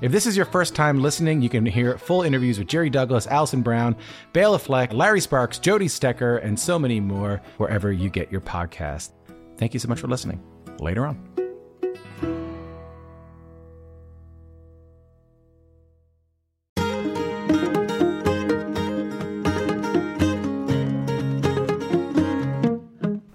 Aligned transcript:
If 0.00 0.12
this 0.12 0.26
is 0.26 0.36
your 0.36 0.46
first 0.46 0.74
time 0.74 1.02
listening, 1.02 1.42
you 1.42 1.48
can 1.50 1.66
hear 1.66 1.98
full 1.98 2.22
interviews 2.22 2.58
with 2.58 2.68
Jerry 2.68 2.88
Douglas, 2.88 3.26
Alison 3.26 3.60
Brown, 3.60 3.96
Bela 4.32 4.58
Fleck, 4.58 4.92
Larry 4.94 5.20
Sparks, 5.20 5.58
Jody 5.58 5.88
Stecher, 5.88 6.42
and 6.42 6.58
so 6.58 6.78
many 6.78 7.00
more 7.00 7.42
wherever 7.58 7.92
you 7.92 8.08
get 8.08 8.32
your 8.32 8.40
podcast. 8.40 9.10
Thank 9.58 9.74
you 9.74 9.80
so 9.80 9.88
much 9.88 10.00
for 10.00 10.08
listening. 10.08 10.42
Later 10.78 11.06
on. 11.06 11.30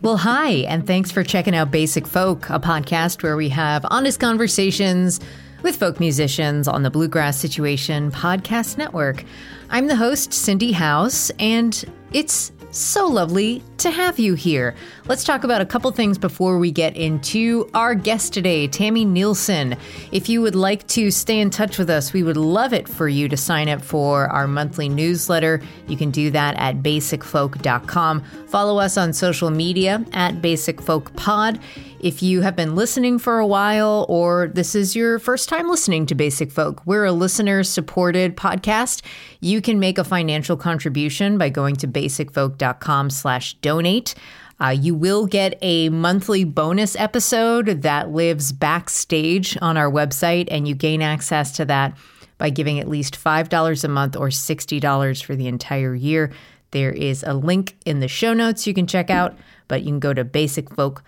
Well, 0.01 0.17
hi, 0.17 0.49
and 0.67 0.85
thanks 0.85 1.11
for 1.11 1.23
checking 1.23 1.55
out 1.55 1.71
Basic 1.71 2.07
Folk, 2.07 2.49
a 2.49 2.59
podcast 2.59 3.21
where 3.21 3.35
we 3.35 3.49
have 3.49 3.85
honest 3.89 4.19
conversations 4.19 5.19
with 5.65 5.77
folk 5.77 5.99
musicians 5.99 6.67
on 6.67 6.83
the 6.83 6.91
Bluegrass 6.91 7.39
Situation 7.39 8.11
Podcast 8.11 8.77
Network. 8.77 9.23
I'm 9.71 9.87
the 9.87 9.95
host, 9.95 10.31
Cindy 10.31 10.71
Howes, 10.71 11.31
and 11.39 11.83
it's 12.13 12.51
so 12.69 13.07
lovely 13.07 13.63
to 13.77 13.89
have 13.89 14.19
you 14.19 14.35
here. 14.35 14.75
Let's 15.07 15.23
talk 15.23 15.43
about 15.43 15.61
a 15.61 15.65
couple 15.65 15.91
things 15.91 16.19
before 16.19 16.59
we 16.59 16.71
get 16.71 16.95
into 16.95 17.67
our 17.73 17.95
guest 17.95 18.31
today, 18.31 18.67
Tami 18.67 19.07
Neilson. 19.07 19.75
If 20.11 20.29
you 20.29 20.41
would 20.43 20.53
like 20.53 20.85
to 20.89 21.09
stay 21.09 21.39
in 21.39 21.49
touch 21.49 21.79
with 21.79 21.89
us, 21.89 22.13
we 22.13 22.21
would 22.21 22.37
love 22.37 22.71
it 22.71 22.87
for 22.87 23.07
you 23.07 23.27
to 23.29 23.37
sign 23.37 23.67
up 23.67 23.81
for 23.81 24.27
our 24.27 24.47
monthly 24.47 24.87
newsletter. 24.87 25.61
You 25.87 25.97
can 25.97 26.11
do 26.11 26.29
that 26.29 26.55
at 26.57 26.83
basicfolk.com. 26.83 28.21
Follow 28.49 28.77
us 28.77 28.97
on 28.97 29.13
social 29.13 29.49
media 29.49 30.05
at 30.13 30.35
basicfolkpod. 30.35 31.59
If 32.05 32.21
you 32.21 32.41
have 32.41 32.55
been 32.55 32.75
listening 32.75 33.17
for 33.17 33.39
a 33.39 33.47
while 33.47 34.05
or 34.07 34.51
this 34.53 34.75
is 34.75 34.95
your 34.95 35.17
first 35.17 35.49
time 35.49 35.67
listening 35.67 36.05
to 36.05 36.13
Basic 36.13 36.51
Folk, 36.51 36.85
we're 36.85 37.05
a 37.05 37.11
listener 37.11 37.63
supported 37.63 38.37
podcast. 38.37 39.01
You 39.39 39.59
can 39.59 39.79
make 39.79 39.97
a 39.97 40.03
financial 40.03 40.55
contribution 40.55 41.39
by 41.39 41.49
going 41.49 41.77
to 41.77 41.87
basicfolk.com 41.87 43.09
slash 43.09 43.55
donate. 43.55 44.13
Uh, 44.61 44.67
you 44.67 44.93
will 44.93 45.25
get 45.25 45.57
a 45.63 45.89
monthly 45.89 46.43
bonus 46.43 46.95
episode 46.95 47.81
that 47.81 48.11
lives 48.11 48.51
backstage 48.51 49.57
on 49.59 49.75
our 49.75 49.89
website, 49.89 50.47
and 50.51 50.67
you 50.67 50.75
gain 50.75 51.01
access 51.01 51.53
to 51.53 51.65
that 51.65 51.97
by 52.37 52.51
giving 52.51 52.79
at 52.79 52.87
least 52.87 53.15
$5 53.15 53.83
a 53.83 53.87
month 53.87 54.15
or 54.15 54.27
$60 54.27 55.23
for 55.23 55.35
the 55.35 55.47
entire 55.47 55.95
year. 55.95 56.31
There 56.69 56.91
is 56.91 57.23
a 57.23 57.33
link 57.33 57.75
in 57.83 57.99
the 57.99 58.07
show 58.07 58.35
notes 58.35 58.67
you 58.67 58.75
can 58.75 58.85
check 58.85 59.09
out, 59.09 59.35
but 59.67 59.81
you 59.81 59.87
can 59.87 59.99
go 59.99 60.13
to 60.13 60.23
basicfolk.com 60.23 61.03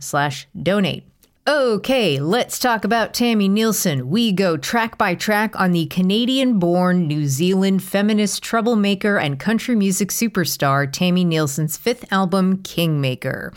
slash 0.00 0.46
donate. 0.60 1.04
Okay, 1.48 2.20
let's 2.20 2.56
talk 2.60 2.84
about 2.84 3.12
Tami 3.12 3.50
Neilson. 3.50 4.04
We 4.04 4.30
go 4.30 4.56
track 4.56 4.96
by 4.96 5.16
track 5.16 5.58
on 5.58 5.72
the 5.72 5.86
Canadian 5.86 6.60
born 6.60 7.08
New 7.08 7.26
Zealand 7.26 7.82
feminist 7.82 8.44
troublemaker 8.44 9.18
and 9.18 9.40
country 9.40 9.74
music 9.74 10.10
superstar 10.10 10.86
Tami 10.86 11.26
Neilson's 11.26 11.76
fifth 11.76 12.04
album, 12.12 12.62
Kingmaker. 12.62 13.52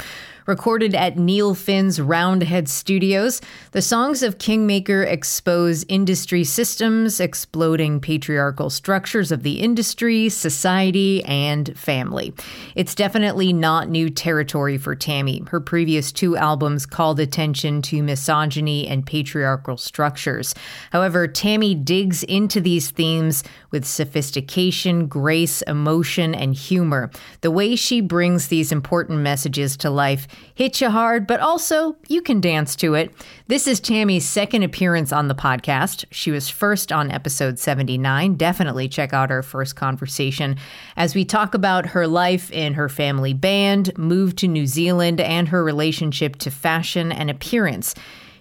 Recorded 0.45 0.94
at 0.94 1.17
Neil 1.17 1.56
Finn's 1.56 2.00
Roundhead 2.00 2.69
Studios, 2.69 3.41
the 3.72 3.81
songs 3.81 4.22
of 4.22 4.38
Kingmaker 4.38 5.01
expose 5.01 5.83
industry 5.85 6.44
systems, 6.44 7.19
exploding 7.19 8.00
patriarchal 8.00 8.69
structures 8.69 9.31
of 9.31 9.41
the 9.41 9.59
industry, 9.59 10.29
society, 10.29 11.23
and 11.23 11.75
family. 11.75 12.31
It's 12.75 12.94
definitely 12.94 13.53
not 13.53 13.89
new 13.89 14.11
territory 14.11 14.78
for 14.78 14.95
Tami. 14.95 15.50
Her 15.50 15.59
previous 15.59 16.11
two 16.11 16.38
albums 16.38 16.85
called 16.85 17.19
attention 17.19 17.81
to 17.83 18.03
misogyny 18.03 18.88
and 18.88 19.03
patriarchal 19.03 19.77
structures. 19.77 20.53
However, 20.91 21.27
Tami 21.27 21.83
digs 21.83 22.22
into 22.22 22.62
these 22.62 22.91
themes 22.91 23.44
with 23.72 23.83
sophistication, 23.83 25.07
grace, 25.07 25.63
emotion, 25.63 26.35
and 26.35 26.53
humor. 26.53 27.09
The 27.41 27.50
way 27.50 27.75
she 27.75 28.00
brings 28.00 28.47
these 28.47 28.72
important 28.72 29.22
messages 29.22 29.75
to 29.77 29.89
life 29.89 30.27
hits 30.56 30.79
you 30.81 30.90
hard, 30.90 31.28
but 31.28 31.40
also 31.40 31.97
you 32.07 32.22
can 32.22 32.40
dance 32.40 32.75
to 32.78 32.94
it. 32.94 33.13
This 33.47 33.68
is 33.68 33.79
Tami's 33.79 34.28
second 34.28 34.63
appearance 34.63 35.12
on 35.12 35.28
the 35.28 35.35
podcast. 35.35 36.06
She 36.12 36.31
was 36.31 36.50
first 36.50 36.91
on 36.91 37.12
episode 37.12 37.59
79. 37.59 38.35
Definitely 38.35 38.88
check 38.88 39.13
out 39.13 39.31
our 39.31 39.44
first 39.44 39.75
conversation 39.75 40.56
as 40.95 41.13
we 41.13 41.25
talk 41.25 41.53
about 41.53 41.88
her 41.88 42.07
life 42.07 42.51
in 42.51 42.74
her 42.74 42.90
family 42.90 43.34
band, 43.34 43.95
move 43.97 44.35
to 44.38 44.47
New 44.47 44.66
Zealand, 44.66 45.19
and 45.19 45.50
her 45.50 45.63
relationship 45.63 46.38
to 46.38 46.50
fashion 46.50 47.12
and 47.12 47.29
appearance. 47.29 47.94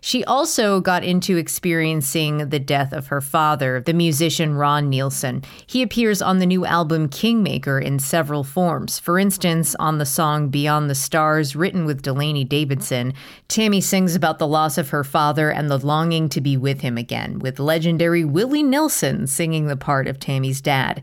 She 0.04 0.22
also 0.25 0.82
got 0.82 1.03
into 1.03 1.38
experiencing 1.38 2.50
the 2.50 2.59
death 2.59 2.92
of 2.92 3.06
her 3.06 3.22
father, 3.22 3.81
the 3.81 3.94
musician 3.94 4.54
Ron 4.54 4.92
Neilson. 4.92 5.42
He 5.66 5.81
appears 5.81 6.20
on 6.20 6.41
the 6.41 6.47
new 6.47 6.66
album 6.66 7.09
Kingmaker 7.09 7.78
in 7.78 7.98
several 7.98 8.44
forms. 8.44 8.98
For 8.98 9.19
instance, 9.19 9.75
on 9.76 9.97
the 9.97 10.04
song 10.04 10.50
Beyond 10.50 10.91
the 10.91 10.94
Stars, 10.94 11.56
written 11.56 11.87
with 11.87 12.03
Delaney 12.03 12.44
Davidson, 12.44 13.15
Tami 13.48 13.82
sings 13.82 14.15
about 14.15 14.38
the 14.38 14.47
loss 14.47 14.76
of 14.76 14.91
her 14.91 15.04
father 15.04 15.48
and 15.50 15.70
the 15.70 15.78
longing 15.78 16.28
to 16.28 16.41
be 16.42 16.59
with 16.59 16.82
him 16.82 16.98
again, 16.98 17.38
with 17.38 17.59
legendary 17.59 18.26
Willie 18.26 18.62
Nelson 18.62 19.26
singing 19.26 19.69
the 19.69 19.75
part 19.76 20.06
of 20.06 20.19
Tami's 20.19 20.60
dad. 20.60 21.03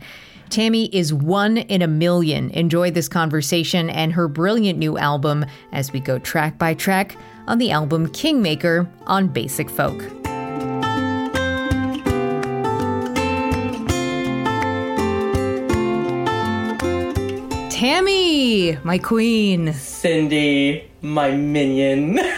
Tami 0.51 0.89
is 0.93 1.11
one 1.11 1.57
in 1.57 1.81
a 1.81 1.87
million. 1.87 2.51
Enjoy 2.51 2.91
this 2.91 3.07
conversation 3.07 3.89
and 3.89 4.13
her 4.13 4.27
brilliant 4.27 4.77
new 4.77 4.99
album 4.99 5.43
as 5.71 5.91
we 5.91 5.99
go 5.99 6.19
track 6.19 6.59
by 6.59 6.75
track 6.75 7.17
on 7.47 7.57
the 7.57 7.71
album 7.71 8.09
Kingmaker 8.09 8.87
on 9.07 9.27
Basic 9.27 9.69
Folk. 9.69 10.01
Tami, 17.69 18.83
my 18.83 18.97
queen. 18.97 19.73
Cindy, 19.73 20.89
my 21.01 21.31
minion. 21.31 22.19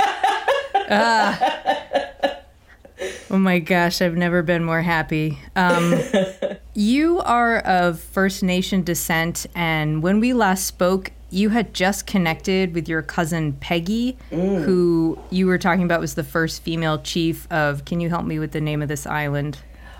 Oh 3.33 3.39
my 3.39 3.57
gosh, 3.57 3.99
I've 3.99 4.15
never 4.15 4.43
been 4.43 4.63
more 4.63 4.83
happy. 4.83 5.39
Um, 5.55 5.99
you 6.75 7.19
are 7.21 7.57
of 7.61 7.99
First 7.99 8.43
Nation 8.43 8.83
descent, 8.83 9.47
and 9.55 10.03
when 10.03 10.19
we 10.19 10.33
last 10.33 10.67
spoke, 10.67 11.11
you 11.33 11.49
had 11.49 11.73
just 11.73 12.05
connected 12.05 12.73
with 12.75 12.87
your 12.87 13.01
cousin 13.01 13.53
Peggy, 13.53 14.17
who 14.29 15.17
you 15.31 15.47
were 15.47 15.57
talking 15.57 15.83
about 15.83 15.99
was 15.99 16.13
the 16.13 16.23
first 16.23 16.61
female 16.61 17.01
chief 17.01 17.51
of. 17.51 17.85
Can 17.85 17.99
you 17.99 18.09
help 18.09 18.25
me 18.25 18.39
with 18.39 18.51
the 18.51 18.61
name 18.61 18.81
of 18.81 18.87
this 18.87 19.07
island? 19.07 19.57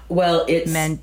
well, 0.10 0.46
it's 0.48 0.72
Man- 0.72 1.00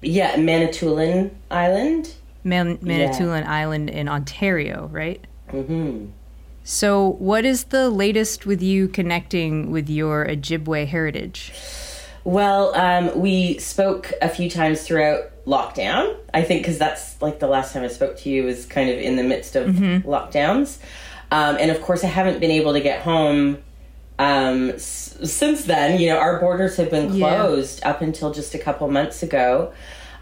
yeah, 0.00 0.36
Manitoulin 0.36 1.36
Island. 1.50 2.14
Man- 2.44 2.78
Manitoulin 2.80 3.44
Island 3.44 3.90
in 3.90 4.08
Ontario, 4.08 4.88
right? 4.92 5.24
Mm-hmm. 5.50 6.06
So, 6.64 7.16
what 7.18 7.44
is 7.44 7.64
the 7.64 7.90
latest 7.90 8.46
with 8.46 8.62
you 8.62 8.86
connecting 8.86 9.72
with 9.72 9.90
your 9.90 10.26
Ojibwe 10.26 10.86
heritage? 10.86 11.52
Well, 12.24 12.74
um, 12.76 13.18
we 13.20 13.58
spoke 13.58 14.12
a 14.22 14.28
few 14.28 14.48
times 14.48 14.82
throughout 14.82 15.30
lockdown. 15.46 16.16
I 16.32 16.42
think 16.42 16.62
because 16.62 16.78
that's 16.78 17.20
like 17.20 17.40
the 17.40 17.48
last 17.48 17.72
time 17.72 17.82
I 17.82 17.88
spoke 17.88 18.16
to 18.18 18.30
you 18.30 18.44
was 18.44 18.64
kind 18.66 18.88
of 18.90 18.98
in 18.98 19.16
the 19.16 19.24
midst 19.24 19.56
of 19.56 19.66
lockdowns, 19.74 20.78
um, 21.32 21.56
and 21.58 21.70
of 21.70 21.80
course 21.82 22.04
I 22.04 22.08
haven't 22.08 22.38
been 22.40 22.50
able 22.52 22.74
to 22.74 22.80
get 22.80 23.02
home 23.02 23.58
um, 24.18 24.70
s- 24.70 25.16
since 25.24 25.64
then. 25.64 25.98
You 26.00 26.10
know, 26.10 26.18
our 26.18 26.38
borders 26.38 26.76
have 26.76 26.90
been 26.90 27.12
Yeah. 27.14 27.38
closed 27.38 27.82
up 27.84 28.02
until 28.02 28.30
just 28.32 28.54
a 28.54 28.58
couple 28.58 28.88
months 28.88 29.22
ago. 29.22 29.72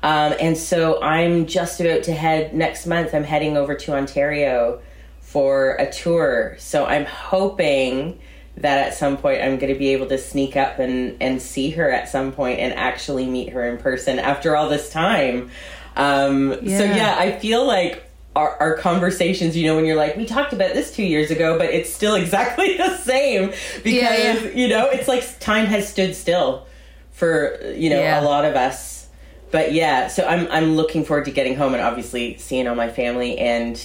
Um, 0.03 0.33
and 0.41 0.57
so 0.57 1.03
I'm 1.03 1.45
just 1.45 1.79
about 1.81 2.05
to 2.05 2.13
head 2.15 2.55
next 2.55 2.87
month. 2.87 3.15
I'm 3.15 3.25
heading 3.25 3.59
over 3.59 3.75
to 3.75 3.93
Ontario 3.95 4.81
for 5.21 5.73
a 5.79 5.93
tour. 5.93 6.57
So 6.59 6.87
I'm 6.87 7.05
hoping 7.05 8.19
that 8.61 8.87
at 8.89 8.95
some 8.95 9.17
point 9.17 9.43
I'm 9.43 9.59
going 9.59 9.73
to 9.73 9.79
be 9.79 9.89
able 9.89 10.07
to 10.07 10.19
sneak 10.19 10.57
up 10.57 10.79
and, 10.79 11.17
and 11.21 11.41
see 11.41 11.71
her 11.71 11.91
at 11.91 12.09
some 12.09 12.33
point 12.33 12.59
and 12.61 12.73
actually 12.75 13.27
meet 13.27 13.51
her 13.51 13.67
in 13.69 13.79
person 13.79 14.19
after 14.19 14.57
all 14.57 14.69
this 14.69 14.91
time. 14.91 15.51
Um, 15.97 16.53
So, 16.55 16.61
Yeah. 16.85 16.97
yeah, 16.97 17.17
I 17.19 17.33
feel 17.39 17.67
like 17.67 18.05
our, 18.37 18.57
our 18.61 18.77
conversations, 18.77 19.57
you 19.57 19.67
know, 19.67 19.75
when 19.77 19.85
you're 19.85 19.97
like, 19.97 20.17
we 20.17 20.25
talked 20.25 20.53
about 20.53 20.73
this 20.75 20.95
two 20.95 21.03
years 21.03 21.31
ago, 21.31 21.59
but 21.59 21.71
it's 21.71 21.93
still 21.93 22.15
exactly 22.25 22.77
the 22.77 22.97
same 22.99 23.47
because, 23.83 23.93
Yeah, 23.93 24.15
yeah. 24.35 24.51
you 24.55 24.69
know, 24.69 24.89
it's 24.91 25.09
like 25.09 25.41
time 25.41 25.67
has 25.67 25.89
stood 25.89 26.15
still 26.15 26.67
for 27.13 27.59
you 27.75 27.91
know 27.91 28.01
Yeah. 28.01 28.21
a 28.21 28.25
lot 28.25 28.45
of 28.45 28.55
us. 28.57 29.09
But 29.51 29.73
yeah, 29.73 30.07
so 30.09 30.25
I'm 30.27 30.47
I'm 30.51 30.77
looking 30.77 31.05
forward 31.05 31.25
to 31.25 31.33
getting 31.33 31.57
home 31.57 31.75
and 31.75 31.83
obviously 31.83 32.37
seeing 32.39 32.69
all 32.69 32.77
my 32.77 32.89
family 32.89 33.37
and 33.37 33.77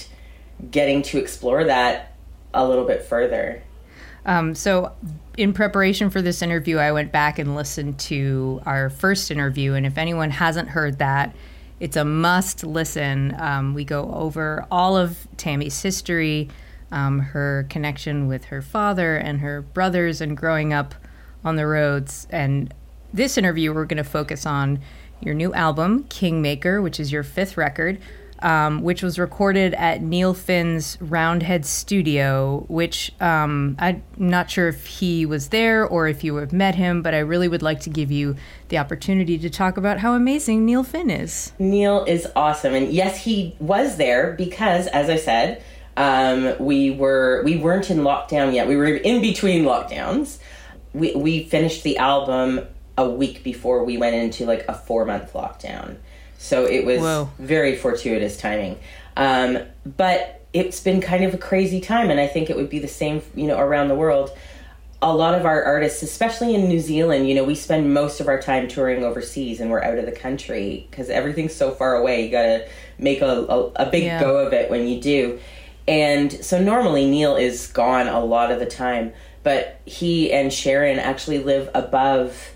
getting 0.70 1.02
to 1.02 1.18
explore 1.18 1.64
that 1.64 2.14
a 2.54 2.66
little 2.66 2.84
bit 2.86 3.02
further. 3.02 3.62
Um, 4.26 4.56
so, 4.56 4.92
in 5.36 5.52
preparation 5.52 6.10
for 6.10 6.20
this 6.20 6.42
interview, 6.42 6.78
I 6.78 6.92
went 6.92 7.12
back 7.12 7.38
and 7.38 7.54
listened 7.54 7.98
to 8.00 8.60
our 8.66 8.90
first 8.90 9.30
interview. 9.30 9.74
And 9.74 9.86
if 9.86 9.96
anyone 9.96 10.30
hasn't 10.30 10.68
heard 10.68 10.98
that, 10.98 11.34
it's 11.78 11.96
a 11.96 12.04
must 12.04 12.64
listen. 12.64 13.34
Um, 13.38 13.72
we 13.72 13.84
go 13.84 14.10
over 14.12 14.66
all 14.70 14.96
of 14.96 15.28
Tami's 15.36 15.80
history, 15.80 16.48
um, 16.90 17.20
her 17.20 17.66
connection 17.70 18.26
with 18.26 18.46
her 18.46 18.62
father 18.62 19.16
and 19.16 19.40
her 19.40 19.62
brothers, 19.62 20.20
and 20.20 20.36
growing 20.36 20.72
up 20.72 20.94
on 21.44 21.56
the 21.56 21.66
roads. 21.66 22.26
And 22.30 22.74
this 23.12 23.38
interview, 23.38 23.72
we're 23.72 23.84
going 23.84 23.98
to 23.98 24.04
focus 24.04 24.44
on 24.44 24.80
your 25.20 25.34
new 25.34 25.54
album, 25.54 26.04
Kingmaker, 26.04 26.82
which 26.82 26.98
is 26.98 27.12
your 27.12 27.22
fifth 27.22 27.56
record 27.56 28.00
um, 28.40 28.82
which 28.82 29.02
was 29.02 29.18
recorded 29.18 29.74
at 29.74 30.02
Neil 30.02 30.34
Finn's 30.34 30.98
Roundhead 31.00 31.64
Studio, 31.64 32.64
which 32.68 33.12
um, 33.20 33.76
I'm 33.78 34.02
not 34.16 34.50
sure 34.50 34.68
if 34.68 34.86
he 34.86 35.26
was 35.26 35.48
there 35.48 35.86
or 35.86 36.08
if 36.08 36.22
you 36.24 36.36
have 36.36 36.52
met 36.52 36.74
him, 36.74 37.02
but 37.02 37.14
I 37.14 37.18
really 37.18 37.48
would 37.48 37.62
like 37.62 37.80
to 37.80 37.90
give 37.90 38.10
you 38.10 38.36
the 38.68 38.78
opportunity 38.78 39.38
to 39.38 39.50
talk 39.50 39.76
about 39.76 39.98
how 39.98 40.14
amazing 40.14 40.64
Neil 40.64 40.82
Finn 40.82 41.10
is. 41.10 41.52
Neil 41.58 42.04
is 42.04 42.26
awesome, 42.36 42.74
and 42.74 42.92
yes, 42.92 43.24
he 43.24 43.56
was 43.58 43.96
there 43.96 44.32
because, 44.32 44.86
as 44.88 45.08
I 45.08 45.16
said, 45.16 45.62
um, 45.96 46.54
we 46.58 46.90
were 46.90 47.42
we 47.44 47.56
weren't 47.56 47.90
in 47.90 47.98
lockdown 47.98 48.52
yet. 48.54 48.68
We 48.68 48.76
were 48.76 48.86
in 48.86 49.22
between 49.22 49.64
lockdowns. 49.64 50.38
We 50.92 51.14
we 51.14 51.44
finished 51.44 51.82
the 51.84 51.96
album 51.98 52.66
a 52.98 53.08
week 53.08 53.42
before 53.42 53.84
we 53.84 53.96
went 53.96 54.14
into 54.14 54.44
like 54.46 54.64
a 54.68 54.74
four 54.74 55.04
month 55.04 55.32
lockdown, 55.32 55.96
so 56.38 56.64
it 56.64 56.84
was 56.84 57.00
Whoa. 57.00 57.30
very 57.38 57.76
fortuitous 57.76 58.36
timing. 58.36 58.78
Um, 59.16 59.58
but 59.84 60.44
it's 60.52 60.80
been 60.80 61.00
kind 61.00 61.24
of 61.24 61.34
a 61.34 61.38
crazy 61.38 61.80
time, 61.80 62.10
and 62.10 62.20
I 62.20 62.26
think 62.26 62.50
it 62.50 62.56
would 62.56 62.70
be 62.70 62.78
the 62.78 62.88
same, 62.88 63.22
you 63.34 63.46
know, 63.46 63.58
around 63.58 63.88
the 63.88 63.94
world 63.94 64.30
a 65.02 65.14
lot 65.14 65.34
of 65.34 65.44
our 65.44 65.62
artists, 65.62 66.02
especially 66.02 66.54
in 66.54 66.68
New 66.68 66.80
Zealand, 66.80 67.28
you 67.28 67.34
know, 67.34 67.44
we 67.44 67.54
spend 67.54 67.92
most 67.92 68.20
of 68.20 68.28
our 68.28 68.40
time 68.40 68.66
touring 68.66 69.04
overseas 69.04 69.60
and 69.60 69.70
we're 69.70 69.82
out 69.82 69.98
of 69.98 70.06
the 70.06 70.12
country 70.12 70.86
because 70.90 71.10
everything's 71.10 71.54
so 71.54 71.70
far 71.70 71.96
away. 71.96 72.24
You 72.24 72.30
got 72.30 72.42
to 72.42 72.68
make 72.98 73.20
a, 73.20 73.26
a, 73.26 73.60
a 73.76 73.90
big 73.90 74.04
Yeah. 74.04 74.20
go 74.20 74.38
of 74.38 74.52
it 74.52 74.70
when 74.70 74.88
you 74.88 75.00
do. 75.00 75.38
And 75.86 76.32
so 76.32 76.60
normally 76.60 77.08
Neil 77.08 77.36
is 77.36 77.66
gone 77.68 78.08
a 78.08 78.24
lot 78.24 78.50
of 78.50 78.58
the 78.58 78.66
time, 78.66 79.12
but 79.42 79.80
he 79.84 80.32
and 80.32 80.52
Sharon 80.52 80.98
actually 80.98 81.38
live 81.38 81.68
above 81.74 82.52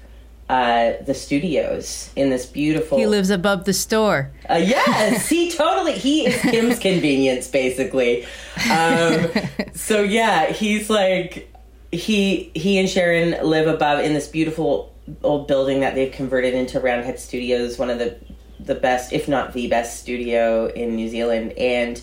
uh, 0.50 1.00
the 1.05 1.14
studios 1.14 2.11
in 2.17 2.29
this 2.31 2.44
beautiful. 2.44 2.99
He 2.99 3.06
lives 3.06 3.31
above 3.31 3.67
the 3.67 3.73
store. 3.73 4.32
Uh, 4.49 4.55
yes, 4.55 5.29
he 5.29 5.49
totally. 5.56 5.93
He 5.93 6.26
is 6.26 6.43
Kim's 6.43 6.81
convenience, 6.81 7.47
basically. 7.47 8.25
Um, 8.69 9.29
so 9.75 10.02
yeah, 10.02 10.50
he's 10.50 10.91
like 10.91 11.55
he 11.93 12.50
he 12.56 12.79
and 12.79 12.91
Sharon 12.91 13.49
live 13.49 13.69
above 13.69 14.00
in 14.00 14.12
this 14.12 14.26
beautiful 14.26 14.93
old 15.23 15.47
building 15.47 15.81
that 15.81 15.94
they've 15.94 16.11
converted 16.11 16.55
into 16.55 16.81
Roundhead 16.81 17.20
Studios, 17.20 17.79
one 17.79 17.88
of 17.88 18.00
the 18.00 18.19
the 18.58 18.75
best, 18.75 19.12
if 19.12 19.29
not 19.29 19.53
the 19.53 19.69
best, 19.69 20.00
studio 20.00 20.67
in 20.67 20.96
New 20.96 21.08
Zealand, 21.08 21.53
and 21.53 22.03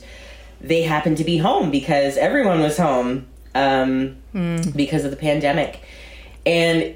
they 0.62 0.84
happened 0.84 1.18
to 1.18 1.26
be 1.26 1.38
home 1.38 1.70
because 1.70 2.16
everyone 2.16 2.62
was 2.62 2.78
home 2.78 3.28
um, 3.54 4.16
because 4.74 5.04
of 5.04 5.12
the 5.12 5.18
pandemic, 5.18 5.82
and 6.46 6.96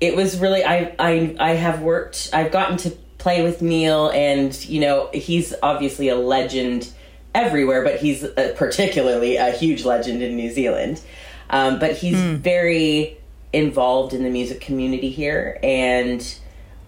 it 0.00 0.16
was 0.16 0.38
really 0.38 0.64
I 0.64 0.94
I 0.98 1.36
I 1.38 1.50
have 1.52 1.82
worked 1.82 2.30
I've 2.32 2.52
gotten 2.52 2.76
to 2.78 2.90
play 3.18 3.42
with 3.42 3.62
Neil 3.62 4.08
and 4.10 4.54
you 4.66 4.80
know 4.80 5.10
he's 5.12 5.54
obviously 5.62 6.08
a 6.08 6.16
legend 6.16 6.88
everywhere 7.34 7.82
but 7.82 7.98
he's 8.00 8.24
uh 8.24 8.54
particularly 8.56 9.36
a 9.36 9.50
huge 9.50 9.84
legend 9.84 10.22
in 10.22 10.36
New 10.36 10.50
Zealand. 10.50 11.00
Um, 11.48 11.78
but 11.78 11.96
he's 11.96 12.20
very 12.20 13.18
involved 13.52 14.12
in 14.12 14.22
the 14.22 14.30
music 14.30 14.60
community 14.60 15.10
here 15.10 15.58
and 15.62 16.38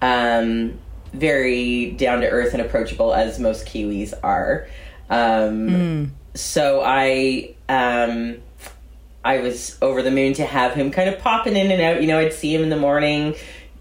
um, 0.03 0.79
very 1.13 1.93
down 1.93 2.21
to 2.21 2.29
earth 2.29 2.53
and 2.53 2.63
approachable 2.63 3.15
as 3.15 3.39
most 3.39 3.67
Kiwis 3.67 4.13
are. 4.23 4.67
Um, 5.11 6.13
so 6.35 6.83
I 6.85 7.55
um, 7.69 8.39
I 9.29 9.41
was 9.41 9.77
over 9.83 10.01
the 10.01 10.11
moon 10.11 10.33
to 10.35 10.47
have 10.47 10.73
him 10.73 10.91
kind 10.91 11.11
of 11.11 11.19
popping 11.19 11.55
in 11.55 11.71
and 11.71 11.83
out. 11.83 12.01
You 12.01 12.09
know, 12.09 12.19
I'd 12.19 12.33
see 12.33 12.55
him 12.55 12.63
in 12.63 12.71
the 12.71 12.79
morning 12.79 13.35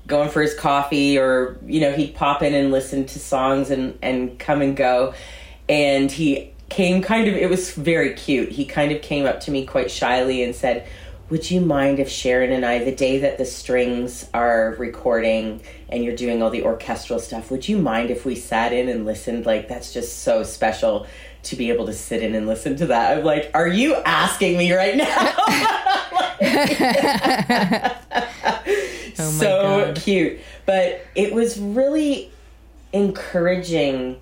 going 0.05 0.27
for 0.27 0.41
his 0.41 0.53
coffee 0.53 1.17
or, 1.17 1.57
you 1.65 1.79
know, 1.79 1.93
he'd 1.93 2.15
pop 2.15 2.43
in 2.43 2.53
and 2.53 2.69
listen 2.69 3.05
to 3.05 3.17
songs 3.17 3.71
and, 3.71 3.97
and 4.01 4.37
come 4.37 4.61
and 4.61 4.75
go. 4.75 5.13
And 5.69 6.11
he 6.11 6.51
came 6.67 7.01
kind 7.01 7.29
of, 7.29 7.35
it 7.35 7.49
was 7.49 7.71
very 7.71 8.13
cute. 8.13 8.49
He 8.49 8.65
kind 8.65 8.91
of 8.91 9.01
came 9.01 9.25
up 9.25 9.39
to 9.41 9.51
me 9.51 9.65
quite 9.65 9.89
shyly 9.89 10.43
and 10.43 10.53
said, 10.53 10.85
would 11.29 11.49
you 11.49 11.61
mind 11.61 11.99
if 11.99 12.09
Sharon 12.09 12.51
and 12.51 12.65
I, 12.65 12.83
the 12.83 12.91
day 12.93 13.19
that 13.19 13.37
the 13.37 13.45
strings 13.45 14.29
are 14.33 14.75
recording 14.77 15.61
and 15.87 16.03
you're 16.03 16.15
doing 16.15 16.43
all 16.43 16.49
the 16.49 16.63
orchestral 16.63 17.19
stuff, 17.19 17.51
would 17.51 17.69
you 17.69 17.77
mind 17.77 18.11
if 18.11 18.25
we 18.25 18.35
sat 18.35 18.73
in 18.73 18.89
and 18.89 19.05
listened? 19.05 19.45
Like, 19.45 19.69
that's 19.69 19.93
just 19.93 20.23
so 20.23 20.43
special 20.43 21.07
to 21.49 21.55
be 21.55 21.69
able 21.69 21.85
to 21.85 21.93
sit 21.93 22.23
in 22.23 22.35
and 22.35 22.47
listen 22.47 22.75
to 22.77 22.87
that. 22.87 23.17
I'm 23.17 23.23
like, 23.23 23.51
are 23.53 23.67
you 23.67 23.95
asking 23.95 24.57
me 24.57 24.73
right 24.73 24.95
now? 24.97 25.33
Oh 29.19 29.31
so 29.31 29.85
God. 29.85 29.95
cute. 29.95 30.39
But 30.65 31.01
it 31.15 31.33
was 31.33 31.57
really 31.59 32.31
encouraging 32.93 34.19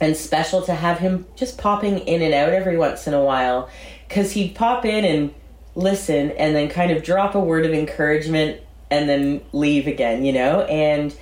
and 0.00 0.16
special 0.16 0.62
to 0.62 0.74
have 0.74 0.98
him 0.98 1.26
just 1.36 1.58
popping 1.58 1.98
in 2.00 2.22
and 2.22 2.34
out 2.34 2.50
every 2.50 2.76
once 2.76 3.06
in 3.06 3.14
a 3.14 3.22
while 3.22 3.68
because 4.08 4.32
he'd 4.32 4.54
pop 4.54 4.84
in 4.84 5.04
and 5.04 5.34
listen 5.74 6.30
and 6.32 6.54
then 6.54 6.68
kind 6.68 6.90
of 6.90 7.02
drop 7.02 7.34
a 7.34 7.40
word 7.40 7.64
of 7.64 7.72
encouragement 7.72 8.60
and 8.90 9.08
then 9.08 9.40
leave 9.52 9.86
again, 9.86 10.24
you 10.24 10.32
know? 10.32 10.62
And 10.62 11.14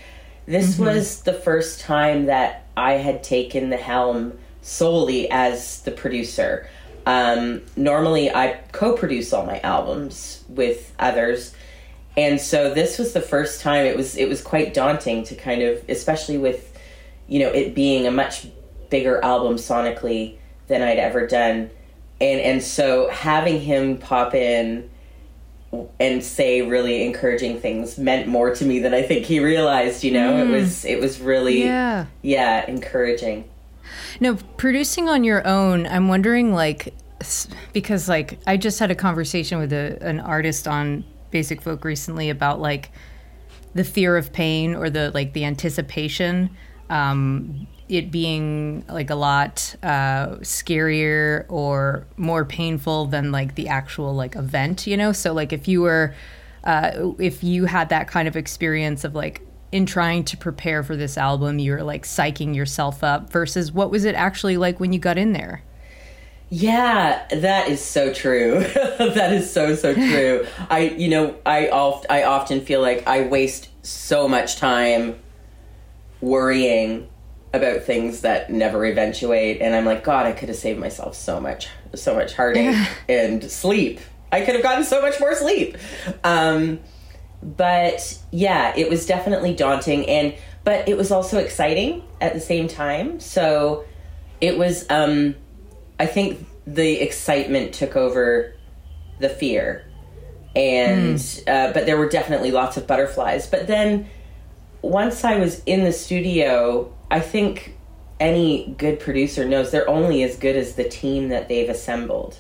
this 0.47 0.75
mm-hmm. 0.75 0.85
was 0.85 1.23
the 1.23 1.33
first 1.33 1.81
time 1.81 2.27
that 2.27 2.67
I 2.77 2.95
had 2.95 3.23
taken 3.23 3.71
the 3.71 3.77
helm 3.77 4.39
solely 4.71 5.29
as 5.31 5.83
the 5.83 5.91
producer. 5.91 6.69
Um, 7.07 7.63
normally, 7.77 8.31
I 8.31 8.61
co 8.73 8.97
produce 8.97 9.33
all 9.33 9.45
my 9.45 9.59
albums 9.61 10.45
with 10.49 10.95
others. 10.99 11.55
And 12.17 12.41
so 12.41 12.73
this 12.73 12.99
was 12.99 13.13
the 13.13 13.21
first 13.21 13.61
time 13.61 13.87
it 13.87 13.97
was 13.97 14.17
it 14.17 14.29
was 14.29 14.43
quite 14.43 14.75
daunting 14.75 15.25
to 15.25 15.35
kind 15.35 15.63
of 15.63 15.83
especially 15.89 16.39
with 16.39 16.77
you 17.29 17.39
know 17.41 17.49
it 17.51 17.75
being 17.75 18.07
a 18.07 18.11
much 18.11 18.47
bigger 18.91 19.25
album 19.25 19.57
sonically 19.57 20.37
than 20.67 20.83
I'd 20.83 20.99
ever 20.99 21.27
done 21.27 21.71
and 22.21 22.41
and 22.41 22.63
so 22.63 23.09
having 23.09 23.61
him 23.61 23.97
pop 23.97 24.35
in 24.35 24.91
and 26.01 26.23
say 26.23 26.63
really 26.63 27.05
encouraging 27.05 27.61
things 27.61 27.97
meant 27.97 28.27
more 28.27 28.53
to 28.57 28.65
me 28.65 28.81
than 28.81 28.93
I 28.93 29.03
think 29.03 29.25
he 29.25 29.39
realized 29.39 30.03
you 30.03 30.11
know 30.11 30.37
it 30.45 30.49
was 30.49 30.85
it 30.85 31.01
was 31.01 31.21
really 31.21 31.63
Yeah. 31.65 32.07
yeah 32.23 32.67
encouraging 32.69 33.45
No, 34.21 34.37
producing 34.57 35.09
on 35.09 35.25
your 35.25 35.47
own, 35.47 35.87
I'm 35.87 36.09
wondering 36.09 36.53
like 36.53 36.95
because 37.73 38.09
like 38.09 38.39
I 38.47 38.57
just 38.57 38.79
had 38.79 38.91
a 38.91 38.95
conversation 38.95 39.59
with 39.59 39.73
a, 39.73 39.99
an 40.01 40.21
artist 40.21 40.67
on 40.67 41.05
Basic 41.31 41.61
Folk 41.63 41.85
recently 41.85 42.31
about 42.31 42.61
like 42.61 42.91
the 43.75 43.85
fear 43.85 44.17
of 44.17 44.33
pain 44.33 44.75
or 44.75 44.91
the 44.91 45.11
like 45.13 45.33
the 45.33 45.45
anticipation 45.45 46.51
um 46.89 47.69
it 47.89 48.11
being 48.11 48.85
like 48.89 49.11
a 49.11 49.15
lot 49.15 49.75
uh 49.83 50.37
scarier 50.39 51.45
or 51.49 52.07
more 52.17 52.45
painful 52.45 53.07
than 53.07 53.31
like 53.33 53.55
the 53.55 53.69
actual 53.69 54.15
like 54.15 54.35
event, 54.37 54.87
you 54.87 54.97
know? 54.97 55.13
So 55.13 55.33
like 55.33 55.53
if 55.53 55.69
you 55.69 55.83
were 55.83 56.15
uh 56.65 57.13
if 57.19 57.45
you 57.45 57.67
had 57.67 57.89
that 57.91 58.09
kind 58.09 58.27
of 58.29 58.37
experience 58.37 59.05
of 59.05 59.15
like 59.15 59.43
in 59.73 59.87
trying 59.87 60.25
to 60.25 60.37
prepare 60.37 60.83
for 60.83 60.97
this 60.97 61.17
album, 61.17 61.59
you 61.59 61.73
were 61.73 61.83
like 61.83 62.05
psyching 62.05 62.55
yourself 62.55 63.05
up 63.05 63.31
versus 63.31 63.73
what 63.73 63.91
was 63.91 64.05
it 64.05 64.15
actually 64.15 64.57
like 64.57 64.81
when 64.81 64.93
you 64.93 64.99
got 64.99 65.17
in 65.17 65.33
there? 65.33 65.63
Yeah, 66.49 67.25
that 67.31 67.69
is 67.69 67.81
so 67.81 68.13
true. 68.13 68.61
that 68.99 69.33
is 69.33 69.53
so 69.53 69.77
so 69.77 69.95
true. 69.95 70.47
I 70.71 70.81
you 70.81 71.09
know, 71.09 71.37
I 71.47 71.69
oft, 71.69 72.07
I 72.11 72.25
often 72.25 72.61
feel 72.61 72.81
like 72.81 73.07
I 73.07 73.23
waste 73.23 73.69
so 73.85 74.27
much 74.27 74.57
time 74.57 75.19
worrying 76.21 77.09
about 77.53 77.83
things 77.83 78.21
that 78.21 78.51
never 78.51 78.85
eventuate 78.85 79.61
and 79.61 79.75
I'm 79.75 79.85
like 79.85 80.05
god, 80.05 80.27
I 80.27 80.33
could 80.33 80.49
have 80.49 80.59
saved 80.59 80.79
myself 80.79 81.15
so 81.15 81.41
much 81.41 81.69
so 81.95 82.15
much 82.15 82.35
heartache 82.35 82.77
and 83.09 83.43
sleep. 83.51 84.01
I 84.31 84.43
could 84.43 84.55
have 84.55 84.63
gotten 84.63 84.85
so 84.85 85.01
much 85.01 85.19
more 85.19 85.35
sleep. 85.35 85.77
Um 86.23 86.81
but 87.43 88.19
yeah, 88.31 88.73
it 88.77 88.89
was 88.91 89.07
definitely 89.07 89.55
daunting 89.55 90.09
and 90.09 90.35
but 90.63 90.89
it 90.89 90.97
was 90.97 91.11
also 91.11 91.39
exciting 91.39 92.05
at 92.21 92.35
the 92.35 92.41
same 92.41 92.69
time. 92.69 93.21
So 93.21 93.85
it 94.41 94.59
was 94.59 94.87
um 94.91 95.35
I 95.99 96.07
think 96.07 96.47
the 96.67 97.01
excitement 97.01 97.75
took 97.75 97.97
over 97.97 98.55
the 99.19 99.29
fear, 99.29 99.85
and 100.57 101.21
uh, 101.47 101.73
but 101.73 101.87
there 101.87 101.99
were 101.99 102.09
definitely 102.09 102.51
lots 102.51 102.77
of 102.77 102.87
butterflies. 102.87 103.47
But 103.47 103.67
then 103.67 104.09
once 104.83 105.25
I 105.25 105.39
was 105.39 105.63
in 105.65 105.85
the 105.85 105.93
studio, 105.93 106.93
I 107.11 107.21
think 107.21 107.77
any 108.19 108.75
good 108.79 109.01
producer 109.01 109.45
knows 109.45 109.71
they're 109.71 109.89
only 109.89 110.23
as 110.23 110.37
good 110.37 110.57
as 110.57 110.75
the 110.75 110.85
team 110.85 111.29
that 111.29 111.49
they've 111.49 111.69
assembled. 111.69 112.39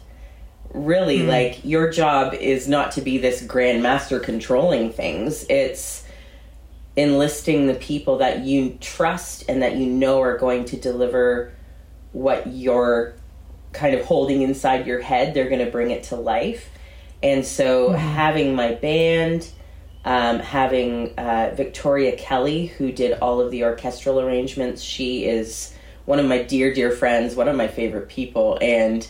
Really, 0.72 1.18
mm-hmm. 1.18 1.28
like 1.28 1.64
your 1.64 1.90
job 1.90 2.34
is 2.34 2.68
not 2.68 2.92
to 2.92 3.00
be 3.00 3.18
this 3.18 3.42
grandmaster 3.42 4.22
controlling 4.22 4.92
things. 4.92 5.44
It's 5.48 6.06
enlisting 6.96 7.66
the 7.66 7.74
people 7.74 8.18
that 8.18 8.40
you 8.40 8.76
trust 8.80 9.44
and 9.48 9.62
that 9.62 9.76
you 9.76 9.86
know 9.86 10.20
are 10.20 10.38
going 10.38 10.64
to 10.66 10.76
deliver 10.76 11.52
what 12.12 12.46
you're 12.46 13.14
kind 13.72 13.94
of 13.94 14.04
holding 14.04 14.42
inside 14.42 14.86
your 14.86 15.00
head. 15.00 15.34
They're 15.34 15.48
going 15.48 15.64
to 15.64 15.70
bring 15.70 15.90
it 15.90 16.04
to 16.04 16.16
life. 16.16 16.68
And 17.22 17.44
so 17.44 17.88
mm-hmm. 17.88 17.98
having 17.98 18.54
my 18.54 18.74
band, 18.74 19.50
um, 20.04 20.38
having 20.38 21.18
uh, 21.18 21.52
Victoria 21.56 22.16
Kelly, 22.16 22.66
who 22.66 22.92
did 22.92 23.18
all 23.20 23.40
of 23.40 23.50
the 23.50 23.64
orchestral 23.64 24.20
arrangements, 24.20 24.82
she 24.82 25.24
is 25.26 25.74
one 26.06 26.18
of 26.18 26.26
my 26.26 26.42
dear, 26.42 26.72
dear 26.72 26.90
friends, 26.90 27.34
one 27.34 27.48
of 27.48 27.56
my 27.56 27.68
favorite 27.68 28.08
people. 28.08 28.58
And 28.60 29.06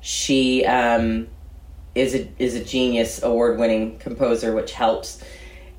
she 0.00 0.64
um, 0.64 1.28
is 1.94 2.14
a 2.14 2.28
is 2.38 2.54
a 2.54 2.64
genius, 2.64 3.22
award 3.22 3.58
winning 3.58 3.98
composer, 3.98 4.54
which 4.54 4.72
helps, 4.72 5.22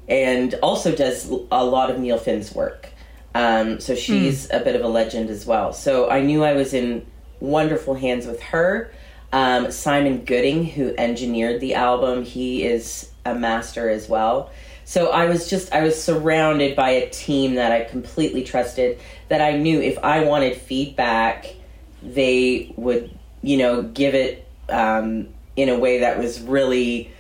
and 0.08 0.54
also 0.62 0.96
does 0.96 1.30
a 1.30 1.64
lot 1.66 1.90
of 1.90 2.00
Neil 2.00 2.18
Finn's 2.18 2.54
work. 2.54 2.90
Um, 3.34 3.80
so 3.80 3.96
she's 3.96 4.48
mm. 4.48 4.62
a 4.62 4.64
bit 4.64 4.76
of 4.76 4.84
a 4.84 4.88
legend 4.88 5.30
as 5.30 5.46
well. 5.46 5.74
So 5.74 6.10
I 6.10 6.22
knew 6.22 6.44
I 6.44 6.54
was 6.54 6.74
in 6.74 7.06
wonderful 7.40 7.96
hands 7.96 8.28
with 8.28 8.42
her. 8.44 8.92
Um, 9.34 9.72
Simon 9.72 10.26
Gooding, 10.26 10.66
who 10.66 10.94
engineered 10.98 11.62
the 11.62 11.76
album, 11.76 12.24
he 12.26 12.64
is 12.64 13.10
a 13.26 13.34
master 13.34 13.90
as 13.90 14.10
well. 14.10 14.52
So 14.84 15.12
I 15.12 15.28
was 15.28 15.50
just 15.50 15.72
I 15.72 15.84
was 15.84 16.02
surrounded 16.02 16.76
by 16.76 16.90
a 16.90 17.10
team 17.10 17.56
that 17.56 17.72
I 17.72 17.86
completely 17.86 18.44
trusted. 18.44 19.00
That 19.30 19.42
I 19.42 19.58
knew 19.58 19.82
if 19.82 19.98
I 20.00 20.26
wanted 20.26 20.58
feedback, 20.58 21.56
they 22.04 22.74
would 22.76 23.18
you 23.42 23.58
know, 23.58 23.82
give 23.84 24.16
it 24.16 24.48
um, 24.70 25.28
in 25.56 25.70
a 25.70 25.78
way 25.78 26.00
that 26.00 26.18
was 26.18 26.42
really 26.42 27.12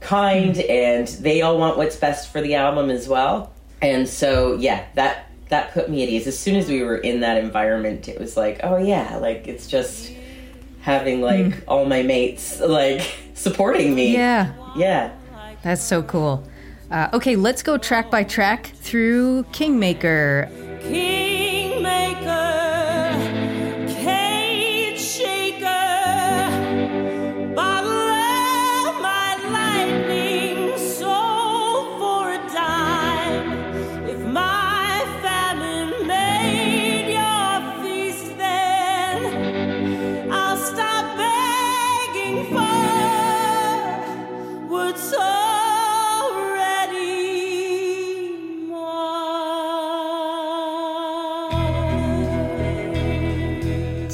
kind, 0.00 0.54
mm-hmm. 0.54 0.70
and 0.70 1.08
they 1.08 1.42
all 1.42 1.58
want 1.58 1.76
what's 1.76 1.96
best 1.96 2.32
for 2.32 2.40
the 2.40 2.54
album 2.54 2.90
as 2.90 3.08
well. 3.08 3.52
And 3.82 4.08
so, 4.08 4.54
yeah, 4.54 4.86
that 4.94 5.30
that 5.48 5.72
put 5.72 5.90
me 5.90 6.02
at 6.02 6.08
ease. 6.08 6.26
As 6.26 6.38
soon 6.38 6.56
as 6.56 6.68
we 6.68 6.82
were 6.82 6.96
in 6.96 7.20
that 7.20 7.36
environment, 7.36 8.08
it 8.08 8.18
was 8.18 8.36
like, 8.36 8.60
oh 8.62 8.76
yeah, 8.76 9.16
like 9.16 9.46
it's 9.48 9.66
just 9.66 10.12
having 10.80 11.20
like 11.20 11.46
mm. 11.46 11.62
all 11.68 11.84
my 11.84 12.02
mates 12.02 12.60
like 12.60 13.02
supporting 13.34 13.94
me. 13.94 14.14
Yeah, 14.14 14.52
yeah, 14.76 15.12
that's 15.62 15.82
so 15.82 16.02
cool. 16.02 16.44
Uh, 16.90 17.08
okay, 17.12 17.36
let's 17.36 17.62
go 17.62 17.78
track 17.78 18.10
by 18.10 18.24
track 18.24 18.66
through 18.76 19.44
Kingmaker. 19.52 20.50
Kingmaker. 20.80 21.19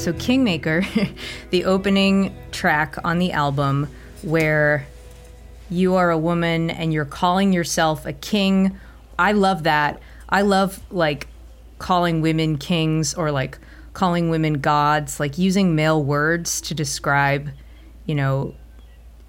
So, 0.07 0.13
Kingmaker, 0.13 0.85
the 1.49 1.65
opening 1.65 2.33
track 2.53 2.95
on 3.03 3.19
the 3.19 3.33
album, 3.33 3.89
where 4.21 4.87
you 5.69 5.95
are 5.95 6.11
a 6.11 6.17
woman 6.17 6.69
and 6.69 6.93
you're 6.93 7.03
calling 7.03 7.51
yourself 7.51 8.05
a 8.05 8.13
king. 8.13 8.79
I 9.19 9.33
love 9.33 9.63
that. 9.63 10.01
I 10.29 10.43
love 10.43 10.79
like 10.91 11.27
calling 11.77 12.21
women 12.21 12.57
kings 12.57 13.15
or 13.15 13.31
like 13.31 13.59
calling 13.91 14.29
women 14.29 14.59
gods, 14.59 15.19
like 15.19 15.37
using 15.37 15.75
male 15.75 16.01
words 16.01 16.61
to 16.61 16.73
describe, 16.73 17.49
you 18.05 18.15
know, 18.15 18.55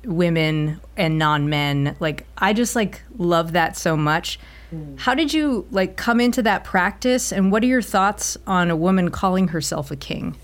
women 0.05 0.81
and 0.97 1.19
non-men. 1.19 1.97
Like 1.99 2.25
I 2.39 2.53
just 2.53 2.77
like 2.77 3.03
love 3.17 3.55
that 3.55 3.77
so 3.77 3.97
much. 3.97 4.39
Mm. 4.73 4.97
How 5.01 5.17
did 5.17 5.35
you 5.35 5.67
like 5.73 5.97
come 5.97 6.21
into 6.21 6.41
that 6.43 6.63
practice 6.63 7.33
and 7.33 7.51
what 7.51 7.65
are 7.65 7.67
your 7.67 7.83
thoughts 7.83 8.37
on 8.47 8.71
a 8.71 8.77
woman 8.77 9.11
calling 9.11 9.49
herself 9.49 9.91
a 9.91 9.97
king? 9.97 10.37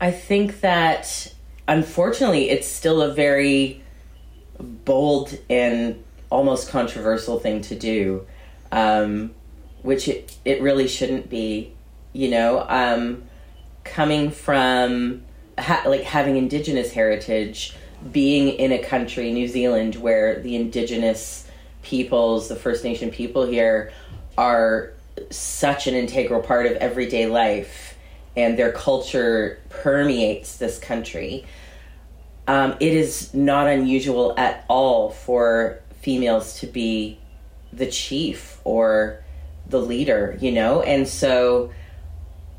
I 0.00 0.10
think 0.10 0.60
that 0.60 1.32
unfortunately 1.66 2.50
it's 2.50 2.68
still 2.68 3.02
a 3.02 3.12
very 3.12 3.82
bold 4.58 5.36
and 5.48 6.02
almost 6.30 6.68
controversial 6.68 7.38
thing 7.38 7.60
to 7.62 7.74
do, 7.74 8.26
um, 8.72 9.32
which 9.82 10.08
it, 10.08 10.36
it 10.44 10.60
really 10.62 10.88
shouldn't 10.88 11.30
be. 11.30 11.72
You 12.12 12.30
know, 12.30 12.64
um, 12.68 13.24
coming 13.82 14.30
from 14.30 15.22
ha- 15.58 15.82
like 15.86 16.02
having 16.02 16.36
indigenous 16.36 16.92
heritage, 16.92 17.74
being 18.12 18.50
in 18.50 18.70
a 18.70 18.78
country, 18.78 19.32
New 19.32 19.48
Zealand, 19.48 19.96
where 19.96 20.40
the 20.40 20.54
indigenous 20.54 21.48
peoples, 21.82 22.48
the 22.48 22.54
First 22.56 22.84
Nation 22.84 23.10
people 23.10 23.44
here, 23.46 23.92
are 24.38 24.92
such 25.30 25.88
an 25.88 25.94
integral 25.94 26.40
part 26.40 26.66
of 26.66 26.72
everyday 26.74 27.26
life 27.26 27.93
and 28.36 28.58
their 28.58 28.72
culture 28.72 29.60
permeates 29.68 30.56
this 30.56 30.78
country. 30.78 31.44
Um, 32.46 32.76
it 32.80 32.92
is 32.92 33.32
not 33.32 33.68
unusual 33.68 34.34
at 34.36 34.64
all 34.68 35.10
for 35.10 35.80
females 36.02 36.60
to 36.60 36.66
be 36.66 37.18
the 37.72 37.86
chief 37.86 38.60
or 38.64 39.22
the 39.66 39.80
leader, 39.80 40.36
you 40.40 40.52
know, 40.52 40.82
and 40.82 41.08
so 41.08 41.72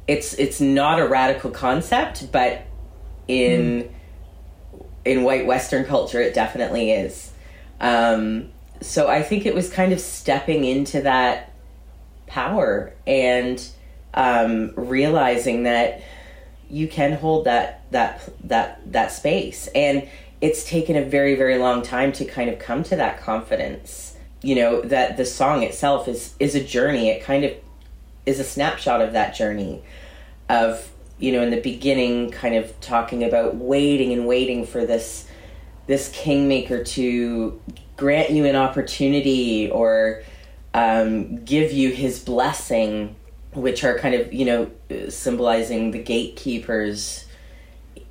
it's 0.07 0.33
it's 0.35 0.59
not 0.61 0.99
a 0.99 1.07
radical 1.07 1.51
concept, 1.51 2.31
but 2.31 2.63
in 3.27 3.83
mm. 3.83 4.81
in 5.03 5.23
white 5.23 5.45
Western 5.45 5.85
culture, 5.85 6.21
it 6.21 6.33
definitely 6.33 6.91
is. 6.91 7.31
Um, 7.79 8.49
so 8.81 9.07
I 9.07 9.21
think 9.21 9.45
it 9.45 9.55
was 9.55 9.69
kind 9.69 9.93
of 9.93 9.99
stepping 9.99 10.63
into 10.63 11.01
that 11.01 11.51
power 12.27 12.93
and 13.05 13.65
um, 14.15 14.73
realizing 14.75 15.63
that 15.63 16.01
you 16.69 16.87
can 16.87 17.13
hold 17.13 17.45
that 17.45 17.89
that 17.91 18.27
that 18.43 18.91
that 18.91 19.11
space. 19.11 19.67
And 19.75 20.09
it's 20.41 20.67
taken 20.67 20.95
a 20.95 21.03
very 21.03 21.35
very 21.35 21.57
long 21.57 21.83
time 21.83 22.11
to 22.13 22.25
kind 22.25 22.49
of 22.49 22.57
come 22.59 22.83
to 22.83 22.95
that 22.95 23.21
confidence 23.21 24.15
you 24.45 24.53
know 24.53 24.81
that 24.81 25.17
the 25.17 25.25
song 25.25 25.63
itself 25.63 26.07
is 26.07 26.35
is 26.39 26.53
a 26.53 26.63
journey. 26.63 27.09
It 27.09 27.23
kind 27.23 27.43
of 27.43 27.53
is 28.27 28.39
a 28.39 28.43
snapshot 28.43 29.01
of 29.01 29.13
that 29.13 29.35
journey 29.35 29.81
of 30.49 30.91
you 31.17 31.31
know 31.31 31.41
in 31.41 31.49
the 31.49 31.61
beginning 31.61 32.29
kind 32.29 32.53
of 32.53 32.79
talking 32.79 33.23
about 33.23 33.55
waiting 33.55 34.13
and 34.13 34.27
waiting 34.27 34.67
for 34.67 34.85
this 34.85 35.27
this 35.87 36.09
kingmaker 36.09 36.83
to 36.83 37.59
grant 37.97 38.29
you 38.29 38.45
an 38.45 38.55
opportunity 38.55 39.69
or 39.71 40.21
um, 40.75 41.43
give 41.43 41.71
you 41.71 41.89
his 41.89 42.19
blessing 42.19 43.15
which 43.55 43.83
are 43.83 43.97
kind 43.97 44.15
of 44.15 44.33
you 44.33 44.45
know 44.45 45.09
symbolizing 45.09 45.91
the 45.91 46.01
gatekeepers, 46.01 47.25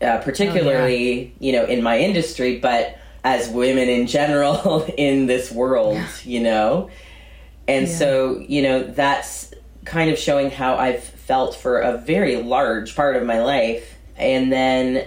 uh, 0.02 0.18
particularly 0.18 1.10
oh, 1.10 1.22
yeah. 1.22 1.28
you 1.38 1.52
know 1.52 1.64
in 1.64 1.82
my 1.82 1.98
industry, 1.98 2.58
but 2.58 2.98
as 3.22 3.48
women 3.48 3.88
in 3.88 4.06
general 4.06 4.82
in 4.96 5.26
this 5.26 5.50
world, 5.50 5.96
yeah. 5.96 6.08
you 6.24 6.40
know, 6.40 6.90
and 7.68 7.86
yeah. 7.86 7.94
so 7.94 8.38
you 8.38 8.62
know 8.62 8.82
that's 8.82 9.52
kind 9.84 10.10
of 10.10 10.18
showing 10.18 10.50
how 10.50 10.76
I've 10.76 11.04
felt 11.04 11.54
for 11.54 11.80
a 11.80 11.98
very 11.98 12.36
large 12.36 12.96
part 12.96 13.16
of 13.16 13.24
my 13.24 13.42
life, 13.42 13.94
and 14.16 14.52
then 14.52 15.06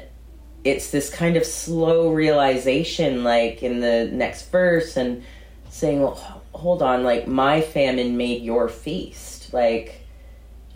it's 0.64 0.92
this 0.92 1.10
kind 1.10 1.38
of 1.38 1.46
slow 1.46 2.12
realization, 2.12 3.24
like 3.24 3.64
in 3.64 3.80
the 3.80 4.10
next 4.12 4.50
verse, 4.52 4.98
and 4.98 5.24
saying, 5.70 6.02
well, 6.02 6.44
hold 6.54 6.82
on, 6.82 7.04
like 7.04 7.28
my 7.28 7.62
famine 7.62 8.18
made 8.18 8.42
your 8.42 8.68
feast, 8.68 9.54
like 9.54 9.97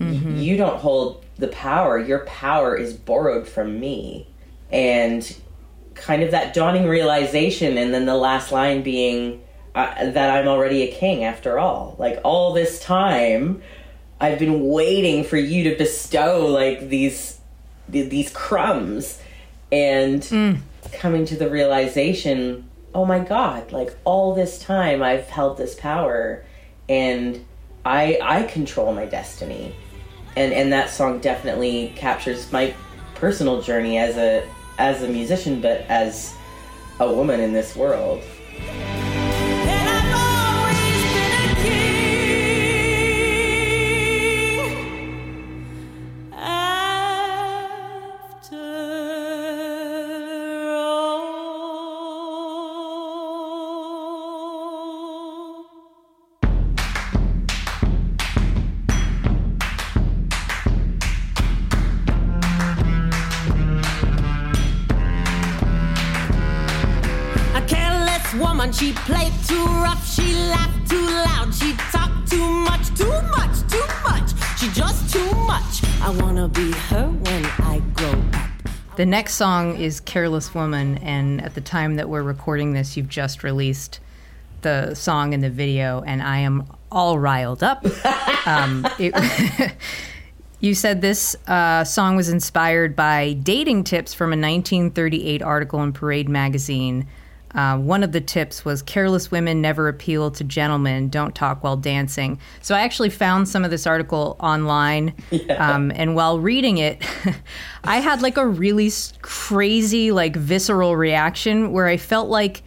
Mm-hmm. 0.01 0.38
You 0.38 0.58
don't 0.58 0.79
hold 0.79 1.25
the 1.38 1.48
power. 1.48 1.98
Your 1.98 2.20
power 2.25 2.75
is 2.75 2.93
borrowed 2.93 3.48
from 3.48 3.79
me. 3.79 4.27
And 4.72 5.36
kind 5.93 6.24
of 6.24 6.31
that 6.31 6.53
dawning 6.53 6.88
realization, 6.88 7.77
and 7.77 7.93
then 7.93 8.05
the 8.05 8.15
last 8.15 8.51
line 8.51 8.81
being 8.81 9.41
uh, 9.75 10.12
that 10.12 10.29
I'm 10.38 10.48
already 10.48 10.84
a 10.84 10.91
king 10.91 11.24
after 11.24 11.60
all. 11.60 11.96
Like 12.00 12.20
all 12.24 12.53
this 12.53 12.81
time, 12.81 13.62
I've 14.20 14.39
been 14.39 14.67
waiting 14.67 15.24
for 15.24 15.38
you 15.38 15.70
to 15.70 15.77
bestow 15.77 16.48
like 16.48 16.89
these 16.89 17.39
these 17.88 18.31
crumbs, 18.31 19.20
and 19.72 20.22
mm. 20.22 20.60
coming 20.93 21.25
to 21.25 21.36
the 21.36 21.50
realization, 21.50 22.70
oh 22.96 23.05
my 23.05 23.20
god, 23.20 23.72
like 23.72 23.96
all 24.05 24.34
this 24.34 24.60
time 24.60 25.03
I've 25.03 25.27
held 25.27 25.58
this 25.58 25.75
power, 25.75 26.43
and 26.88 27.46
I 27.86 28.20
I 28.22 28.43
control 28.43 28.93
my 28.93 29.05
destiny, 29.05 29.75
and 30.35 30.53
and 30.53 30.71
that 30.71 30.89
song 30.89 31.19
definitely 31.19 31.93
captures 31.95 32.51
my 32.51 32.73
personal 33.15 33.61
journey 33.61 33.97
as 33.97 34.17
a 34.17 34.47
as 34.77 35.03
a 35.03 35.07
musician, 35.07 35.61
but 35.61 35.81
as 35.89 36.35
a 37.00 37.13
woman 37.13 37.39
in 37.39 37.53
this 37.53 37.75
world. 37.75 38.21
The 79.01 79.08
next 79.08 79.34
song 79.34 79.77
is 79.77 80.00
Careless 80.00 80.53
Woman, 80.53 81.00
and 81.00 81.41
at 81.41 81.55
the 81.55 81.62
time 81.62 81.96
that 81.96 82.08
we're 82.08 82.22
recording 82.22 82.74
this, 82.74 82.96
you've 82.96 83.10
just 83.10 83.43
released 83.43 84.00
the 84.62 84.93
song 84.93 85.34
and 85.34 85.43
the 85.43 85.50
video, 85.50 86.03
and 86.05 86.22
I 86.22 86.38
am 86.38 86.67
all 86.91 87.17
riled 87.17 87.63
up. 87.63 87.84
um, 88.46 88.88
it- 89.00 89.74
you 90.60 90.75
said 90.75 91.01
this 91.01 91.36
uh, 91.48 91.84
song 91.84 92.15
was 92.15 92.29
inspired 92.29 92.96
by 92.96 93.34
dating 93.34 93.86
tips 93.86 94.13
from 94.13 94.27
a 94.34 94.38
1938 94.38 95.41
article 95.41 95.81
in 95.81 95.93
Parade 95.93 96.29
magazine. 96.29 97.08
Uh, 97.53 97.77
one 97.77 98.03
of 98.03 98.12
the 98.12 98.22
tips 98.22 98.63
was 98.63 98.81
careless 98.81 99.31
women 99.31 99.62
never 99.62 99.88
appeal 99.88 100.31
to 100.31 100.43
gentlemen, 100.43 101.10
don't 101.10 101.36
talk 101.36 101.63
while 101.63 101.77
dancing. 101.77 102.39
So 102.62 102.75
I 102.75 102.81
actually 102.81 103.10
found 103.10 103.48
some 103.50 103.65
of 103.65 103.72
this 103.72 103.86
article 103.86 104.36
online. 104.39 105.13
Um, 105.51 105.91
and 105.96 106.15
while 106.15 106.39
reading 106.39 106.77
it, 106.77 107.03
I 107.84 107.98
had 107.98 108.22
like 108.22 108.38
a 108.38 108.48
really 108.48 108.89
crazy, 109.22 110.12
like 110.12 110.36
visceral 110.36 110.96
reaction 110.96 111.72
where 111.72 111.88
I 111.88 111.98
felt 111.98 112.29
like. 112.29 112.63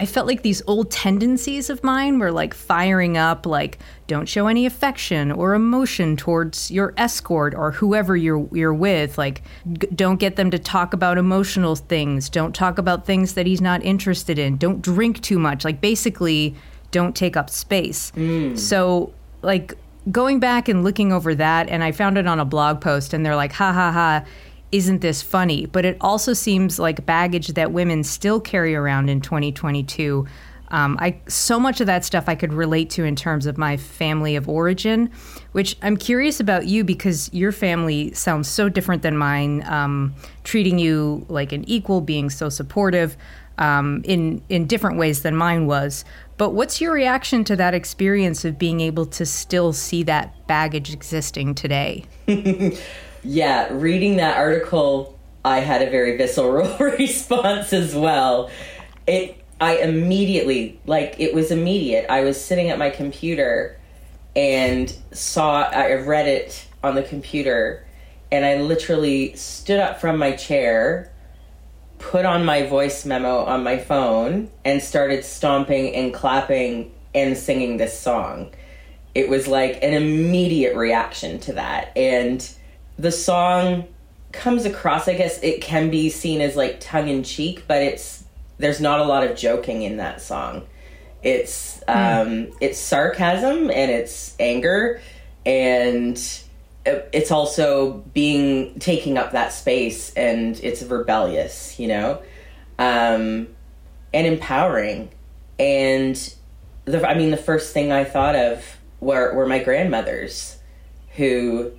I 0.00 0.06
felt 0.06 0.26
like 0.26 0.40
these 0.40 0.62
old 0.66 0.90
tendencies 0.90 1.68
of 1.68 1.84
mine 1.84 2.18
were 2.18 2.32
like 2.32 2.54
firing 2.54 3.18
up, 3.18 3.44
like 3.44 3.78
don't 4.06 4.26
show 4.26 4.46
any 4.46 4.64
affection 4.64 5.30
or 5.30 5.52
emotion 5.52 6.16
towards 6.16 6.70
your 6.70 6.94
escort 6.96 7.54
or 7.54 7.72
whoever 7.72 8.16
you're 8.16 8.48
you're 8.50 8.72
with. 8.72 9.18
Like 9.18 9.42
g- 9.74 9.88
don't 9.94 10.18
get 10.18 10.36
them 10.36 10.50
to 10.52 10.58
talk 10.58 10.94
about 10.94 11.18
emotional 11.18 11.76
things. 11.76 12.30
Don't 12.30 12.54
talk 12.54 12.78
about 12.78 13.04
things 13.04 13.34
that 13.34 13.44
he's 13.46 13.60
not 13.60 13.84
interested 13.84 14.38
in. 14.38 14.56
Don't 14.56 14.80
drink 14.80 15.20
too 15.20 15.38
much. 15.38 15.66
Like 15.66 15.82
basically, 15.82 16.54
don't 16.92 17.14
take 17.14 17.36
up 17.36 17.50
space. 17.50 18.10
Mm. 18.12 18.58
So 18.58 19.12
like 19.42 19.74
going 20.10 20.40
back 20.40 20.70
and 20.70 20.82
looking 20.82 21.12
over 21.12 21.34
that, 21.34 21.68
and 21.68 21.84
I 21.84 21.92
found 21.92 22.16
it 22.16 22.26
on 22.26 22.40
a 22.40 22.46
blog 22.46 22.80
post, 22.80 23.12
and 23.12 23.24
they're 23.24 23.36
like, 23.36 23.52
ha 23.52 23.70
ha 23.70 23.92
ha 23.92 24.24
isn't 24.72 25.00
this 25.00 25.22
funny? 25.22 25.66
But 25.66 25.84
it 25.84 25.96
also 26.00 26.32
seems 26.32 26.78
like 26.78 27.04
baggage 27.06 27.48
that 27.48 27.72
women 27.72 28.04
still 28.04 28.40
carry 28.40 28.74
around 28.74 29.08
in 29.08 29.20
2022. 29.20 30.26
Um, 30.72 30.96
I 31.00 31.20
so 31.26 31.58
much 31.58 31.80
of 31.80 31.88
that 31.88 32.04
stuff 32.04 32.28
I 32.28 32.36
could 32.36 32.52
relate 32.52 32.90
to 32.90 33.04
in 33.04 33.16
terms 33.16 33.46
of 33.46 33.58
my 33.58 33.76
family 33.76 34.36
of 34.36 34.48
origin, 34.48 35.10
which 35.52 35.76
I'm 35.82 35.96
curious 35.96 36.38
about 36.38 36.66
you 36.66 36.84
because 36.84 37.28
your 37.32 37.50
family 37.50 38.12
sounds 38.14 38.48
so 38.48 38.68
different 38.68 39.02
than 39.02 39.16
mine, 39.16 39.64
um, 39.66 40.14
treating 40.44 40.78
you 40.78 41.26
like 41.28 41.50
an 41.52 41.68
equal, 41.68 42.00
being 42.00 42.30
so 42.30 42.48
supportive 42.48 43.16
um, 43.58 44.02
in 44.04 44.42
in 44.48 44.66
different 44.66 44.96
ways 44.96 45.22
than 45.22 45.34
mine 45.34 45.66
was. 45.66 46.04
But 46.36 46.50
what's 46.50 46.80
your 46.80 46.92
reaction 46.92 47.44
to 47.44 47.56
that 47.56 47.74
experience 47.74 48.44
of 48.44 48.58
being 48.58 48.80
able 48.80 49.06
to 49.06 49.26
still 49.26 49.72
see 49.72 50.04
that 50.04 50.46
baggage 50.46 50.92
existing 50.92 51.56
today? 51.56 52.04
Yeah, 53.22 53.68
reading 53.72 54.16
that 54.16 54.38
article, 54.38 55.18
I 55.44 55.60
had 55.60 55.82
a 55.82 55.90
very 55.90 56.16
visceral 56.16 56.76
response 56.80 57.72
as 57.72 57.94
well. 57.94 58.50
It 59.06 59.36
I 59.60 59.76
immediately 59.76 60.80
like 60.86 61.16
it 61.18 61.34
was 61.34 61.50
immediate. 61.50 62.06
I 62.10 62.24
was 62.24 62.42
sitting 62.42 62.70
at 62.70 62.78
my 62.78 62.90
computer 62.90 63.78
and 64.34 64.94
saw 65.12 65.62
I 65.62 65.94
read 65.94 66.26
it 66.26 66.66
on 66.82 66.94
the 66.94 67.02
computer 67.02 67.84
and 68.32 68.44
I 68.44 68.58
literally 68.58 69.34
stood 69.36 69.80
up 69.80 70.00
from 70.00 70.16
my 70.16 70.32
chair, 70.32 71.12
put 71.98 72.24
on 72.24 72.44
my 72.44 72.64
voice 72.64 73.04
memo 73.04 73.44
on 73.44 73.62
my 73.62 73.76
phone 73.76 74.50
and 74.64 74.82
started 74.82 75.24
stomping 75.24 75.94
and 75.94 76.14
clapping 76.14 76.94
and 77.14 77.36
singing 77.36 77.76
this 77.76 77.98
song. 77.98 78.54
It 79.14 79.28
was 79.28 79.46
like 79.46 79.82
an 79.82 79.92
immediate 79.92 80.76
reaction 80.76 81.40
to 81.40 81.54
that 81.54 81.92
and 81.96 82.48
the 83.00 83.12
song 83.12 83.84
comes 84.32 84.64
across 84.64 85.08
i 85.08 85.14
guess 85.14 85.42
it 85.42 85.60
can 85.60 85.90
be 85.90 86.08
seen 86.08 86.40
as 86.40 86.54
like 86.54 86.78
tongue 86.80 87.08
in 87.08 87.22
cheek 87.22 87.64
but 87.66 87.82
it's 87.82 88.20
there's 88.60 88.80
not 88.80 89.00
a 89.00 89.04
lot 89.04 89.24
of 89.24 89.36
joking 89.36 89.82
in 89.82 89.96
that 89.96 90.20
song. 90.20 90.66
It's 91.22 91.82
um 91.88 92.52
it's 92.60 92.78
sarcasm 92.78 93.70
and 93.70 93.90
it's 93.90 94.36
anger 94.38 95.00
and 95.44 96.16
it's 96.86 97.30
also 97.30 97.92
being 98.14 98.78
taking 98.78 99.18
up 99.18 99.32
that 99.32 99.52
space 99.52 100.12
and 100.14 100.58
it's 100.62 100.82
rebellious 100.82 101.78
you 101.80 101.88
know? 101.88 102.22
Um 102.78 103.48
and 104.12 104.26
empowering. 104.26 105.10
And 105.58 106.34
the 106.84 107.06
i 107.08 107.14
mean 107.14 107.30
the 107.30 107.36
first 107.36 107.74
thing 107.74 107.92
i 107.92 108.04
thought 108.04 108.34
of 108.34 108.78
were 109.00 109.34
were 109.34 109.46
my 109.46 109.58
grandmothers 109.58 110.58
who 111.16 111.70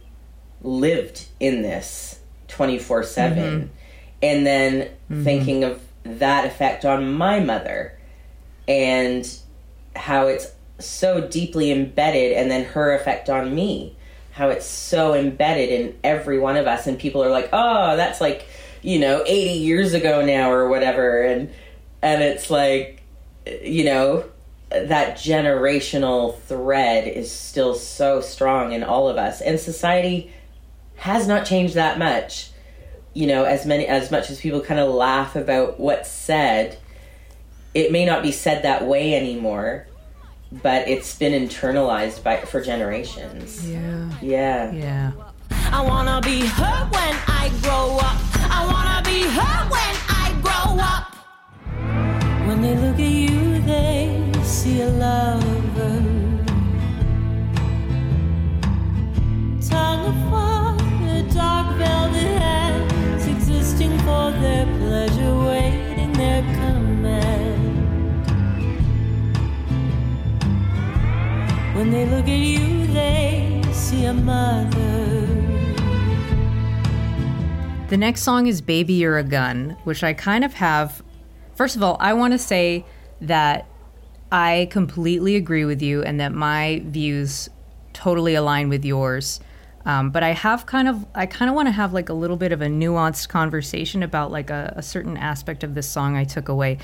lived 0.63 1.26
in 1.39 1.62
this 1.62 2.19
24 2.47 3.04
7 3.04 3.38
mm-hmm. 3.38 3.67
and 4.21 4.45
then 4.45 4.82
mm-hmm. 4.82 5.24
thinking 5.24 5.63
of 5.63 5.82
that 6.04 6.45
effect 6.45 6.86
on 6.86 7.13
my 7.13 7.39
mother 7.39 7.97
and 8.67 9.38
how 9.95 10.28
it's 10.28 10.52
so 10.80 11.28
deeply 11.28 11.71
embedded 11.71 12.34
and 12.34 12.50
then 12.50 12.65
her 12.65 12.95
effect 12.95 13.30
on 13.30 13.54
me. 13.54 13.95
How 14.32 14.50
it's 14.50 14.65
so 14.65 15.13
embedded 15.13 15.69
in 15.69 16.00
every 16.04 16.39
one 16.39 16.58
of 16.58 16.65
us 16.65 16.88
and 16.88 16.97
people 16.97 17.24
are 17.24 17.30
like 17.30 17.50
oh 17.52 17.97
that's 17.97 18.21
like 18.21 18.47
you 18.82 18.97
know 18.97 19.24
80 19.26 19.60
years 19.60 19.93
ago 19.93 20.26
now 20.26 20.52
or 20.52 20.69
whatever. 20.69 21.21
And 21.24 21.52
and 22.02 22.24
it's 22.24 22.50
like 22.50 23.02
you 23.45 23.84
know 23.84 24.26
that 24.69 25.17
generational 25.17 26.39
thread 26.41 27.08
is 27.08 27.30
still 27.30 27.76
so 27.76 28.21
strong 28.21 28.71
in 28.71 28.84
all 28.84 29.10
of 29.10 29.17
us. 29.17 29.41
And 29.41 29.60
society 29.60 30.32
has 31.02 31.28
not 31.28 31.46
changed 31.46 31.74
that 31.76 31.98
much 32.00 32.50
you 33.14 33.26
know 33.28 33.44
as 33.44 33.66
many 33.66 33.86
as 33.88 34.10
much 34.12 34.30
as 34.30 34.40
people 34.40 34.62
kind 34.62 34.80
of 34.80 34.90
laugh 34.94 35.36
about 35.36 35.80
what's 35.80 36.10
said 36.10 36.78
it 37.74 37.92
may 37.92 38.06
not 38.06 38.22
be 38.24 38.32
said 38.32 38.64
that 38.64 38.86
way 38.86 39.16
anymore 39.16 39.88
but 40.64 40.88
it's 40.88 41.18
been 41.18 41.34
internalized 41.34 42.24
by 42.24 42.38
for 42.42 42.62
generations 42.62 43.68
Yeah. 43.70 44.10
yeah 44.22 44.72
Yeah. 44.72 45.12
I 45.74 45.82
wanna 45.82 46.20
be 46.22 46.42
her 46.46 46.78
when 46.96 47.16
I 47.28 47.50
grow 47.62 47.98
up. 47.98 48.20
I 48.58 48.62
wanna 48.72 49.02
be 49.10 49.20
her 49.38 49.58
when 49.76 49.94
I 50.10 50.26
grow 50.46 50.68
up. 50.94 51.06
When 52.48 52.62
they 52.62 52.76
look 52.76 53.00
at 53.00 53.16
you, 53.26 53.62
they 53.62 54.32
see 54.44 54.82
a 54.82 54.90
lover. 54.90 55.96
Tongue 59.70 60.06
of 60.12 60.16
fire, 60.30 60.51
The 77.91 77.98
next 77.98 78.22
song 78.22 78.48
is 78.48 78.62
Baby 78.62 78.94
You're 78.94 79.17
a 79.17 79.24
Gun, 79.24 79.78
which 79.84 80.04
I 80.04 80.13
kind 80.13 80.46
of 80.46 80.54
have. 80.54 81.04
First 81.56 81.76
of 81.76 81.84
all, 81.84 81.98
I 82.00 82.13
want 82.13 82.34
to 82.34 82.38
say 82.38 82.86
that 83.20 83.65
I 84.32 84.70
completely 84.72 85.36
agree 85.36 85.65
with 85.65 85.82
you 85.82 86.02
and 86.02 86.20
that 86.20 86.34
my 86.34 86.82
views 86.86 87.50
totally 87.94 88.36
align 88.36 88.70
with 88.70 88.86
yours. 88.86 89.41
Um, 89.86 90.12
but 90.12 90.24
I 90.24 90.32
have 90.32 90.65
kind 90.65 90.88
of, 90.88 91.06
I 91.15 91.26
kind 91.26 91.50
of 91.50 91.56
want 91.56 91.67
to 91.67 91.72
have 91.72 91.94
like 91.94 92.10
a 92.10 92.13
little 92.13 92.38
bit 92.38 92.52
of 92.52 92.62
a 92.62 92.67
nuanced 92.67 93.30
conversation 93.30 94.04
about 94.04 94.32
like 94.32 94.50
a, 94.50 94.74
a 94.76 94.82
certain 94.82 95.17
aspect 95.17 95.63
of 95.63 95.74
this 95.74 95.89
song 95.89 96.15
I 96.15 96.24
took 96.24 96.50
away. 96.50 96.78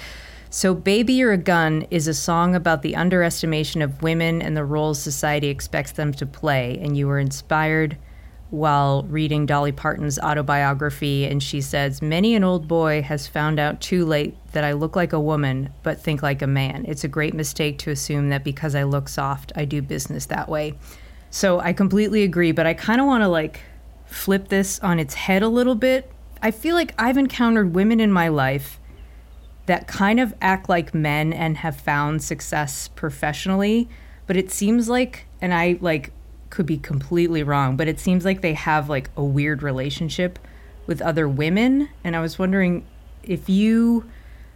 So, 0.50 0.74
Baby 0.74 1.14
You're 1.14 1.34
a 1.34 1.38
Gun 1.38 1.86
is 1.92 2.08
a 2.08 2.14
song 2.14 2.56
about 2.56 2.82
the 2.82 2.96
underestimation 2.96 3.82
of 3.82 4.02
women 4.02 4.42
and 4.42 4.56
the 4.56 4.64
roles 4.64 4.98
society 4.98 5.50
expects 5.50 5.92
them 5.92 6.14
to 6.14 6.26
play. 6.26 6.80
And 6.82 6.96
you 6.96 7.08
were 7.08 7.20
inspired 7.20 7.98
while 8.50 9.04
reading 9.04 9.46
Dolly 9.46 9.74
Parton's 9.74 10.18
autobiography. 10.20 11.26
And 11.26 11.44
she 11.44 11.60
says, 11.60 12.02
Many 12.02 12.34
an 12.34 12.46
old 12.46 12.68
boy 12.68 13.02
has 13.02 13.28
found 13.28 13.60
out 13.60 13.82
too 13.82 14.06
late 14.06 14.38
that 14.54 14.64
I 14.64 14.72
look 14.72 14.96
like 14.96 15.12
a 15.12 15.20
woman, 15.20 15.74
but 15.84 16.02
think 16.02 16.24
like 16.24 16.42
a 16.42 16.48
man. 16.48 16.86
It's 16.88 17.04
a 17.04 17.10
great 17.10 17.34
mistake 17.34 17.78
to 17.80 17.92
assume 17.92 18.30
that 18.30 18.46
because 18.46 18.74
I 18.74 18.84
look 18.84 19.10
soft, 19.10 19.52
I 19.56 19.66
do 19.66 19.82
business 19.82 20.28
that 20.28 20.48
way. 20.48 20.76
So, 21.38 21.60
I 21.60 21.72
completely 21.72 22.24
agree, 22.24 22.52
but 22.52 22.66
I 22.66 22.74
kind 22.74 23.00
of 23.00 23.06
want 23.06 23.22
to 23.22 23.28
like 23.28 23.60
flip 24.08 24.48
this 24.48 24.80
on 24.80 24.98
its 24.98 25.14
head 25.14 25.44
a 25.44 25.48
little 25.48 25.76
bit. 25.76 26.12
I 26.42 26.50
feel 26.50 26.74
like 26.74 26.96
I've 26.98 27.16
encountered 27.16 27.76
women 27.76 28.00
in 28.00 28.12
my 28.12 28.28
life 28.28 28.80
that 29.68 29.88
kind 29.88 30.20
of 30.20 30.34
act 30.42 30.68
like 30.68 30.96
men 30.96 31.32
and 31.34 31.58
have 31.58 31.80
found 31.80 32.24
success 32.24 32.88
professionally, 32.88 33.88
but 34.26 34.36
it 34.36 34.50
seems 34.50 34.90
like 34.90 35.28
and 35.40 35.54
I 35.54 35.78
like 35.80 36.12
could 36.50 36.66
be 36.66 36.80
completely 36.80 37.44
wrong, 37.44 37.78
but 37.78 37.88
it 37.88 38.00
seems 38.00 38.26
like 38.26 38.42
they 38.42 38.56
have 38.56 38.90
like 38.90 39.12
a 39.16 39.24
weird 39.24 39.62
relationship 39.62 40.40
with 40.88 41.04
other 41.04 41.30
women 41.30 41.90
and 42.04 42.16
I 42.16 42.20
was 42.20 42.40
wondering 42.40 42.84
if 43.22 43.48
you 43.48 44.10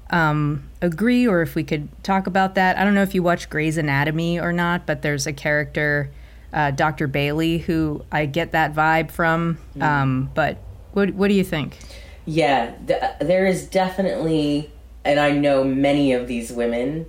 um, 0.09 0.67
agree 0.81 1.27
or 1.27 1.43
if 1.43 1.53
we 1.53 1.63
could 1.63 1.89
talk 2.03 2.25
about 2.25 2.55
that. 2.55 2.75
I 2.79 2.83
don't 2.83 2.95
know 2.95 3.03
if 3.03 3.13
you 3.13 3.21
watch 3.21 3.51
Grey's 3.51 3.77
Anatomy 3.77 4.39
or 4.39 4.51
not, 4.51 4.87
but 4.87 5.03
there's 5.03 5.27
a 5.27 5.33
character 5.33 6.09
uh, 6.53 6.71
Dr. 6.71 7.07
Bailey, 7.07 7.59
who 7.59 8.03
I 8.11 8.25
get 8.25 8.51
that 8.51 8.73
vibe 8.73 9.11
from. 9.11 9.57
Mm. 9.75 9.83
Um, 9.83 10.31
but 10.33 10.57
what 10.93 11.13
what 11.13 11.27
do 11.27 11.33
you 11.33 11.43
think? 11.43 11.77
Yeah, 12.25 12.73
th- 12.87 13.01
there 13.19 13.45
is 13.45 13.65
definitely, 13.65 14.71
and 15.03 15.19
I 15.19 15.31
know 15.31 15.63
many 15.63 16.13
of 16.13 16.27
these 16.27 16.51
women 16.51 17.05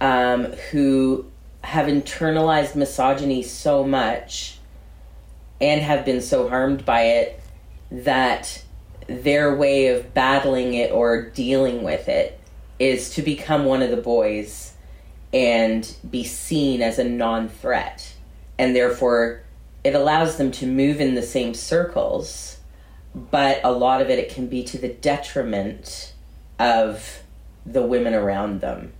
um, 0.00 0.46
who 0.70 1.26
have 1.62 1.86
internalized 1.86 2.74
misogyny 2.74 3.42
so 3.42 3.84
much 3.84 4.58
and 5.60 5.80
have 5.80 6.04
been 6.04 6.20
so 6.20 6.48
harmed 6.48 6.84
by 6.84 7.02
it 7.02 7.40
that 7.90 8.62
their 9.06 9.54
way 9.54 9.88
of 9.88 10.14
battling 10.14 10.74
it 10.74 10.92
or 10.92 11.30
dealing 11.30 11.82
with 11.82 12.08
it 12.08 12.38
is 12.78 13.10
to 13.10 13.22
become 13.22 13.64
one 13.64 13.82
of 13.82 13.90
the 13.90 13.96
boys 13.96 14.74
and 15.32 15.96
be 16.08 16.24
seen 16.24 16.80
as 16.80 16.98
a 16.98 17.04
non 17.04 17.48
threat. 17.48 18.14
And 18.58 18.74
therefore, 18.74 19.42
it 19.84 19.94
allows 19.94 20.36
them 20.36 20.50
to 20.52 20.66
move 20.66 21.00
in 21.00 21.14
the 21.14 21.22
same 21.22 21.54
circles, 21.54 22.58
but 23.14 23.60
a 23.64 23.72
lot 23.72 24.00
of 24.02 24.10
it, 24.10 24.18
it 24.18 24.30
can 24.30 24.48
be 24.48 24.64
to 24.64 24.78
the 24.78 24.88
detriment 24.88 26.12
of 26.58 27.22
the 27.64 27.82
women 27.82 28.14
around 28.14 28.60
them. 28.60 28.92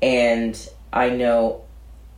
And 0.00 0.58
I 0.92 1.10
know 1.10 1.62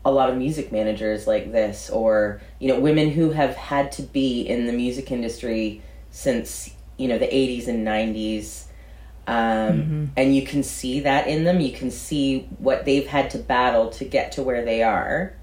a 0.04 0.12
lot 0.12 0.30
of 0.30 0.37
music 0.37 0.70
managers 0.70 1.26
like 1.26 1.50
this, 1.50 1.90
or, 1.90 2.40
you 2.59 2.68
know, 2.68 2.78
women 2.78 3.11
who 3.11 3.30
have 3.30 3.57
had 3.57 3.90
to 3.92 4.02
be 4.02 4.42
in 4.42 4.66
the 4.66 4.72
music 4.72 5.11
industry 5.11 5.83
since, 6.11 6.70
you 6.96 7.09
know, 7.09 7.18
the 7.18 7.26
80s 7.26 7.68
and 7.68 7.87
90s. 7.87 8.64
Um, 9.26 10.12
And 10.16 10.37
you 10.37 10.42
can 10.42 10.62
see 10.62 11.00
that 11.00 11.26
in 11.26 11.44
them. 11.44 11.61
You 11.61 11.72
can 11.72 11.90
see 11.90 12.40
what 12.59 12.85
they've 12.85 13.07
had 13.07 13.30
to 13.30 13.38
battle 13.38 13.88
to 13.90 14.04
get 14.04 14.33
to 14.33 14.42
where 14.42 14.64
they 14.64 14.83
are. 14.83 15.35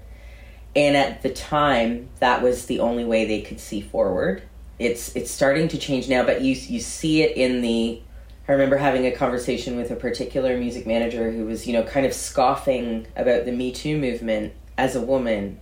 And 0.74 0.96
at 0.96 1.22
the 1.22 1.30
time, 1.30 2.08
that 2.20 2.42
was 2.42 2.66
the 2.66 2.80
only 2.80 3.04
way 3.04 3.26
they 3.26 3.42
could 3.42 3.60
see 3.60 3.80
forward. 3.80 4.42
It's 4.78 5.14
it's 5.14 5.30
starting 5.30 5.68
to 5.68 5.78
change 5.78 6.08
now, 6.08 6.24
but 6.24 6.40
you 6.40 6.54
you 6.54 6.80
see 6.80 7.22
it 7.22 7.36
in 7.36 7.60
the. 7.60 8.00
I 8.48 8.52
remember 8.52 8.76
having 8.76 9.06
a 9.06 9.12
conversation 9.12 9.76
with 9.76 9.90
a 9.90 9.96
particular 9.96 10.58
music 10.58 10.86
manager 10.86 11.30
who 11.30 11.44
was, 11.46 11.66
you 11.66 11.72
know, 11.72 11.84
kind 11.84 12.04
of 12.04 12.12
scoffing 12.12 13.06
about 13.14 13.44
the 13.44 13.52
Me 13.52 13.70
Too 13.70 13.96
movement 13.96 14.52
as 14.76 14.96
a 14.96 15.00
woman, 15.00 15.60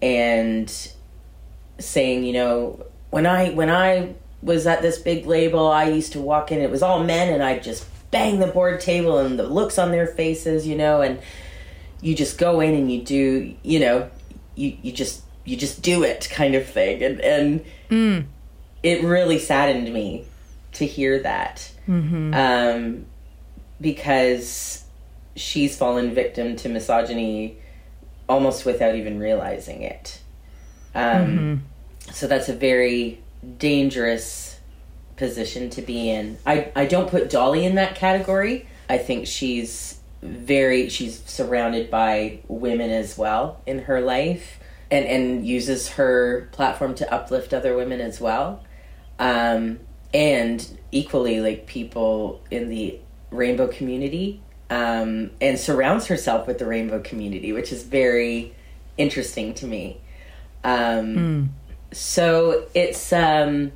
and 0.00 0.72
saying, 1.78 2.24
you 2.24 2.32
know, 2.32 2.86
when 3.10 3.26
I 3.26 3.50
when 3.50 3.70
I 3.70 4.14
was 4.42 4.66
at 4.66 4.82
this 4.82 4.98
big 4.98 5.26
label, 5.26 5.66
I 5.66 5.88
used 5.90 6.12
to 6.12 6.20
walk 6.20 6.52
in, 6.52 6.60
it 6.60 6.70
was 6.70 6.82
all 6.82 7.02
men, 7.02 7.32
and 7.32 7.42
I'd 7.42 7.62
just 7.62 7.84
bang 8.10 8.38
the 8.38 8.46
board 8.46 8.80
table 8.80 9.18
and 9.18 9.38
the 9.38 9.42
looks 9.42 9.78
on 9.78 9.90
their 9.90 10.06
faces, 10.06 10.66
you 10.66 10.76
know, 10.76 11.02
and 11.02 11.18
you 12.00 12.14
just 12.14 12.38
go 12.38 12.60
in 12.60 12.74
and 12.74 12.90
you 12.90 13.02
do, 13.02 13.54
you 13.62 13.80
know, 13.80 14.08
you, 14.58 14.76
you 14.82 14.92
just 14.92 15.22
you 15.44 15.56
just 15.56 15.80
do 15.82 16.02
it 16.02 16.28
kind 16.30 16.54
of 16.54 16.66
thing, 16.66 17.02
and 17.02 17.20
and 17.20 17.64
it 18.82 19.02
really 19.02 19.38
saddened 19.38 19.92
me 19.92 20.24
to 20.72 20.84
hear 20.86 21.18
that, 21.20 21.70
um, 22.34 23.06
because 23.80 24.84
she's 25.36 25.76
fallen 25.76 26.12
victim 26.14 26.56
to 26.56 26.68
misogyny 26.68 27.56
almost 28.28 28.66
without 28.66 28.94
even 28.94 29.18
realizing 29.18 29.82
it. 29.82 30.20
Um, 30.94 31.64
So 32.12 32.26
that's 32.26 32.48
a 32.48 32.54
very 32.54 33.20
dangerous 33.58 34.58
position 35.16 35.70
to 35.70 35.82
be 35.82 36.10
in. 36.10 36.38
I, 36.46 36.70
I 36.74 36.86
don't 36.86 37.08
put 37.08 37.30
Dolly 37.30 37.64
in 37.64 37.74
that 37.76 37.94
category. 37.94 38.66
I 38.88 38.98
think 38.98 39.26
she's 39.26 39.97
very 40.22 40.88
she's 40.88 41.22
surrounded 41.24 41.90
by 41.90 42.40
women 42.48 42.90
as 42.90 43.16
well 43.16 43.60
in 43.66 43.80
her 43.80 44.00
life 44.00 44.58
and 44.90 45.04
and 45.06 45.46
uses 45.46 45.90
her 45.90 46.48
platform 46.52 46.94
to 46.96 47.12
uplift 47.12 47.54
other 47.54 47.76
women 47.76 48.00
as 48.00 48.20
well. 48.20 48.64
Um, 49.18 49.80
and 50.14 50.66
equally 50.90 51.40
like 51.40 51.66
people 51.66 52.40
in 52.50 52.68
the 52.68 52.98
rainbow 53.30 53.68
community 53.68 54.40
um, 54.70 55.30
and 55.40 55.58
surrounds 55.58 56.06
herself 56.06 56.46
with 56.46 56.58
the 56.58 56.66
rainbow 56.66 57.00
community, 57.00 57.52
which 57.52 57.72
is 57.72 57.82
very 57.82 58.54
interesting 58.96 59.54
to 59.54 59.66
me. 59.66 60.00
Um, 60.64 61.16
So 61.92 62.66
it's, 62.74 63.12
um, 63.12 63.72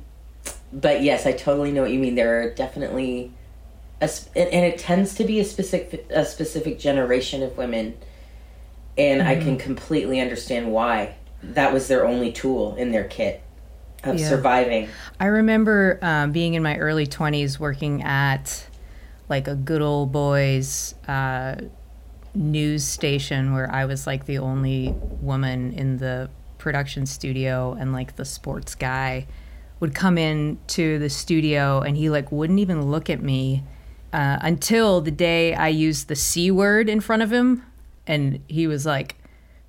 but 0.71 1.01
yes, 1.01 1.25
I 1.25 1.31
totally 1.31 1.71
know 1.71 1.81
what 1.81 1.91
you 1.91 1.99
mean. 1.99 2.15
There 2.15 2.43
are 2.43 2.49
definitely, 2.51 3.31
a, 4.03 4.07
sp- 4.11 4.35
and 4.35 4.65
it 4.65 4.77
tends 4.77 5.15
to 5.15 5.23
be 5.23 5.39
a 5.39 5.45
specific 5.45 6.05
a 6.11 6.25
specific 6.25 6.77
generation 6.79 7.41
of 7.41 7.57
women, 7.57 7.97
and 8.97 9.21
I 9.21 9.35
can 9.37 9.57
completely 9.57 10.19
understand 10.19 10.71
why. 10.71 11.15
That 11.41 11.73
was 11.73 11.87
their 11.87 12.05
only 12.05 12.31
tool 12.31 12.75
in 12.75 12.91
their 12.91 13.05
kit 13.05 13.41
of 14.03 14.19
Yeah. 14.19 14.29
surviving. 14.29 14.89
I 15.19 15.25
remember 15.27 15.99
um, 16.01 16.31
being 16.31 16.53
in 16.53 16.63
my 16.63 16.77
early 16.77 17.07
20s 17.07 17.59
working 17.59 18.03
at 18.03 18.67
like 19.29 19.47
a 19.47 19.55
good 19.55 19.81
old 19.81 20.11
boys 20.11 20.95
uh, 21.07 21.55
news 22.33 22.83
station 22.83 23.53
where 23.53 23.71
I 23.71 23.85
was 23.85 24.05
like 24.07 24.25
the 24.25 24.39
only 24.39 24.93
woman 25.21 25.73
in 25.73 25.97
the 25.97 26.29
production 26.57 27.05
studio 27.05 27.75
and 27.79 27.93
like 27.93 28.15
the 28.15 28.25
sports 28.25 28.75
guy 28.75 29.27
would 29.79 29.93
come 29.95 30.17
in 30.17 30.57
to 30.67 30.97
the 30.99 31.09
studio 31.09 31.81
and 31.81 31.97
he 31.97 32.09
like 32.09 32.31
wouldn't 32.31 32.59
even 32.59 32.89
look 32.89 33.09
at 33.09 33.21
me 33.21 33.63
uh, 34.13 34.37
until 34.41 35.01
the 35.01 35.11
day 35.11 35.55
I 35.55 35.67
used 35.67 36.07
the 36.07 36.15
C 36.15 36.51
word 36.51 36.87
in 36.87 37.01
front 37.01 37.23
of 37.23 37.33
him. 37.33 37.63
And 38.05 38.41
he 38.47 38.67
was 38.67 38.85
like 38.85 39.15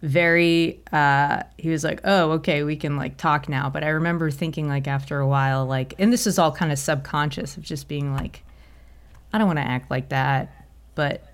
very 0.02 0.83
uh 0.92 1.42
he 1.57 1.70
was 1.70 1.83
like 1.83 1.98
oh 2.04 2.33
okay 2.33 2.62
we 2.62 2.76
can 2.76 2.96
like 2.96 3.16
talk 3.16 3.48
now. 3.48 3.70
But 3.70 3.85
i 3.85 3.88
remember 3.88 4.30
thinking 4.30 4.68
like 4.68 4.87
after 4.87 5.18
a 5.18 5.26
while 5.26 5.64
like 5.64 5.94
and 5.98 6.12
this 6.12 6.26
is 6.26 6.38
all 6.38 6.52
kind 6.52 6.70
of 6.70 6.78
subconscious 6.78 7.57
of 7.57 7.62
just 7.62 7.88
being 7.88 8.12
like 8.12 8.44
i 9.33 9.38
don't 9.38 9.46
want 9.46 9.59
to 9.59 9.64
act 9.66 9.90
like 9.90 10.11
that. 10.11 10.52
But 10.94 11.24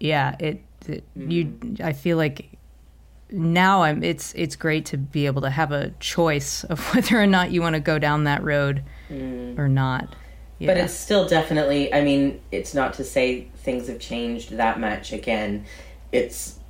yeah 0.00 0.36
it, 0.38 0.62
it 0.88 1.04
you 1.14 1.56
i 1.82 1.92
feel 1.92 2.16
like 2.16 2.48
now 3.30 3.82
i'm 3.82 4.02
it's 4.02 4.32
it's 4.34 4.56
great 4.56 4.84
to 4.86 4.96
be 4.96 5.26
able 5.26 5.42
to 5.42 5.50
have 5.50 5.70
a 5.70 5.90
choice 6.00 6.64
of 6.64 6.80
whether 6.94 7.20
or 7.20 7.26
not 7.26 7.50
you 7.52 7.60
want 7.60 7.74
to 7.74 7.80
go 7.80 7.98
down 7.98 8.24
that 8.24 8.42
road 8.42 8.82
or 9.58 9.68
not 9.68 10.14
yeah. 10.62 10.68
But 10.68 10.76
it's 10.76 10.94
still 10.94 11.26
definitely, 11.26 11.92
I 11.92 12.02
mean, 12.02 12.40
it's 12.52 12.72
not 12.72 12.94
to 12.94 13.04
say 13.04 13.48
things 13.56 13.88
have 13.88 13.98
changed 13.98 14.50
that 14.50 14.78
much. 14.78 15.12
Again, 15.12 15.64
it's, 16.12 16.60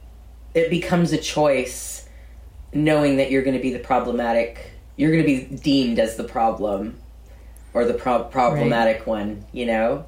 it 0.55 0.70
becomes 0.70 1.12
a 1.12 1.18
choice 1.18 2.09
knowing 2.72 3.18
that 3.18 3.31
you're 3.31 3.42
going 3.42 3.57
to 3.57 3.62
be 3.62 3.70
the 3.70 3.78
problematic, 3.78 4.70
you're 4.96 5.11
going 5.11 5.22
to 5.22 5.26
be 5.26 5.57
deemed 5.57 5.98
as 5.98 6.16
the 6.16 6.24
problem 6.24 6.98
or 7.74 7.85
the 7.85 7.92
pro- 7.92 8.24
problematic 8.24 9.07
one, 9.07 9.44
you 9.52 9.66
know? 9.66 10.07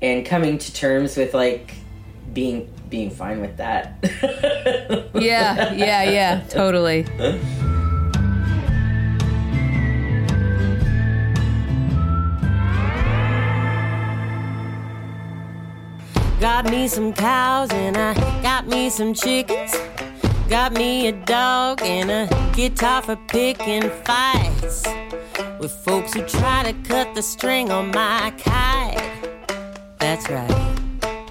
And 0.00 0.24
coming 0.24 0.58
to 0.58 0.72
terms 0.72 1.16
with 1.16 1.34
like 1.34 1.74
being 2.32 2.72
being 2.88 3.10
fine 3.10 3.40
with 3.40 3.56
that. 3.56 3.98
yeah 5.14 5.72
yeah 5.72 6.02
yeah 6.04 6.40
totally 6.48 7.06
Got 16.40 16.70
me 16.70 16.88
some 16.88 17.12
cows 17.12 17.70
and 17.70 17.98
I 17.98 18.14
got 18.40 18.66
me 18.66 18.88
some 18.88 19.12
chickens. 19.12 19.76
Got 20.48 20.72
me 20.72 21.08
a 21.08 21.12
dog 21.12 21.82
and 21.82 22.10
a 22.10 22.52
guitar 22.54 23.02
for 23.02 23.16
picking 23.28 23.82
fights 24.04 24.86
with 25.58 25.70
folks 25.70 26.14
who 26.14 26.22
try 26.26 26.62
to 26.62 26.72
cut 26.88 27.14
the 27.14 27.20
string 27.20 27.70
on 27.70 27.90
my 27.90 28.32
kite. 28.38 28.96
That's 29.98 30.30
right. 30.30 30.78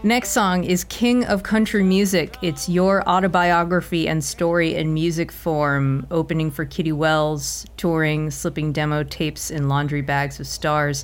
Next 0.03 0.29
song 0.29 0.63
is 0.63 0.83
King 0.83 1.25
of 1.25 1.41
Country 1.41 1.83
Music. 1.83 2.37
It's 2.43 2.69
your 2.69 3.01
autobiography 3.09 4.07
and 4.07 4.23
story 4.23 4.75
in 4.75 4.93
music 4.93 5.31
form, 5.31 6.05
opening 6.11 6.51
for 6.51 6.65
Kitty 6.65 6.91
Wells, 6.91 7.65
touring, 7.77 8.29
slipping 8.29 8.73
demo 8.73 9.03
tapes 9.03 9.49
in 9.49 9.69
laundry 9.69 10.01
bags 10.01 10.39
of 10.39 10.45
stars. 10.45 11.03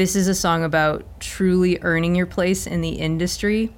This 0.00 0.16
is 0.16 0.28
a 0.28 0.34
song 0.34 0.64
about 0.64 1.20
truly 1.20 1.78
earning 1.82 2.14
your 2.14 2.24
place 2.24 2.66
in 2.66 2.80
the 2.80 2.88
industry. 2.88 3.70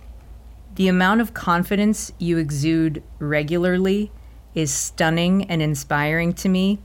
The 0.77 0.87
amount 0.87 1.21
of 1.21 1.35
confidence 1.35 2.13
you 2.17 2.39
exude 2.39 3.03
regularly 3.19 4.13
is 4.55 4.71
stunning 4.73 5.51
and 5.51 5.61
inspiring 5.61 6.33
to 6.35 6.49
me. 6.49 6.79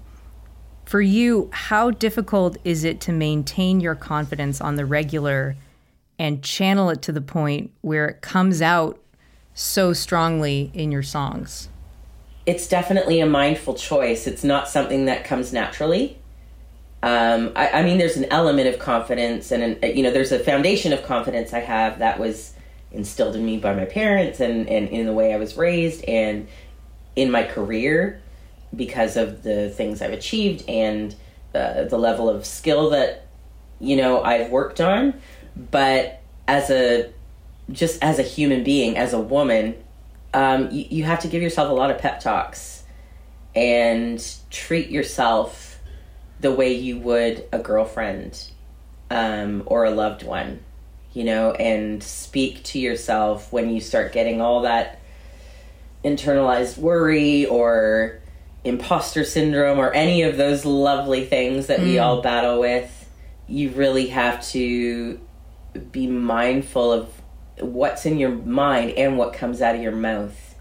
For 0.86 1.02
you, 1.02 1.52
how 1.54 1.92
difficult 1.92 2.58
is 2.64 2.84
it 2.84 3.00
to 3.02 3.12
maintain 3.12 3.80
your 3.80 3.94
confidence 3.94 4.60
on 4.60 4.76
the 4.76 4.88
regular? 4.88 5.56
and 6.18 6.42
channel 6.42 6.90
it 6.90 7.04
to 7.04 7.12
the 7.12 7.22
point 7.22 7.70
where 7.82 8.08
it 8.08 8.22
comes 8.22 8.60
out 8.60 9.00
so 9.54 9.94
strongly 9.94 10.72
in 10.74 10.92
your 10.92 11.04
songs? 11.04 11.70
It's 12.48 12.68
definitely 12.68 13.20
a 13.20 13.28
mindful 13.28 13.76
choice. 13.76 14.26
It's 14.26 14.44
not 14.44 14.68
something 14.68 15.06
that 15.06 15.24
comes 15.24 15.54
naturally. 15.54 16.17
Um, 17.04 17.52
I, 17.56 17.70
I, 17.70 17.84
mean, 17.84 18.00
there's 18.00 18.18
an 18.18 18.26
element 18.26 18.68
of 18.68 18.80
confidence, 18.80 19.52
and 19.52 19.64
an, 19.64 19.96
you 19.96 20.04
know, 20.04 20.12
there's 20.12 20.32
a 20.32 20.40
foundation 20.40 20.94
of 20.94 21.04
confidence 21.04 21.54
I 21.54 21.60
have 21.60 22.00
that 22.00 22.20
was 22.20 22.54
instilled 22.92 23.36
in 23.36 23.46
me 23.46 23.58
by 23.58 23.76
my 23.76 23.86
parents, 23.86 24.40
and, 24.40 24.68
and 24.68 24.90
in 24.90 25.06
the 25.06 25.14
way 25.14 25.34
I 25.34 25.38
was 25.38 25.58
raised, 25.58 26.04
and 26.06 26.48
in 27.16 27.32
my 27.32 27.44
career 27.44 28.22
because 28.76 29.18
of 29.18 29.44
the 29.44 29.70
things 29.70 30.02
I've 30.02 30.14
achieved 30.14 30.68
and 30.70 31.16
uh, 31.54 31.84
the 31.86 31.98
level 31.98 32.30
of 32.30 32.46
skill 32.46 32.92
that 32.92 33.28
you 33.80 33.96
know 33.96 34.22
I've 34.22 34.50
worked 34.50 34.80
on. 34.80 35.14
But 35.56 36.22
as 36.48 36.70
a 36.70 37.12
just 37.72 38.02
as 38.04 38.20
a 38.20 38.24
human 38.24 38.64
being, 38.64 38.98
as 38.98 39.14
a 39.14 39.20
woman, 39.20 39.76
um, 40.34 40.72
you, 40.72 40.86
you 40.90 41.04
have 41.04 41.20
to 41.22 41.28
give 41.28 41.42
yourself 41.42 41.70
a 41.70 41.74
lot 41.74 41.92
of 41.92 41.98
pep 41.98 42.20
talks 42.20 42.84
and 43.56 44.24
treat 44.52 44.90
yourself 44.90 45.67
the 46.40 46.52
way 46.52 46.74
you 46.74 46.98
would 47.00 47.44
a 47.52 47.60
girlfriend 47.60 48.52
um, 49.10 49.64
or 49.66 49.86
a 49.86 49.92
loved 49.92 50.24
one, 50.24 50.64
you 51.14 51.24
know, 51.24 51.52
and 51.52 52.04
speak 52.04 52.64
to 52.64 52.80
yourself 52.80 53.52
when 53.52 53.70
you 53.70 53.82
start 53.82 54.14
getting 54.14 54.42
all 54.42 54.62
that 54.62 55.00
internalized 56.04 56.78
worry 56.78 57.46
or 57.46 58.20
imposter 58.64 59.24
syndrome 59.24 59.80
or 59.80 59.94
any 59.94 60.22
of 60.24 60.38
those 60.38 60.66
lovely 60.66 61.26
things 61.26 61.68
that 61.68 61.80
mm. 61.80 61.86
we 61.86 62.00
all 62.00 62.22
battle 62.22 62.60
with. 62.60 62.94
You 63.48 63.70
really 63.72 64.08
have 64.08 64.46
to 64.50 65.20
be 65.92 66.08
mindful 66.08 66.92
of 66.92 67.10
what's 67.60 68.06
in 68.06 68.20
your 68.20 68.32
mind 68.32 68.92
and 68.92 69.18
what 69.18 69.34
comes 69.34 69.62
out 69.62 69.76
of 69.76 69.82
your 69.82 69.96
mouth 69.96 70.56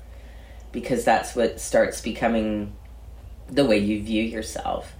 because 0.73 1.05
that's 1.05 1.35
what 1.35 1.61
starts 1.61 2.01
becoming 2.01 2.75
the 3.49 3.65
way 3.65 3.79
you 3.79 4.03
view 4.03 4.23
yourself. 4.23 4.95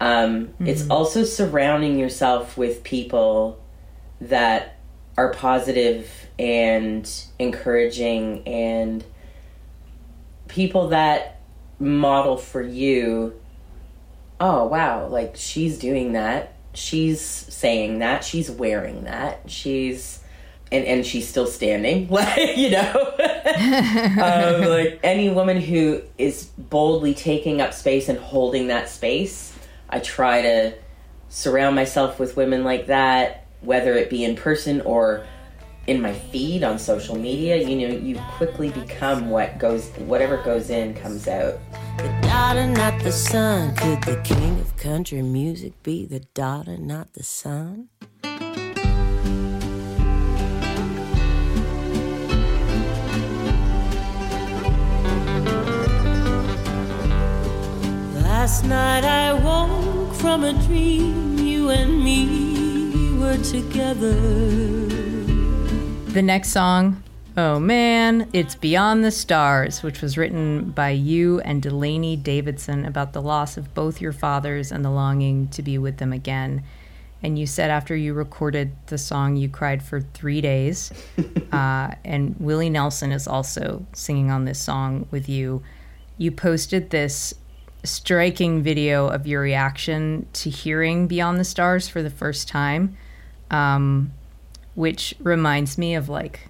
Um, 0.00 0.48
mm-hmm. 0.48 0.66
It's 0.66 0.88
also 0.90 1.24
surrounding 1.24 1.98
yourself 1.98 2.56
with 2.56 2.82
people 2.82 3.62
that 4.20 4.78
are 5.16 5.32
positive 5.32 6.10
and 6.38 7.10
encouraging 7.38 8.46
and 8.46 9.04
people 10.48 10.88
that 10.88 11.40
model 11.78 12.36
for 12.36 12.62
you 12.62 13.38
oh 14.40 14.66
wow 14.66 15.06
like 15.08 15.34
she's 15.36 15.78
doing 15.78 16.12
that. 16.12 16.52
She's 16.74 17.22
saying 17.22 18.00
that. 18.00 18.22
She's 18.22 18.50
wearing 18.50 19.04
that. 19.04 19.40
She's 19.46 20.22
and 20.70 20.84
and 20.84 21.06
she's 21.06 21.26
still 21.26 21.46
standing 21.46 22.08
like 22.10 22.56
you 22.56 22.70
know? 22.70 23.12
Um, 23.56 24.68
like 24.68 25.00
any 25.02 25.30
woman 25.30 25.58
who 25.60 26.02
is 26.18 26.44
boldly 26.58 27.14
taking 27.14 27.62
up 27.62 27.72
space 27.72 28.10
and 28.10 28.18
holding 28.18 28.66
that 28.68 28.90
space 28.90 29.55
i 29.90 29.98
try 29.98 30.42
to 30.42 30.74
surround 31.28 31.74
myself 31.74 32.18
with 32.18 32.36
women 32.36 32.64
like 32.64 32.86
that 32.86 33.46
whether 33.60 33.94
it 33.94 34.08
be 34.08 34.24
in 34.24 34.36
person 34.36 34.80
or 34.82 35.26
in 35.86 36.00
my 36.00 36.12
feed 36.12 36.62
on 36.62 36.78
social 36.78 37.16
media 37.16 37.56
you 37.56 37.88
know 37.88 37.94
you 37.94 38.16
quickly 38.36 38.70
become 38.70 39.30
what 39.30 39.58
goes 39.58 39.88
whatever 39.98 40.36
goes 40.42 40.70
in 40.70 40.94
comes 40.94 41.28
out 41.28 41.58
the 41.98 42.08
daughter, 42.22 42.66
not 42.66 43.02
the 43.02 43.10
son. 43.10 43.74
Could 43.76 44.02
the 44.02 44.20
king 44.22 44.60
of 44.60 44.76
country 44.76 45.22
music 45.22 45.82
be 45.82 46.04
the 46.04 46.20
daughter, 46.20 46.76
not 46.76 47.14
the 47.14 47.22
son? 47.22 47.88
Last 58.46 58.64
night 58.66 59.02
I 59.02 59.32
woke 59.32 60.14
from 60.14 60.44
a 60.44 60.52
dream, 60.52 61.36
you 61.36 61.70
and 61.70 61.98
me 62.04 63.18
were 63.18 63.38
together. 63.38 64.12
The 66.12 66.22
next 66.22 66.50
song 66.50 67.02
Oh 67.36 67.58
man, 67.58 68.30
it's 68.32 68.54
Beyond 68.54 69.02
the 69.02 69.10
Stars, 69.10 69.82
which 69.82 70.00
was 70.00 70.16
written 70.16 70.70
by 70.70 70.90
you 70.90 71.40
and 71.40 71.60
Delaney 71.60 72.14
Davidson 72.14 72.84
about 72.84 73.14
the 73.14 73.20
loss 73.20 73.56
of 73.56 73.74
both 73.74 74.00
your 74.00 74.12
fathers 74.12 74.70
and 74.70 74.84
the 74.84 74.90
longing 74.90 75.48
to 75.48 75.60
be 75.60 75.76
with 75.76 75.96
them 75.96 76.12
again. 76.12 76.62
And 77.24 77.36
you 77.36 77.48
said 77.48 77.72
after 77.72 77.96
you 77.96 78.14
recorded 78.14 78.76
the 78.86 78.96
song, 78.96 79.34
you 79.34 79.48
cried 79.48 79.82
for 79.82 80.02
three 80.02 80.40
days. 80.40 80.92
uh, 81.52 81.96
and 82.04 82.36
Willie 82.38 82.70
Nelson 82.70 83.10
is 83.10 83.26
also 83.26 83.84
singing 83.92 84.30
on 84.30 84.44
this 84.44 84.62
song 84.62 85.08
with 85.10 85.28
you. 85.28 85.64
You 86.16 86.30
posted 86.30 86.90
this 86.90 87.34
striking 87.86 88.62
video 88.62 89.08
of 89.08 89.26
your 89.26 89.40
reaction 89.40 90.26
to 90.34 90.50
hearing 90.50 91.06
Beyond 91.06 91.38
the 91.38 91.44
Stars 91.44 91.88
for 91.88 92.02
the 92.02 92.10
first 92.10 92.48
time, 92.48 92.96
um, 93.50 94.12
which 94.74 95.14
reminds 95.20 95.78
me 95.78 95.94
of 95.94 96.08
like 96.08 96.48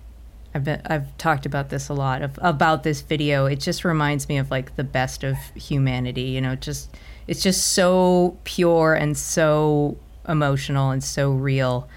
I've 0.57 0.65
been, 0.65 0.81
I've 0.87 1.17
talked 1.19 1.45
about 1.45 1.69
this 1.69 1.91
a 1.91 1.95
lot 1.95 2.23
of 2.23 2.39
about 2.41 2.83
this 2.83 3.03
video. 3.03 3.45
It 3.45 3.61
just 3.61 3.85
reminds 3.85 4.27
me 4.27 4.39
of 4.39 4.51
like 4.51 4.77
the 4.77 4.85
best 4.85 5.23
of 5.23 5.37
humanity. 5.55 6.23
You 6.23 6.41
know, 6.41 6.57
just 6.57 6.97
it's 7.27 7.43
just 7.43 7.73
so 7.73 8.39
pure 8.45 8.95
and 8.95 9.19
so 9.19 9.99
emotional 10.27 10.91
and 10.91 11.05
so 11.05 11.33
real. 11.33 11.89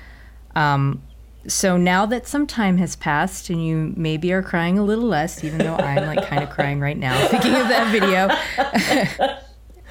Um, 0.55 1.01
so 1.47 1.77
now 1.77 2.05
that 2.05 2.27
some 2.27 2.45
time 2.45 2.77
has 2.77 2.95
passed 2.95 3.49
and 3.49 3.65
you 3.65 3.93
maybe 3.95 4.31
are 4.33 4.43
crying 4.43 4.77
a 4.77 4.83
little 4.83 5.05
less, 5.05 5.43
even 5.43 5.59
though 5.59 5.75
I'm 5.75 6.05
like 6.05 6.27
kind 6.27 6.43
of 6.43 6.49
crying 6.55 6.79
right 6.79 6.97
now 6.97 7.27
thinking 7.27 7.55
of 7.55 7.67
that 7.69 7.91
video. 7.91 8.27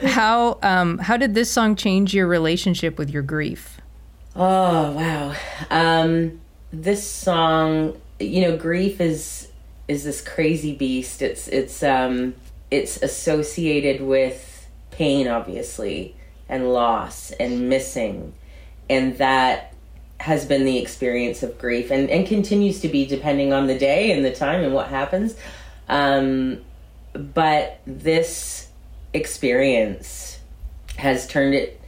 how 0.11 0.59
um, 0.63 0.99
how 0.99 1.17
did 1.17 1.35
this 1.35 1.51
song 1.51 1.75
change 1.75 2.15
your 2.15 2.27
relationship 2.27 2.99
with 2.99 3.11
your 3.11 3.23
grief? 3.23 3.81
Oh 4.37 4.93
wow, 4.93 5.35
um, 5.71 6.41
this 6.71 7.09
song 7.09 7.99
you 8.21 8.43
know, 8.43 8.57
grief 8.57 9.01
is 9.01 9.49
is 9.87 10.05
this 10.05 10.21
crazy 10.21 10.75
beast. 10.75 11.23
It's 11.23 11.49
it's 11.49 11.83
um 11.83 12.35
it's 12.71 13.01
associated 13.03 14.01
with 14.01 14.69
pain 14.91 15.29
obviously 15.29 16.15
and 16.49 16.73
loss 16.73 17.31
and 17.33 17.69
missing 17.69 18.35
and 18.91 19.17
that 19.19 19.73
has 20.21 20.45
been 20.45 20.65
the 20.65 20.79
experience 20.79 21.43
of 21.43 21.59
grief 21.59 21.91
and, 21.91 22.11
and 22.11 22.27
continues 22.27 22.81
to 22.81 22.89
be 22.89 23.07
depending 23.07 23.53
on 23.53 23.67
the 23.67 23.79
day 23.79 24.11
and 24.11 24.25
the 24.25 24.33
time 24.33 24.65
and 24.65 24.75
what 24.75 24.89
happens. 24.89 25.37
Um, 25.89 26.61
but 27.13 27.81
this 27.87 28.69
experience 29.15 30.39
has 30.97 31.27
turned 31.27 31.55
it 31.55 31.81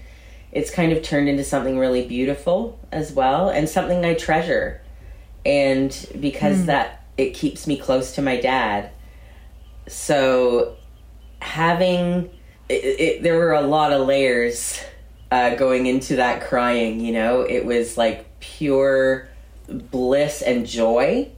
it's 0.52 0.70
kind 0.70 0.92
of 0.92 1.02
turned 1.02 1.28
into 1.28 1.44
something 1.44 1.78
really 1.78 2.06
beautiful 2.06 2.78
as 2.90 3.12
well 3.12 3.50
and 3.50 3.68
something 3.68 4.04
i 4.04 4.14
treasure. 4.14 4.80
And 5.46 5.90
because 6.18 6.58
mm. 6.58 6.66
that 6.66 7.04
it 7.16 7.34
keeps 7.34 7.66
me 7.66 7.76
close 7.76 8.14
to 8.16 8.22
my 8.22 8.40
dad. 8.40 8.90
So 9.86 10.76
having 11.40 12.30
it, 12.68 12.72
it, 12.72 13.22
there 13.22 13.36
were 13.36 13.52
a 13.52 13.62
lot 13.62 13.92
of 13.92 14.06
layers 14.06 14.82
uh, 15.30 15.54
going 15.54 15.86
into 15.86 16.16
that 16.16 16.42
crying 16.42 17.00
you 17.00 17.12
know 17.12 17.42
it 17.42 17.64
was 17.64 17.96
like 17.96 18.26
pure 18.40 19.28
bliss 19.68 20.42
and 20.42 20.66
joy 20.66 21.30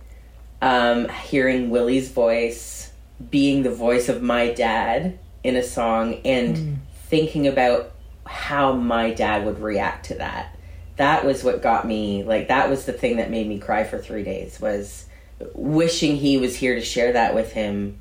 um, 0.61 1.09
hearing 1.09 1.71
willie's 1.71 2.11
voice 2.11 2.93
being 3.31 3.63
the 3.63 3.75
voice 3.75 4.09
of 4.09 4.23
my 4.23 4.53
dad 4.53 5.19
in 5.45 5.57
a 5.57 5.63
song 5.63 6.15
and 6.25 6.57
mm. 6.57 6.77
thinking 7.05 7.47
about 7.47 7.93
how 8.25 8.73
my 8.73 9.13
dad 9.13 9.45
would 9.45 9.61
react 9.61 10.07
to 10.07 10.15
that 10.15 10.57
that 10.97 11.25
was 11.25 11.43
what 11.43 11.63
got 11.63 11.87
me 11.87 12.23
like 12.23 12.49
that 12.49 12.71
was 12.71 12.85
the 12.87 12.93
thing 12.93 13.17
that 13.17 13.31
made 13.31 13.47
me 13.47 13.59
cry 13.59 13.85
for 13.85 13.99
three 13.99 14.23
days 14.23 14.61
was 14.61 15.07
wishing 15.55 16.17
he 16.17 16.39
was 16.39 16.57
here 16.57 16.75
to 16.75 16.81
share 16.81 17.13
that 17.13 17.35
with 17.35 17.53
him 17.53 17.99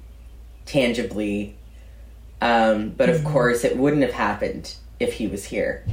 tangibly 0.65 1.55
um, 2.39 2.89
but 2.89 3.09
of 3.09 3.17
mm-hmm. 3.17 3.31
course 3.33 3.63
it 3.63 3.77
wouldn't 3.77 4.03
have 4.03 4.13
happened 4.13 4.75
if 5.01 5.13
he 5.13 5.27
was 5.27 5.45
here 5.45 5.85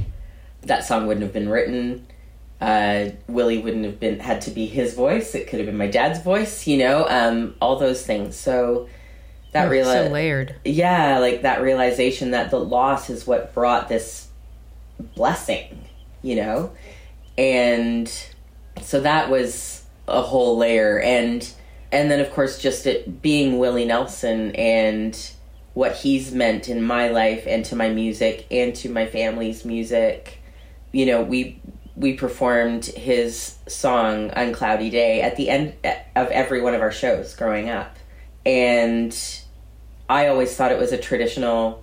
that 0.61 0.83
song 0.85 1.07
wouldn't 1.07 1.23
have 1.23 1.33
been 1.33 1.49
written 1.49 2.05
uh, 2.61 3.09
Willie 3.27 3.59
wouldn't 3.59 3.85
have 3.85 3.99
been 3.99 4.19
had 4.19 4.41
to 4.41 4.51
be 4.51 4.65
his 4.65 4.93
voice. 4.93 5.33
It 5.33 5.47
could 5.47 5.59
have 5.59 5.65
been 5.65 5.77
my 5.77 5.87
dad's 5.87 6.19
voice, 6.21 6.67
you 6.67 6.77
know, 6.77 7.07
um, 7.07 7.55
all 7.61 7.77
those 7.79 8.05
things. 8.05 8.35
So 8.35 8.89
that 9.53 9.67
Oh, 9.67 9.71
real 9.71 9.85
so 9.85 10.07
layered. 10.09 10.55
yeah, 10.65 11.19
like 11.19 11.43
that 11.43 11.61
realization 11.61 12.31
that 12.31 12.51
the 12.51 12.59
loss 12.59 13.09
is 13.09 13.25
what 13.25 13.53
brought 13.53 13.87
this 13.87 14.27
blessing, 15.15 15.85
you 16.21 16.35
know? 16.35 16.73
And 17.37 18.11
so 18.81 18.99
that 18.99 19.29
was 19.29 19.85
a 20.07 20.21
whole 20.21 20.57
layer 20.57 20.99
and 20.99 21.49
and 21.91 22.11
then 22.11 22.19
of 22.19 22.29
course 22.31 22.59
just 22.61 22.85
it 22.87 23.21
being 23.21 23.57
Willie 23.59 23.85
Nelson 23.85 24.53
and 24.55 25.31
what 25.79 25.95
he's 25.95 26.33
meant 26.33 26.67
in 26.67 26.83
my 26.83 27.07
life 27.07 27.45
and 27.47 27.63
to 27.63 27.73
my 27.73 27.87
music 27.87 28.45
and 28.51 28.75
to 28.75 28.89
my 28.89 29.05
family's 29.05 29.63
music. 29.63 30.37
You 30.91 31.05
know, 31.05 31.21
we 31.21 31.61
we 31.95 32.15
performed 32.15 32.85
his 32.85 33.55
song 33.65 34.29
Uncloudy 34.31 34.91
Day 34.91 35.21
at 35.21 35.37
the 35.37 35.49
end 35.49 35.73
of 36.17 36.27
every 36.27 36.61
one 36.61 36.75
of 36.75 36.81
our 36.81 36.91
shows 36.91 37.33
growing 37.33 37.69
up. 37.69 37.95
And 38.45 39.17
I 40.09 40.27
always 40.27 40.53
thought 40.53 40.73
it 40.73 40.77
was 40.77 40.91
a 40.91 40.97
traditional 40.97 41.81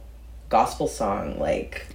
gospel 0.51 0.89
song, 0.89 1.39
like 1.39 1.87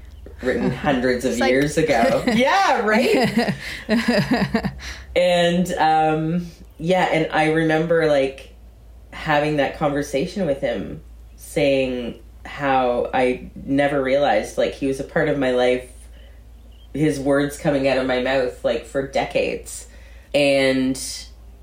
written 0.41 0.71
hundreds 0.87 1.23
of 1.23 1.37
like- 1.37 1.51
years 1.51 1.77
ago. 1.77 2.23
yeah, 2.33 2.79
right? 2.83 3.53
and 5.15 5.71
um, 5.73 6.47
yeah, 6.79 7.09
and 7.11 7.31
I 7.31 7.51
remember 7.51 8.07
like 8.07 8.55
having 9.13 9.57
that 9.57 9.77
conversation 9.77 10.47
with 10.47 10.61
him, 10.61 11.03
saying 11.51 12.21
how 12.45 13.09
I 13.13 13.49
never 13.55 14.01
realized 14.01 14.57
like 14.57 14.73
he 14.73 14.87
was 14.87 14.99
a 14.99 15.03
part 15.03 15.29
of 15.29 15.37
my 15.37 15.51
life, 15.51 15.91
his 16.93 17.19
words 17.19 17.57
coming 17.57 17.87
out 17.87 17.97
of 17.97 18.07
my 18.07 18.21
mouth 18.21 18.63
like 18.63 18.85
for 18.85 19.07
decades. 19.07 19.87
And 20.33 20.99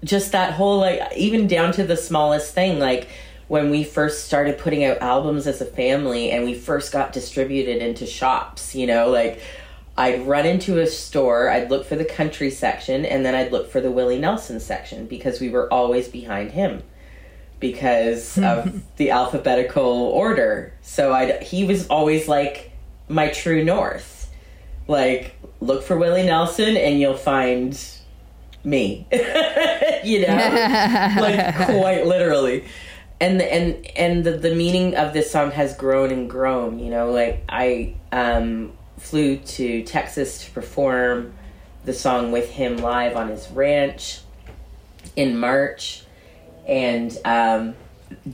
just 0.04 0.32
that 0.32 0.52
whole 0.54 0.78
like 0.78 1.00
even 1.16 1.46
down 1.46 1.72
to 1.72 1.84
the 1.84 1.96
smallest 1.96 2.54
thing 2.54 2.78
like 2.78 3.08
when 3.48 3.70
we 3.70 3.82
first 3.82 4.26
started 4.26 4.58
putting 4.58 4.84
out 4.84 4.98
albums 4.98 5.46
as 5.46 5.60
a 5.60 5.64
family 5.64 6.30
and 6.30 6.44
we 6.44 6.54
first 6.54 6.92
got 6.92 7.12
distributed 7.12 7.82
into 7.82 8.06
shops 8.06 8.76
you 8.76 8.86
know 8.86 9.10
like 9.10 9.40
i'd 9.96 10.24
run 10.24 10.46
into 10.46 10.78
a 10.78 10.86
store 10.86 11.50
i'd 11.50 11.68
look 11.68 11.84
for 11.84 11.96
the 11.96 12.04
country 12.04 12.50
section 12.50 13.04
and 13.04 13.26
then 13.26 13.34
i'd 13.34 13.50
look 13.50 13.70
for 13.70 13.80
the 13.80 13.90
willie 13.90 14.20
nelson 14.20 14.60
section 14.60 15.06
because 15.06 15.40
we 15.40 15.48
were 15.48 15.72
always 15.72 16.08
behind 16.08 16.52
him 16.52 16.80
because 17.60 18.38
of 18.42 18.82
the 18.96 19.10
alphabetical 19.10 19.82
order. 19.82 20.72
So 20.82 21.12
i 21.12 21.38
he 21.38 21.64
was 21.64 21.86
always 21.88 22.28
like 22.28 22.72
my 23.08 23.28
true 23.28 23.64
north. 23.64 24.30
Like 24.86 25.34
look 25.60 25.82
for 25.82 25.96
willie 25.98 26.24
nelson 26.24 26.76
and 26.76 27.00
you'll 27.00 27.16
find 27.16 27.78
me. 28.64 29.06
You 30.04 30.26
know? 30.26 30.36
Like 31.20 31.56
quite 31.66 32.06
literally. 32.06 32.64
And 33.20 33.40
the, 33.40 33.52
and 33.52 33.86
and 33.96 34.24
the, 34.24 34.32
the 34.32 34.54
meaning 34.54 34.94
of 34.94 35.12
this 35.12 35.30
song 35.30 35.50
has 35.50 35.76
grown 35.76 36.12
and 36.12 36.30
grown 36.30 36.78
you 36.78 36.90
know? 36.90 37.10
Like 37.10 37.42
i 37.48 37.94
um 38.12 38.72
flew 38.98 39.36
to 39.36 39.82
texas 39.84 40.44
to 40.44 40.50
perform 40.50 41.32
the 41.84 41.94
song 41.94 42.32
with 42.32 42.50
him 42.50 42.78
live 42.78 43.16
on 43.16 43.28
his 43.28 43.48
ranch 43.50 44.20
in 45.14 45.38
march 45.38 46.04
and 46.68 47.18
um 47.24 47.74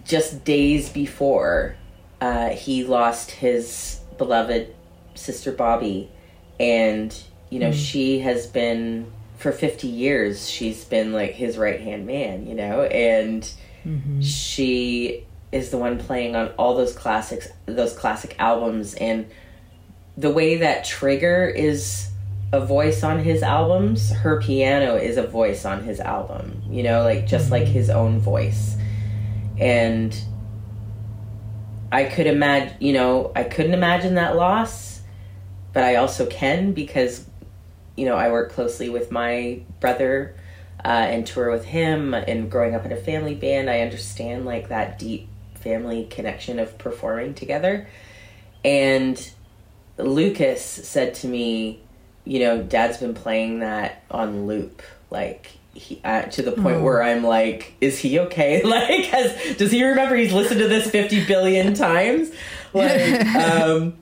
just 0.05 0.45
days 0.45 0.89
before 0.89 1.77
uh 2.21 2.51
he 2.51 2.85
lost 2.85 3.31
his 3.31 4.01
beloved 4.19 4.75
sister 5.15 5.53
Bobbie. 5.53 6.11
And 6.61 7.17
you 7.51 7.59
know 7.61 7.73
she 7.73 8.19
has 8.21 8.47
been 8.47 9.11
for 9.39 9.53
50 9.53 9.89
years 9.89 10.49
she's 10.49 10.85
been 10.85 11.13
like 11.13 11.33
his 11.33 11.59
right 11.59 11.81
hand 11.81 12.07
man 12.07 12.47
you 12.47 12.55
know? 12.55 12.83
And 12.83 13.49
she 14.23 15.25
is 15.53 15.71
the 15.71 15.79
one 15.79 15.99
playing 15.99 16.35
on 16.35 16.49
all 16.59 16.75
those 16.75 16.95
classics 16.95 17.49
those 17.67 17.95
classic 17.95 18.35
albums. 18.39 18.95
And 18.95 19.27
the 20.17 20.31
way 20.31 20.57
that 20.59 20.85
trigger 20.85 21.47
is 21.47 22.09
a 22.55 22.65
voice 22.65 23.03
on 23.03 23.19
his 23.19 23.43
albums 23.43 24.11
her 24.11 24.41
piano 24.41 24.97
is 24.97 25.17
a 25.17 25.27
voice 25.27 25.65
on 25.65 25.83
his 25.83 26.01
album 26.01 26.63
you 26.69 26.83
know 26.83 27.03
like 27.03 27.27
just 27.27 27.51
like 27.51 27.67
his 27.67 27.91
own 27.91 28.19
voice. 28.19 28.77
And 29.59 30.17
i 31.93 32.05
could 32.05 32.27
imagine 32.27 32.77
you 32.81 32.93
know 32.93 33.31
i 33.37 33.45
couldn't 33.45 33.75
imagine 33.75 34.15
that 34.15 34.35
loss 34.35 35.01
but 35.73 35.85
i 35.85 35.95
also 35.95 36.27
can 36.27 36.73
because 36.73 37.25
you 37.97 38.05
know 38.05 38.17
i 38.17 38.31
work 38.31 38.51
closely 38.51 38.89
with 38.89 39.13
my 39.13 39.61
brother 39.79 40.35
uh, 40.85 40.89
and 40.89 41.25
tour 41.25 41.51
with 41.53 41.65
him 41.65 42.13
and 42.15 42.51
growing 42.51 42.75
up 42.75 42.85
in 42.85 42.91
a 42.91 42.97
family 42.97 43.35
band 43.35 43.71
i 43.71 43.81
understand 43.81 44.45
like 44.45 44.69
that 44.71 44.99
deep 44.99 45.29
family 45.65 46.05
connection 46.05 46.59
of 46.59 46.77
performing 46.79 47.35
together. 47.35 47.89
And 48.65 49.31
Lukas 49.97 50.63
said 50.63 51.15
to 51.15 51.27
me 51.27 51.81
you 52.25 52.41
know 52.41 52.63
dad's 52.63 52.99
been 52.99 53.15
playing 53.15 53.61
that 53.61 54.03
on 54.11 54.47
loop 54.47 54.83
like 55.11 55.53
he, 55.75 56.01
uh, 56.05 56.23
to 56.23 56.43
the 56.43 56.53
point 56.53 56.81
where 56.83 57.03
i'm 57.03 57.25
like 57.25 57.75
is 57.81 57.99
he 57.99 58.19
okay? 58.21 58.63
Like 58.65 59.07
has 59.07 59.57
does 59.57 59.73
he 59.73 59.85
remember 59.85 60.15
he's 60.15 60.33
listened 60.33 60.61
to 60.61 60.69
this 60.69 60.89
50 60.91 61.27
billion 61.27 61.75
times? 61.75 62.31
Like 62.73 63.27
um 63.35 63.97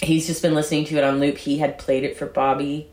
he's 0.00 0.26
just 0.26 0.42
been 0.42 0.54
listening 0.54 0.84
to 0.86 0.96
it 0.98 1.04
on 1.04 1.18
loop. 1.18 1.38
He 1.38 1.58
had 1.58 1.78
played 1.78 2.04
it 2.04 2.16
for 2.16 2.26
Bobbie 2.26 2.88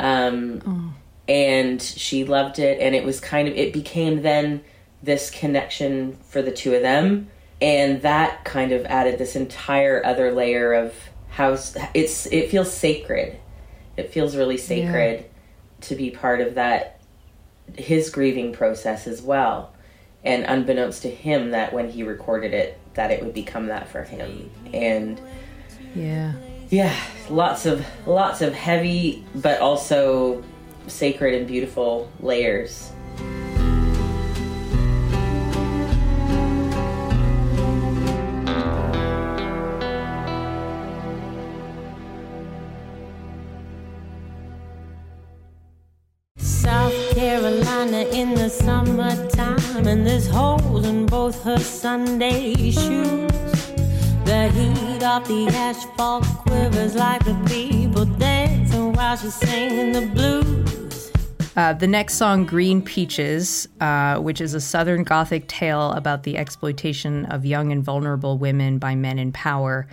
um 0.00 0.94
and 1.28 1.80
she 1.82 2.24
loved 2.24 2.58
it 2.58 2.80
and 2.80 2.94
it 2.94 3.04
was 3.04 3.20
kind 3.20 3.48
of 3.48 3.54
it 3.54 3.72
became 3.72 4.22
then 4.22 4.62
this 5.02 5.30
connection 5.30 6.16
for 6.28 6.42
the 6.42 6.52
two 6.52 6.74
of 6.74 6.82
them 6.82 7.28
and 7.60 8.02
that 8.02 8.44
kind 8.44 8.72
of 8.72 8.84
added 8.86 9.18
this 9.18 9.36
entire 9.36 10.04
other 10.04 10.32
layer 10.32 10.72
of 10.72 10.94
how 11.30 11.56
it's 11.94 12.26
it 12.26 12.50
feels 12.50 12.72
sacred 12.72 13.38
it 13.96 14.12
feels 14.12 14.36
really 14.36 14.56
sacred 14.58 15.24
to 15.82 15.94
be 15.94 16.10
part 16.10 16.40
of 16.40 16.54
that 16.54 17.00
his 17.76 18.10
grieving 18.10 18.52
process 18.52 19.06
as 19.06 19.20
well. 19.22 19.72
And 20.24 20.44
unbeknownst 20.44 21.02
to 21.02 21.10
him 21.10 21.50
that 21.50 21.72
when 21.72 21.88
he 21.90 22.02
recorded 22.02 22.52
it 22.52 22.78
that 22.94 23.10
it 23.10 23.22
would 23.22 23.34
become 23.34 23.66
that 23.66 23.88
for 23.88 24.02
him. 24.02 24.50
And 24.72 25.20
Yeah. 25.94 26.32
yeah 26.70 26.94
lots 27.28 27.66
of 27.66 27.84
lots 28.06 28.40
of 28.42 28.54
heavy 28.54 29.24
but 29.34 29.60
also 29.60 30.42
sacred 30.86 31.34
and 31.34 31.46
beautiful 31.46 32.10
layers 32.20 32.90
both 51.26 51.42
her 51.42 51.58
Sunday 51.58 52.54
shoes. 52.70 53.32
The 54.24 54.48
heat 54.54 55.02
of 55.02 55.26
the 55.26 55.48
asphalt 55.52 56.22
quivers 56.22 56.94
like 56.94 57.24
the 57.24 57.34
people 57.48 58.04
dancing 58.04 58.92
while 58.92 59.16
she's 59.16 59.34
singing 59.34 59.90
the 59.90 60.06
blues. 60.06 61.10
Uh, 61.56 61.72
the 61.72 61.88
next 61.88 62.14
song, 62.14 62.46
Green 62.46 62.80
Peaches, 62.80 63.66
uh, 63.80 64.18
which 64.18 64.40
is 64.40 64.54
a 64.54 64.60
Southern 64.60 65.02
Gothic 65.02 65.48
tale 65.48 65.90
about 65.94 66.22
the 66.22 66.38
exploitation 66.38 67.24
of 67.24 67.44
young 67.44 67.72
and 67.72 67.82
vulnerable 67.82 68.38
women 68.38 68.78
by 68.78 68.94
men 68.94 69.18
in 69.18 69.32
power. 69.32 69.88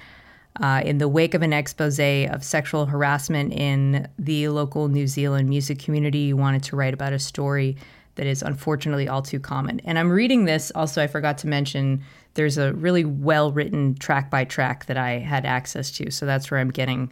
Uh, 0.61 0.83
in 0.85 0.99
the 0.99 1.07
wake 1.07 1.33
of 1.33 1.41
an 1.41 1.51
expose 1.51 1.99
of 1.99 2.43
sexual 2.43 2.85
harassment 2.85 3.53
in 3.53 4.07
the 4.19 4.49
local 4.49 4.87
New 4.87 5.07
Zealand 5.07 5.49
music 5.49 5.79
community, 5.79 6.19
you 6.19 6.37
wanted 6.37 6.61
to 6.61 6.75
write 6.75 6.93
about 6.93 7.11
a 7.11 7.17
story 7.17 7.75
that 8.15 8.27
is 8.27 8.41
unfortunately 8.41 9.07
all 9.07 9.21
too 9.21 9.39
common. 9.39 9.79
And 9.81 9.97
I'm 9.97 10.11
reading 10.11 10.45
this, 10.45 10.71
also, 10.75 11.01
I 11.01 11.07
forgot 11.07 11.37
to 11.39 11.47
mention 11.47 12.03
there's 12.35 12.57
a 12.57 12.73
really 12.73 13.05
well 13.05 13.51
written 13.51 13.95
track 13.95 14.29
by 14.29 14.45
track 14.45 14.85
that 14.85 14.97
I 14.97 15.19
had 15.19 15.45
access 15.45 15.91
to. 15.91 16.11
So 16.11 16.25
that's 16.25 16.49
where 16.49 16.59
I'm 16.59 16.71
getting 16.71 17.11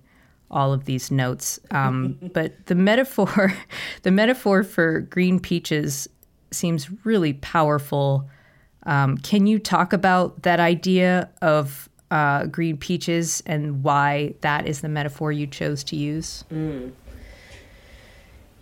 all 0.50 0.74
of 0.74 0.86
these 0.86 1.12
notes. 1.12 1.60
Um, 1.72 2.18
but 2.34 2.66
the 2.68 2.76
metaphor, 2.76 3.54
the 4.04 4.12
metaphor 4.12 4.64
for 4.64 5.02
green 5.02 5.40
peaches 5.40 6.08
seems 6.52 6.90
really 7.06 7.34
powerful. 7.34 8.30
Um, 8.84 9.18
can 9.18 9.48
you 9.48 9.60
talk 9.60 9.94
about 9.94 10.44
that 10.44 10.60
idea 10.60 11.30
of 11.42 11.88
uh, 12.10 12.46
green 12.48 12.78
peaches 12.78 13.42
and 13.46 13.84
why 13.84 14.36
that 14.42 14.68
is 14.68 14.82
the 14.82 14.90
metaphor 14.90 15.32
you 15.32 15.48
chose 15.48 15.84
to 15.86 15.96
use? 15.96 16.44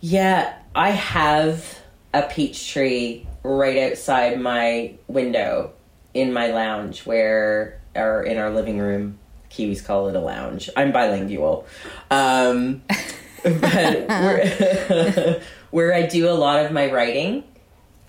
yeah 0.00 0.54
i 0.74 0.90
have 0.90 1.78
a 2.12 2.22
peach 2.22 2.72
tree 2.72 3.26
right 3.42 3.90
outside 3.90 4.40
my 4.40 4.94
window 5.06 5.72
in 6.14 6.32
my 6.32 6.48
lounge 6.48 7.06
where 7.06 7.80
or 7.94 8.22
in 8.22 8.38
our 8.38 8.50
living 8.50 8.78
room. 8.78 9.18
Kiwis 9.50 9.84
call 9.84 10.08
it 10.08 10.14
a 10.14 10.20
lounge. 10.20 10.70
I'm 10.76 10.92
bilingual. 10.92 11.66
Um 12.10 12.82
but 13.42 14.08
where, 14.08 15.42
where 15.70 15.94
I 15.94 16.06
do 16.06 16.28
a 16.28 16.32
lot 16.32 16.64
of 16.64 16.72
my 16.72 16.90
writing, 16.90 17.44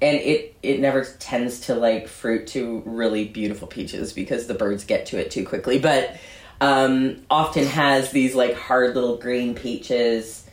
and 0.02 0.18
it 0.18 0.56
it 0.62 0.80
never 0.80 1.04
tends 1.04 1.62
to 1.62 1.76
like 1.76 2.08
fruit 2.08 2.48
to 2.48 2.84
really 2.86 3.26
beautiful 3.26 3.68
peaches 3.68 4.14
because 4.14 4.48
the 4.48 4.54
birds 4.54 4.84
get 4.84 5.06
to 5.08 5.18
it 5.18 5.32
too 5.32 5.46
quickly. 5.46 5.80
But 5.80 6.18
um, 6.60 7.24
often 7.30 7.66
has 7.66 8.12
these 8.12 8.36
like 8.36 8.56
hard 8.56 8.96
little 8.96 9.18
green 9.18 9.56
peaches 9.56 10.46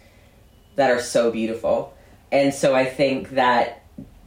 that 0.77 0.91
are 0.91 1.01
so 1.01 1.31
beautiful, 1.31 1.95
and 2.31 2.53
so 2.53 2.75
I 2.75 2.85
think 2.85 3.31
that 3.31 3.83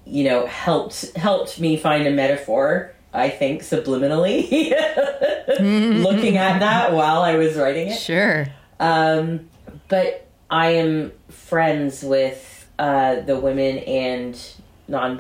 you 0.06 0.24
know 0.24 0.46
helped 0.46 1.16
helped 1.16 1.60
me 1.60 1.78
find 1.78 2.08
a 2.08 2.12
metaphor. 2.12 2.94
I 3.14 3.30
think 3.30 3.62
subliminally, 3.62 4.50
looking 6.04 6.38
at 6.38 6.60
that 6.60 6.94
while 6.94 7.22
I 7.22 7.36
was 7.36 7.56
writing 7.56 7.90
it. 7.90 8.00
Sure. 8.00 8.48
Um, 8.80 9.50
but 9.90 10.28
I 10.50 10.72
am 10.72 11.12
friends 11.30 12.04
with 12.04 12.70
uh, 12.80 13.20
the 13.22 13.38
women 13.38 13.80
and 13.80 14.40
non 14.88 15.20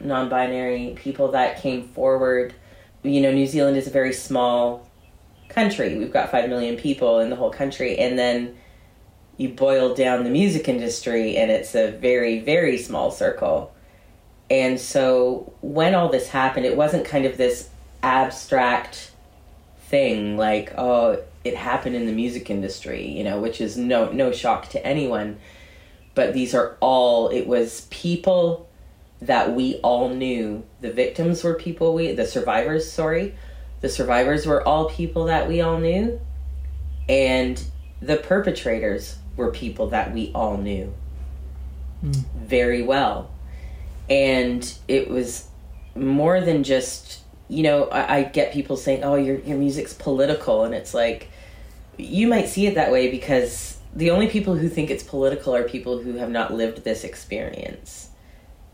non-binary 0.00 0.94
people 0.98 1.32
that 1.32 1.60
came 1.60 1.88
forward. 1.88 2.54
You 3.02 3.20
know, 3.20 3.32
New 3.32 3.46
Zealand 3.46 3.76
is 3.76 3.86
a 3.86 3.90
very 3.90 4.12
small 4.12 4.88
country. 5.48 5.96
We've 5.96 6.12
got 6.12 6.30
five 6.30 6.48
million 6.48 6.76
people 6.76 7.20
in 7.20 7.30
the 7.30 7.36
whole 7.36 7.50
country, 7.50 7.98
and 7.98 8.18
then 8.18 8.56
you 9.42 9.48
boil 9.50 9.94
down 9.94 10.24
the 10.24 10.30
music 10.30 10.68
industry, 10.68 11.36
and 11.36 11.50
it's 11.50 11.74
a 11.74 11.90
very 11.90 12.38
very 12.40 12.78
small 12.78 13.10
circle. 13.10 13.74
And 14.50 14.78
so 14.78 15.52
when 15.60 15.94
all 15.94 16.08
this 16.08 16.28
happened, 16.28 16.66
it 16.66 16.76
wasn't 16.76 17.04
kind 17.04 17.24
of 17.24 17.36
this 17.36 17.70
abstract 18.02 19.12
thing 19.86 20.36
like, 20.36 20.72
oh, 20.76 21.22
it 21.44 21.56
happened 21.56 21.96
in 21.96 22.06
the 22.06 22.12
music 22.12 22.50
industry, 22.50 23.08
you 23.08 23.24
know, 23.24 23.40
which 23.40 23.60
is 23.60 23.76
no 23.76 24.12
no 24.12 24.32
shock 24.32 24.68
to 24.70 24.86
anyone. 24.86 25.38
But 26.14 26.34
these 26.34 26.54
are 26.54 26.76
all 26.80 27.28
it 27.28 27.46
was 27.46 27.86
people 27.90 28.68
that 29.22 29.54
we 29.54 29.76
all 29.76 30.08
knew. 30.08 30.64
The 30.80 30.92
victims 30.92 31.42
were 31.42 31.54
people 31.54 31.94
we 31.94 32.12
the 32.12 32.26
survivors, 32.26 32.90
sorry. 32.90 33.34
The 33.80 33.88
survivors 33.88 34.46
were 34.46 34.66
all 34.66 34.88
people 34.88 35.24
that 35.24 35.48
we 35.48 35.60
all 35.60 35.78
knew. 35.78 36.20
And 37.08 37.62
the 38.02 38.16
perpetrators 38.16 39.16
were 39.36 39.50
people 39.50 39.88
that 39.88 40.12
we 40.12 40.30
all 40.34 40.56
knew 40.56 40.92
very 42.02 42.82
well. 42.82 43.30
And 44.10 44.70
it 44.88 45.08
was 45.08 45.46
more 45.94 46.40
than 46.40 46.64
just 46.64 47.20
you 47.48 47.62
know, 47.62 47.84
I, 47.88 48.16
I 48.16 48.22
get 48.24 48.52
people 48.52 48.76
saying, 48.78 49.04
"Oh, 49.04 49.14
your 49.14 49.38
your 49.40 49.58
music's 49.58 49.92
political," 49.92 50.64
and 50.64 50.74
it's 50.74 50.94
like 50.94 51.28
you 51.98 52.26
might 52.26 52.48
see 52.48 52.66
it 52.66 52.76
that 52.76 52.90
way 52.90 53.10
because 53.10 53.78
the 53.94 54.10
only 54.10 54.26
people 54.26 54.54
who 54.56 54.68
think 54.70 54.90
it's 54.90 55.02
political 55.02 55.54
are 55.54 55.62
people 55.64 55.98
who 55.98 56.14
have 56.14 56.30
not 56.30 56.54
lived 56.54 56.82
this 56.82 57.04
experience. 57.04 58.08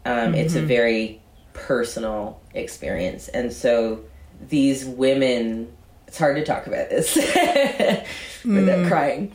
Um, 0.05 0.35
It's 0.35 0.55
a 0.55 0.63
very 0.63 1.21
personal 1.55 2.41
experience, 2.55 3.29
and 3.29 3.53
so 3.53 4.05
these 4.49 4.85
women. 4.85 5.73
It's 6.09 6.19
hard 6.19 6.37
to 6.37 6.45
talk 6.45 6.67
about 6.67 6.89
this 6.89 7.15
without 8.45 8.89
crying. 8.89 9.31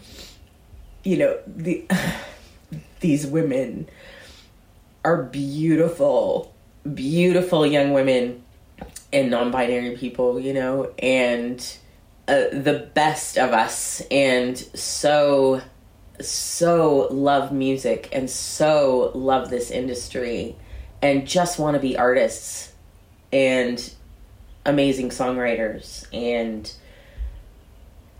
You 1.03 1.17
know, 1.17 1.39
the 1.45 1.86
these 2.99 3.28
women 3.28 3.88
are 5.05 5.21
beautiful, 5.21 6.51
beautiful 6.91 7.63
young 7.63 7.93
women 7.93 8.43
and 9.11 9.30
non-binary 9.30 9.97
people, 9.97 10.39
you 10.39 10.51
know, 10.51 10.91
and 10.97 11.59
uh, 12.28 12.45
the 12.51 12.89
best 12.95 13.38
of 13.38 13.51
us, 13.51 14.01
and 14.09 14.57
so 14.57 15.61
so 16.21 17.07
love 17.11 17.51
music 17.51 18.09
and 18.11 18.28
so 18.30 19.11
love 19.13 19.51
this 19.51 19.69
industry, 19.69 20.55
and 21.03 21.28
just 21.28 21.59
want 21.59 21.76
to 21.76 21.80
be 21.80 21.95
artists 21.95 22.74
and 23.32 23.93
amazing 24.66 25.09
songwriters, 25.09 26.07
and 26.14 26.72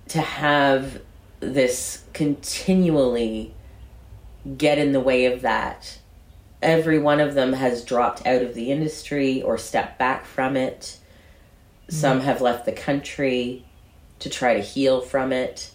to 0.10 0.22
have 0.22 1.02
this 1.39 2.04
continually 2.14 3.54
get 4.58 4.78
in 4.78 4.91
the 4.91 5.00
way 5.00 5.26
of 5.26 5.41
that 5.41 5.98
every 6.64 6.98
one 6.98 7.20
of 7.20 7.34
them 7.36 7.54
has 7.54 7.84
dropped 7.84 8.26
out 8.26 8.41
of 8.41 8.56
the 8.56 8.72
industry 8.72 9.41
or 9.41 9.58
stepped 9.58 10.00
back 10.00 10.26
from 10.26 10.56
it. 10.56 10.98
Some 11.89 12.20
mm-hmm. 12.20 12.26
have 12.26 12.41
left 12.41 12.66
the 12.66 12.72
country 12.72 13.66
to 14.20 14.30
try 14.30 14.56
to 14.56 14.62
heal 14.62 15.02
from 15.02 15.34
it. 15.34 15.72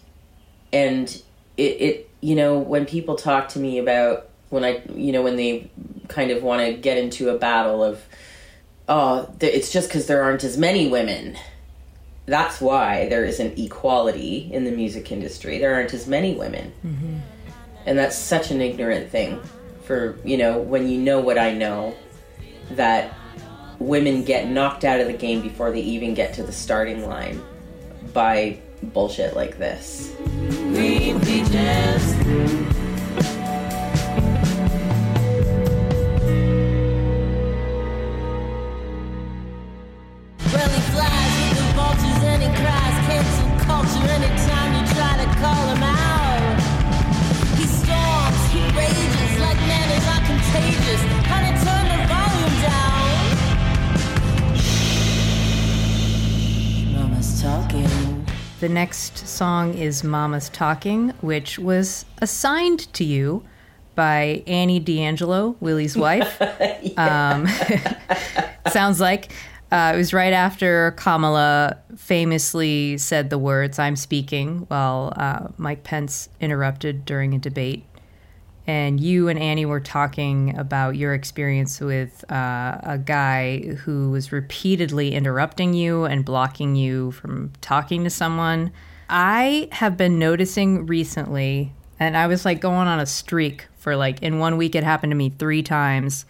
And 0.73 1.09
it, 1.55 1.61
it, 1.61 2.09
you 2.19 2.35
know, 2.35 2.57
when 2.57 2.85
people 2.85 3.15
talk 3.15 3.49
to 3.49 3.59
me 3.59 3.77
about 3.77 4.27
when 4.49 4.65
I, 4.65 4.81
you 4.93 5.11
know, 5.11 5.21
when 5.21 5.35
they 5.35 5.69
kind 6.07 6.31
of 6.31 6.41
want 6.41 6.65
to 6.65 6.73
get 6.73 6.97
into 6.97 7.29
a 7.29 7.37
battle 7.37 7.83
of, 7.83 8.03
oh, 8.89 9.33
th- 9.39 9.53
it's 9.53 9.71
just 9.71 9.87
because 9.87 10.07
there 10.07 10.21
aren't 10.23 10.43
as 10.43 10.57
many 10.57 10.89
women. 10.89 11.37
That's 12.25 12.59
why 12.59 13.07
there 13.07 13.23
isn't 13.25 13.57
equality 13.57 14.49
in 14.51 14.65
the 14.65 14.71
music 14.71 15.11
industry. 15.11 15.57
There 15.59 15.73
aren't 15.73 15.93
as 15.93 16.05
many 16.07 16.35
women. 16.35 16.73
And 17.85 17.97
that's 17.97 18.17
such 18.17 18.51
an 18.51 18.59
ignorant 18.61 19.09
thing 19.09 19.39
for 19.83 20.19
you 20.23 20.37
know 20.37 20.59
when 20.59 20.87
you 20.87 20.99
know 20.99 21.19
what 21.19 21.39
I 21.39 21.51
know 21.53 21.95
that 22.71 23.15
women 23.79 24.23
get 24.23 24.47
knocked 24.47 24.83
out 24.83 24.99
of 24.99 25.07
the 25.07 25.13
game 25.13 25.41
before 25.41 25.71
they 25.71 25.81
even 25.81 26.13
get 26.13 26.33
to 26.35 26.43
the 26.43 26.51
starting 26.51 27.07
line 27.07 27.41
by 28.13 28.59
bullshit 28.83 29.35
like 29.35 29.57
this. 29.57 30.13
The 58.69 58.75
next 58.75 59.27
song 59.27 59.73
is 59.73 60.03
Mama's 60.03 60.47
Talking, 60.47 61.09
which 61.21 61.57
was 61.57 62.05
assigned 62.21 62.93
to 62.93 63.03
you 63.03 63.43
by 63.95 64.43
Annie 64.45 64.79
D'Angelo, 64.79 65.55
Willie's 65.59 65.97
wife. 65.97 66.39
um, 66.99 67.47
sounds 68.71 68.99
like. 68.99 69.33
Uh, 69.71 69.93
it 69.95 69.97
was 69.97 70.13
right 70.13 70.33
after 70.33 70.91
Kamala 70.97 71.79
famously 71.97 72.99
said 72.99 73.31
the 73.31 73.39
words, 73.39 73.79
I'm 73.79 73.95
speaking, 73.95 74.59
while 74.67 75.13
uh, 75.15 75.47
Mike 75.57 75.83
Pence 75.83 76.29
interrupted 76.39 77.05
during 77.05 77.33
a 77.33 77.39
debate. 77.39 77.83
And 78.69 78.99
you 78.99 79.29
and 79.29 79.39
Annie 79.39 79.65
were 79.65 79.79
talking 79.79 80.55
about 80.55 80.95
your 80.95 81.15
experience 81.15 81.79
with 81.79 82.23
uh, 82.31 82.77
a 82.83 82.99
guy 83.03 83.61
who 83.61 84.11
was 84.11 84.31
repeatedly 84.31 85.15
interrupting 85.15 85.73
you 85.73 86.05
and 86.05 86.23
blocking 86.23 86.75
you 86.75 87.09
from 87.13 87.51
talking 87.61 88.03
to 88.03 88.11
someone. 88.11 88.71
I 89.09 89.69
have 89.71 89.97
been 89.97 90.19
noticing 90.19 90.85
recently, 90.85 91.73
and 91.99 92.15
I 92.15 92.27
was 92.27 92.45
like 92.45 92.61
going 92.61 92.87
on 92.87 92.99
a 92.99 93.07
streak 93.07 93.65
for 93.79 93.95
like, 93.95 94.21
in 94.21 94.37
one 94.37 94.55
week, 94.55 94.75
it 94.75 94.83
happened 94.83 95.09
to 95.09 95.17
me 95.17 95.31
three 95.31 95.63
times 95.63 96.27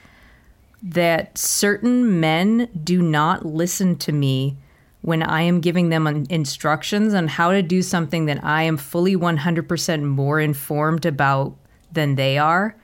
that 0.81 1.37
certain 1.37 2.21
men 2.21 2.69
do 2.81 3.01
not 3.01 3.45
listen 3.45 3.97
to 3.97 4.13
me 4.13 4.55
when 5.01 5.23
I 5.23 5.41
am 5.41 5.59
giving 5.59 5.89
them 5.89 6.07
instructions 6.29 7.13
on 7.13 7.27
how 7.27 7.51
to 7.51 7.61
do 7.61 7.81
something 7.81 8.27
that 8.27 8.41
I 8.45 8.63
am 8.63 8.77
fully 8.77 9.17
100% 9.17 10.03
more 10.03 10.39
informed 10.39 11.05
about 11.05 11.57
than 11.91 12.15
they 12.15 12.37
are. 12.37 12.75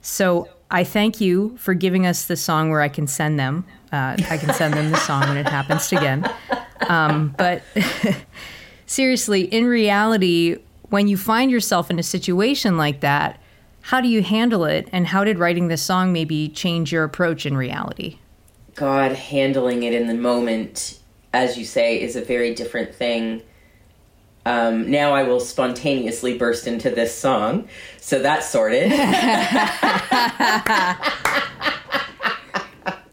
So 0.00 0.48
I 0.70 0.84
thank 0.84 1.20
you 1.20 1.56
for 1.58 1.74
giving 1.74 2.06
us 2.06 2.26
the 2.26 2.36
song 2.36 2.70
where 2.70 2.80
I 2.80 2.88
can 2.88 3.06
send 3.06 3.38
them. 3.38 3.64
Uh, 3.92 4.16
I 4.30 4.36
can 4.36 4.52
send 4.52 4.74
them 4.74 4.90
the 4.90 4.98
song 4.98 5.22
when 5.22 5.36
it 5.36 5.48
happens 5.48 5.90
again. 5.92 6.30
Um, 6.88 7.34
but 7.38 7.62
seriously, 8.86 9.42
in 9.42 9.66
reality, 9.66 10.58
when 10.90 11.08
you 11.08 11.16
find 11.16 11.50
yourself 11.50 11.90
in 11.90 11.98
a 11.98 12.02
situation 12.02 12.76
like 12.76 13.00
that, 13.00 13.40
how 13.80 14.00
do 14.00 14.08
you 14.08 14.22
handle 14.22 14.64
it? 14.64 14.88
And 14.92 15.06
how 15.06 15.24
did 15.24 15.38
writing 15.38 15.68
this 15.68 15.82
song 15.82 16.12
maybe 16.12 16.48
change 16.48 16.92
your 16.92 17.04
approach 17.04 17.46
in 17.46 17.56
reality? 17.56 18.18
God 18.74 19.12
handling 19.12 19.82
it 19.82 19.94
in 19.94 20.06
the 20.06 20.14
moment, 20.14 20.98
as 21.32 21.56
you 21.56 21.64
say, 21.64 22.00
is 22.00 22.14
a 22.14 22.22
very 22.22 22.54
different 22.54 22.94
thing. 22.94 23.42
Um, 24.48 24.90
now 24.90 25.12
I 25.12 25.24
will 25.24 25.40
spontaneously 25.40 26.38
burst 26.38 26.66
into 26.66 26.88
this 26.88 27.14
song, 27.14 27.68
so 28.00 28.20
that's 28.20 28.48
sorted. 28.48 28.90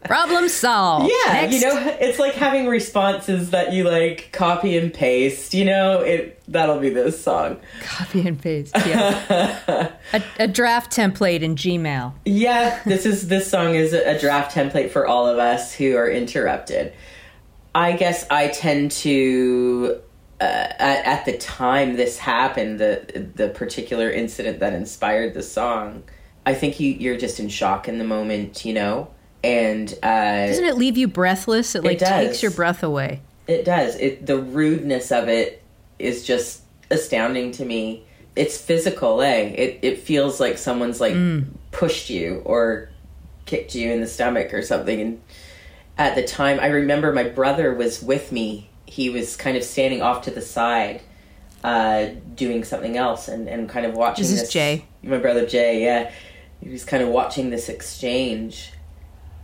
Problem 0.04 0.48
solved. 0.48 1.10
Yeah, 1.10 1.32
Next. 1.32 1.54
you 1.54 1.60
know, 1.60 1.96
it's 2.00 2.18
like 2.18 2.32
having 2.32 2.68
responses 2.68 3.50
that 3.50 3.74
you 3.74 3.84
like 3.84 4.30
copy 4.32 4.78
and 4.78 4.94
paste. 4.94 5.52
You 5.52 5.66
know, 5.66 6.00
it 6.00 6.40
that'll 6.48 6.80
be 6.80 6.88
this 6.88 7.22
song. 7.22 7.58
Copy 7.82 8.26
and 8.26 8.40
paste. 8.40 8.74
Yeah. 8.86 9.92
a, 10.14 10.22
a 10.38 10.48
draft 10.48 10.90
template 10.90 11.40
in 11.42 11.54
Gmail. 11.54 12.14
Yeah, 12.24 12.80
this 12.84 13.04
is 13.04 13.28
this 13.28 13.50
song 13.50 13.74
is 13.74 13.92
a 13.92 14.18
draft 14.18 14.54
template 14.54 14.90
for 14.90 15.06
all 15.06 15.26
of 15.26 15.38
us 15.38 15.74
who 15.74 15.96
are 15.96 16.08
interrupted. 16.08 16.94
I 17.74 17.92
guess 17.92 18.24
I 18.30 18.48
tend 18.48 18.92
to 18.92 20.00
uh, 20.40 20.44
at, 20.44 21.04
at 21.06 21.24
the 21.24 21.36
time 21.38 21.96
this 21.96 22.18
happened, 22.18 22.78
the 22.78 23.30
the 23.34 23.48
particular 23.48 24.10
incident 24.10 24.60
that 24.60 24.72
inspired 24.72 25.34
the 25.34 25.42
song. 25.42 26.02
I 26.44 26.54
think 26.54 26.78
you 26.78 26.90
you're 26.92 27.16
just 27.16 27.40
in 27.40 27.48
shock 27.48 27.88
in 27.88 27.98
the 27.98 28.04
moment, 28.04 28.64
you 28.64 28.74
know, 28.74 29.08
and 29.42 29.92
uh, 30.02 30.46
Doesn't 30.46 30.64
it 30.64 30.76
leave 30.76 30.96
you 30.96 31.08
breathless? 31.08 31.74
It 31.74 31.84
like 31.84 31.98
does. 31.98 32.08
takes 32.08 32.42
your 32.42 32.52
breath 32.52 32.82
away. 32.82 33.22
It 33.46 33.64
does. 33.64 33.96
It 33.96 34.26
the 34.26 34.38
rudeness 34.38 35.10
of 35.10 35.28
it 35.28 35.62
is 35.98 36.26
just 36.26 36.62
astounding 36.90 37.52
to 37.52 37.64
me. 37.64 38.04
It's 38.34 38.58
physical, 38.58 39.22
eh? 39.22 39.54
It 39.56 39.78
it 39.82 39.98
feels 40.00 40.40
like 40.40 40.58
someone's 40.58 41.00
like 41.00 41.16
pushed 41.70 42.10
you 42.10 42.42
or 42.44 42.90
kicked 43.46 43.74
you 43.74 43.90
in 43.90 44.00
the 44.00 44.06
stomach 44.06 44.52
or 44.52 44.62
something. 44.62 45.00
And 45.00 45.22
at 45.96 46.14
the 46.14 46.24
time, 46.24 46.60
I 46.60 46.66
remember 46.66 47.12
my 47.12 47.22
brother 47.24 47.72
was 47.72 48.02
with 48.02 48.32
me. 48.32 48.68
He 48.86 49.10
was 49.10 49.36
kind 49.36 49.56
of 49.56 49.64
standing 49.64 50.02
off 50.02 50.22
to 50.22 50.30
the 50.30 50.40
side, 50.40 51.02
uh, 51.64 52.06
doing 52.34 52.64
something 52.64 52.96
else, 52.96 53.28
and, 53.28 53.48
and 53.48 53.68
kind 53.68 53.86
of 53.86 53.94
watching. 53.94 54.22
This 54.22 54.32
is 54.32 54.40
this. 54.42 54.52
Jay. 54.52 54.84
My 55.02 55.18
brother 55.18 55.46
Jay. 55.46 55.84
Yeah, 55.84 56.12
he 56.60 56.70
was 56.70 56.84
kind 56.84 57.02
of 57.02 57.08
watching 57.08 57.50
this 57.50 57.68
exchange, 57.68 58.72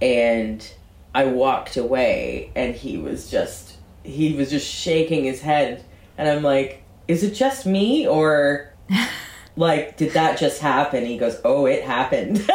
and 0.00 0.66
I 1.14 1.24
walked 1.24 1.76
away, 1.76 2.52
and 2.54 2.74
he 2.74 2.98
was 2.98 3.30
just 3.30 3.76
he 4.04 4.34
was 4.34 4.50
just 4.50 4.68
shaking 4.68 5.24
his 5.24 5.40
head, 5.40 5.84
and 6.16 6.28
I'm 6.28 6.42
like, 6.42 6.82
is 7.08 7.22
it 7.22 7.34
just 7.34 7.66
me 7.66 8.06
or? 8.06 8.72
Like, 9.54 9.98
did 9.98 10.12
that 10.12 10.38
just 10.38 10.62
happen? 10.62 11.04
He 11.04 11.18
goes, 11.18 11.38
Oh, 11.44 11.66
it 11.66 11.84
happened. 11.84 12.38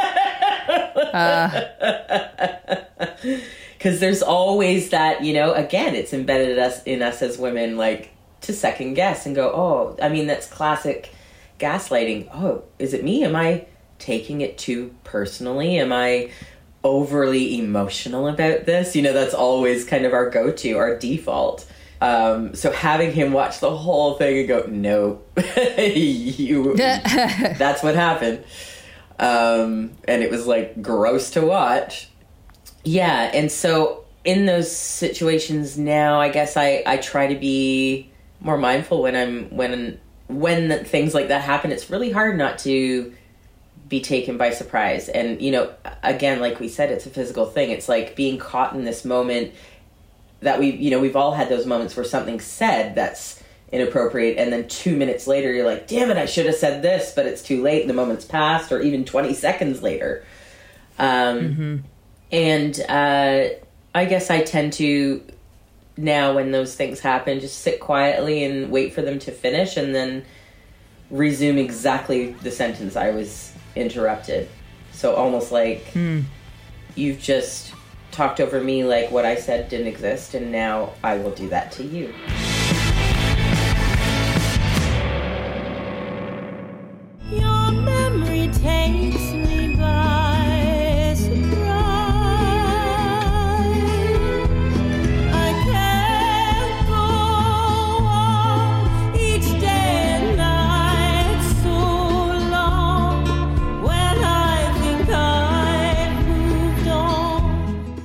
because 3.78 4.00
there's 4.00 4.22
always 4.22 4.90
that 4.90 5.24
you 5.24 5.34
know 5.34 5.54
again 5.54 5.96
it's 5.96 6.14
embedded 6.14 6.58
us 6.58 6.84
in 6.84 7.02
us 7.02 7.22
as 7.22 7.38
women 7.38 7.78
like 7.78 8.12
to 8.42 8.54
second 8.54 8.94
guess 8.94 9.26
and 9.26 9.36
go 9.36 9.52
oh 9.52 9.98
i 10.02 10.10
mean 10.10 10.28
that's 10.28 10.48
classic 10.48 11.12
gaslighting. 11.60 12.30
Oh 12.34 12.64
is 12.80 12.94
it 12.94 13.04
me? 13.04 13.24
Am 13.24 13.36
i 13.36 13.66
taking 14.00 14.42
it 14.42 14.58
too 14.58 14.96
personally? 15.04 15.80
Am 15.80 15.92
i 15.92 16.32
overly 16.84 17.58
emotional 17.60 18.28
about 18.28 18.66
this? 18.66 18.96
You 18.96 19.02
know 19.02 19.14
that's 19.14 19.34
always 19.34 19.86
kind 19.86 20.06
of 20.06 20.14
our 20.14 20.30
go-to 20.30 20.78
our 20.78 20.98
default. 20.98 21.66
Um, 22.00 22.54
so 22.54 22.72
having 22.72 23.12
him 23.12 23.34
watch 23.34 23.60
the 23.60 23.76
whole 23.76 24.14
thing 24.14 24.38
and 24.38 24.48
go 24.48 24.66
no 24.68 25.22
you 25.78 26.76
that's 26.76 27.82
what 27.82 27.96
happened. 27.96 28.44
Um, 29.20 29.94
and 30.08 30.22
it 30.22 30.30
was 30.30 30.46
like 30.46 30.80
gross 30.82 31.32
to 31.32 31.42
watch 31.42 32.10
yeah, 32.88 33.32
and 33.34 33.52
so 33.52 34.06
in 34.24 34.46
those 34.46 34.74
situations 34.74 35.78
now, 35.78 36.22
I 36.22 36.30
guess 36.30 36.56
I 36.56 36.84
I 36.86 36.98
try 36.98 37.28
to 37.28 37.36
be 37.36 38.10
more 38.40 38.58
mindful 38.58 39.02
when 39.02 39.16
I'm 39.16 39.50
when 39.50 40.00
when 40.28 40.86
things 40.86 41.14
like 41.14 41.28
that 41.28 41.42
happen. 41.42 41.74
It's 41.74 41.90
really 41.90 42.12
hard 42.12 42.38
not 42.38 42.60
to 42.60 43.14
be 43.90 44.00
taken 44.00 44.38
by 44.38 44.52
surprise. 44.52 45.10
And 45.10 45.42
you 45.42 45.52
know, 45.52 45.74
again, 46.02 46.40
like 46.40 46.62
we 46.62 46.70
said, 46.70 46.90
it's 46.90 47.06
a 47.06 47.10
physical 47.10 47.46
thing. 47.46 47.72
It's 47.72 47.90
like 47.90 48.16
being 48.16 48.38
caught 48.38 48.74
in 48.74 48.86
this 48.86 49.04
moment 49.04 49.54
that 50.40 50.58
we 50.58 50.72
you 50.72 50.90
know 50.90 51.02
we've 51.02 51.18
all 51.18 51.34
had 51.34 51.50
those 51.50 51.66
moments 51.66 51.96
where 51.98 52.06
something's 52.06 52.46
said 52.46 52.96
that's 52.96 53.44
inappropriate 53.70 54.38
and 54.38 54.54
then 54.54 54.66
two 54.70 54.96
minutes 54.96 55.28
later 55.28 55.52
you're 55.52 55.66
like 55.66 55.88
damn 55.88 56.10
it 56.10 56.16
i 56.16 56.26
should 56.26 56.46
have 56.46 56.56
said 56.56 56.82
this 56.82 57.12
but 57.14 57.26
it's 57.26 57.42
too 57.42 57.62
late 57.62 57.86
the 57.86 57.94
moment's 57.94 58.24
passed 58.24 58.72
or 58.72 58.80
even 58.80 59.04
20 59.04 59.34
seconds 59.34 59.82
later 59.82 60.24
um, 61.00 61.84
and 62.32 62.80
uh, 62.90 63.50
I 63.96 64.06
guess 64.06 64.30
I 64.30 64.44
tend 64.44 64.74
to 64.74 65.24
now 65.98 66.36
when 66.36 66.52
those 66.52 66.76
things 66.76 67.00
happen 67.00 67.40
just 67.40 67.60
sit 67.60 67.80
quietly 67.80 68.44
and 68.44 68.70
wait 68.70 68.94
for 68.94 69.02
them 69.02 69.18
to 69.20 69.32
finish 69.32 69.78
and 69.78 69.96
then 69.96 70.24
resume 71.10 71.58
exactly 71.58 72.32
the 72.44 72.52
sentence 72.52 72.96
I 72.96 73.12
was 73.12 73.52
interrupted. 73.76 74.50
So 74.92 75.16
almost 75.16 75.52
like 75.52 75.96
you've 76.96 77.20
just 77.20 77.74
talked 78.12 78.40
over 78.40 78.62
me 78.62 78.84
like 78.84 79.12
what 79.12 79.26
I 79.26 79.36
said 79.36 79.70
didn't 79.70 79.88
exist 79.88 80.34
and 80.34 80.52
now 80.52 80.94
I 81.04 81.18
will 81.18 81.32
do 81.32 81.50
that 81.50 81.72
to 81.74 81.84
you. 81.84 82.14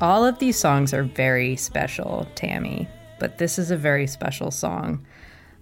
All 0.03 0.24
of 0.24 0.40
these 0.40 0.59
songs 0.59 0.92
are 0.92 1.05
very 1.05 1.55
special, 1.55 2.26
Tami, 2.34 2.88
but 3.20 3.38
this 3.38 3.57
is 3.57 3.70
a 3.70 3.76
very 3.76 4.09
special 4.09 4.50
song. 4.50 5.07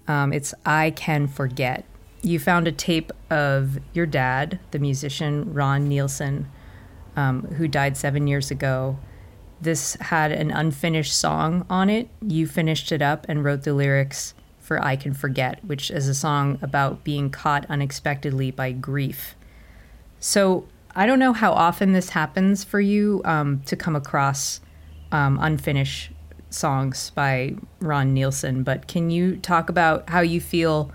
Um, 0.09 0.33
it's 0.33 0.55
I 0.65 0.93
Can 0.93 1.27
Forget. 1.27 1.85
You 2.23 2.39
found 2.39 2.67
a 2.67 2.73
tape 2.73 3.13
of 3.29 3.79
your 3.93 4.07
dad, 4.07 4.59
the 4.71 4.79
musician 4.79 5.53
Ron 5.53 5.91
Neilson, 5.91 6.47
um, 7.17 7.43
who 7.43 7.69
died 7.69 7.99
seven 7.99 8.27
years 8.27 8.51
ago. 8.51 8.99
This 9.61 9.97
had 9.97 10.33
an 10.33 10.51
unfinished 10.51 11.13
song 11.13 11.67
on 11.69 11.91
it. 11.91 12.09
You 12.23 12.47
finished 12.47 12.93
it 12.93 13.03
up 13.03 13.27
and 13.29 13.45
wrote 13.45 13.65
the 13.65 13.75
lyrics 13.75 14.33
for 14.59 14.83
I 14.83 14.97
Can 14.97 15.13
Forget, 15.13 15.63
which 15.67 15.91
is 15.91 16.09
a 16.09 16.15
song 16.15 16.59
about 16.63 17.05
being 17.05 17.29
caught 17.29 17.67
unexpectedly 17.69 18.51
by 18.53 18.73
grief. 18.73 19.37
So 20.19 20.67
I 20.95 21.07
don't 21.07 21.19
know 21.19 21.33
how 21.33 21.53
often 21.53 21.93
this 21.93 22.11
happens 22.11 22.65
for 22.65 22.81
you 22.81 23.23
um, 23.25 23.61
to 23.67 23.77
come 23.77 23.95
across 23.95 24.61
um, 25.13 25.39
unfinished 25.41 26.11
songs 26.51 27.11
by 27.11 27.55
Ron 27.81 28.15
Neilson, 28.15 28.65
but 28.65 28.89
can 28.89 29.11
you 29.11 29.37
talk 29.37 29.69
about 29.69 30.09
how 30.11 30.21
you 30.21 30.41
feel 30.41 30.91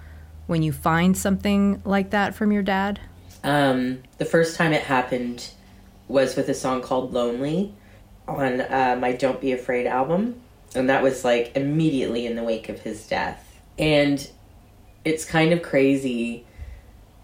when 0.47 0.63
you 0.63 0.71
find 0.71 1.17
something 1.17 1.81
like 1.85 2.11
that 2.11 2.35
from 2.35 2.51
your 2.51 2.63
dad? 2.63 2.99
Um, 3.43 4.03
the 4.17 4.25
first 4.25 4.57
time 4.57 4.73
it 4.73 4.83
happened 4.83 5.51
was 6.07 6.35
with 6.35 6.49
a 6.49 6.53
song 6.53 6.81
called 6.81 7.13
Lonely 7.13 7.73
on 8.27 8.61
uh, 8.61 8.97
my 8.99 9.13
Don't 9.13 9.39
Be 9.39 9.51
Afraid 9.51 9.87
album. 9.87 10.41
And 10.75 10.89
that 10.89 11.01
was 11.01 11.23
like 11.23 11.55
immediately 11.55 12.25
in 12.25 12.35
the 12.35 12.43
wake 12.43 12.69
of 12.69 12.81
his 12.81 13.07
death. 13.07 13.61
And 13.79 14.29
it's 15.03 15.25
kind 15.25 15.53
of 15.53 15.61
crazy 15.61 16.45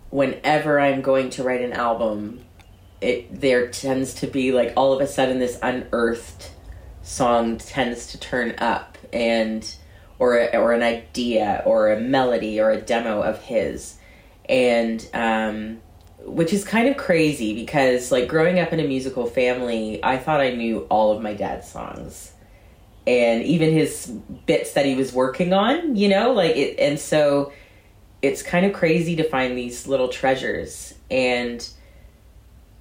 whenever 0.09 0.79
I'm 0.79 1.01
going 1.01 1.29
to 1.31 1.43
write 1.43 1.61
an 1.61 1.73
album, 1.73 2.43
it 3.01 3.41
there 3.41 3.67
tends 3.67 4.13
to 4.13 4.27
be 4.27 4.51
like 4.51 4.73
all 4.77 4.93
of 4.93 5.01
a 5.01 5.07
sudden 5.07 5.39
this 5.39 5.57
unearthed 5.61 6.51
song 7.01 7.57
tends 7.57 8.07
to 8.07 8.19
turn 8.19 8.55
up 8.59 8.97
and 9.11 9.75
or 10.19 10.37
a, 10.37 10.55
or 10.57 10.71
an 10.71 10.83
idea 10.83 11.63
or 11.65 11.91
a 11.91 11.99
melody 11.99 12.61
or 12.61 12.69
a 12.69 12.79
demo 12.79 13.21
of 13.21 13.41
his. 13.41 13.97
And 14.47 15.05
um 15.13 15.81
which 16.23 16.53
is 16.53 16.63
kind 16.63 16.87
of 16.87 16.97
crazy 16.97 17.55
because 17.55 18.11
like 18.11 18.27
growing 18.27 18.59
up 18.59 18.71
in 18.71 18.79
a 18.79 18.87
musical 18.87 19.25
family 19.25 19.99
i 20.03 20.17
thought 20.17 20.39
i 20.39 20.51
knew 20.51 20.85
all 20.89 21.11
of 21.11 21.21
my 21.21 21.33
dad's 21.33 21.67
songs. 21.67 22.31
And 23.07 23.41
even 23.43 23.73
his 23.73 24.05
bits 24.45 24.73
that 24.73 24.85
he 24.85 24.93
was 24.95 25.11
working 25.11 25.53
on 25.53 25.95
you 25.95 26.07
know 26.07 26.33
like 26.33 26.55
it 26.55 26.79
and 26.79 26.99
so 26.99 27.51
it's 28.21 28.43
kind 28.43 28.65
of 28.65 28.73
crazy 28.73 29.15
to 29.15 29.23
find 29.23 29.57
these 29.57 29.87
little 29.87 30.07
treasures. 30.07 30.93
And 31.09 31.67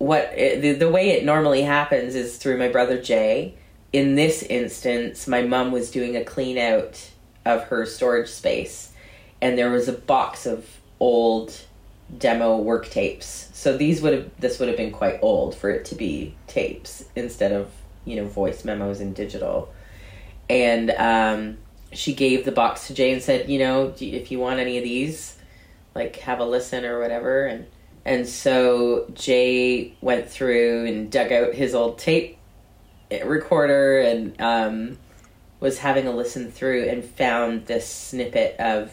what 0.01 0.35
the, 0.35 0.73
the 0.73 0.89
way 0.89 1.11
it 1.11 1.27
normally 1.27 1.61
happens 1.61 2.15
is 2.15 2.39
through 2.39 2.57
my 2.57 2.69
brother 2.69 3.01
Jay. 3.01 3.55
In 3.93 4.15
this 4.15 4.43
instance, 4.43 5.29
my 5.29 5.43
mom 5.43 5.73
was 5.73 5.91
doing 5.91 6.17
a 6.17 6.25
clean 6.25 6.57
out 6.57 7.11
of 7.45 7.65
her 7.65 7.85
storage 7.85 8.31
space, 8.31 8.93
and 9.43 9.59
there 9.59 9.71
was 9.71 9.89
a 9.89 9.93
box 9.93 10.47
of 10.47 10.67
old 11.01 11.55
demo 12.17 12.57
work 12.57 12.89
tapes. 12.89 13.51
So 13.53 13.77
these 13.77 14.01
would 14.01 14.15
have 14.15 14.31
this 14.39 14.59
would 14.59 14.69
have 14.69 14.79
been 14.79 14.91
quite 14.91 15.19
old 15.21 15.55
for 15.55 15.69
it 15.69 15.85
to 15.87 15.95
be 15.95 16.35
tapes 16.47 17.05
instead 17.15 17.53
of 17.53 17.71
you 18.07 18.17
know 18.17 18.27
voice 18.27 18.65
memos 18.65 19.01
and 19.01 19.15
digital. 19.15 19.71
And 20.49 20.93
um, 20.93 21.59
she 21.93 22.15
gave 22.15 22.47
the 22.47 22.53
box 22.53 22.87
to 22.87 22.95
Jay 22.95 23.13
and 23.13 23.23
said, 23.23 23.51
you 23.51 23.59
know, 23.59 23.93
if 24.01 24.33
you 24.33 24.39
want 24.39 24.61
any 24.61 24.79
of 24.79 24.85
these, 24.85 25.37
like 25.95 26.17
have 26.17 26.41
a 26.41 26.45
listen 26.47 26.87
or 26.87 26.99
whatever. 27.01 27.45
And 27.45 27.67
and 28.05 28.27
so 28.27 29.07
Jay 29.15 29.95
went 30.01 30.29
through 30.29 30.87
and 30.87 31.11
dug 31.11 31.33
out 31.33 31.55
his 31.55 31.75
old 31.75 31.99
tape 31.99 32.39
recorder 33.25 34.01
and 34.01 34.41
um, 34.41 34.99
was 35.59 35.79
having 35.79 36.07
a 36.07 36.13
listen 36.13 36.51
through 36.51 36.85
and 36.85 37.05
found 37.05 37.67
this 37.67 37.89
snippet 37.89 38.59
of 38.59 38.93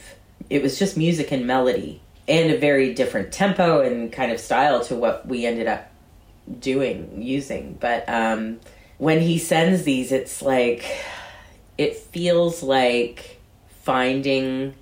it 0.49 0.61
was 0.61 0.79
just 0.79 0.97
music 0.97 1.31
and 1.31 1.45
melody 1.45 2.01
and 2.27 2.51
a 2.51 2.57
very 2.57 2.93
different 2.93 3.31
tempo 3.31 3.81
and 3.81 4.11
kind 4.11 4.31
of 4.31 4.39
style 4.39 4.83
to 4.83 4.95
what 4.95 5.27
we 5.27 5.45
ended 5.45 5.67
up 5.67 5.89
doing 6.59 7.21
using 7.21 7.77
but 7.79 8.07
um, 8.09 8.59
when 8.97 9.21
he 9.21 9.37
sends 9.37 9.83
these 9.83 10.11
it's 10.11 10.41
like 10.41 10.83
it 11.77 11.95
feels 11.95 12.63
like 12.63 13.39
finding 13.69 14.73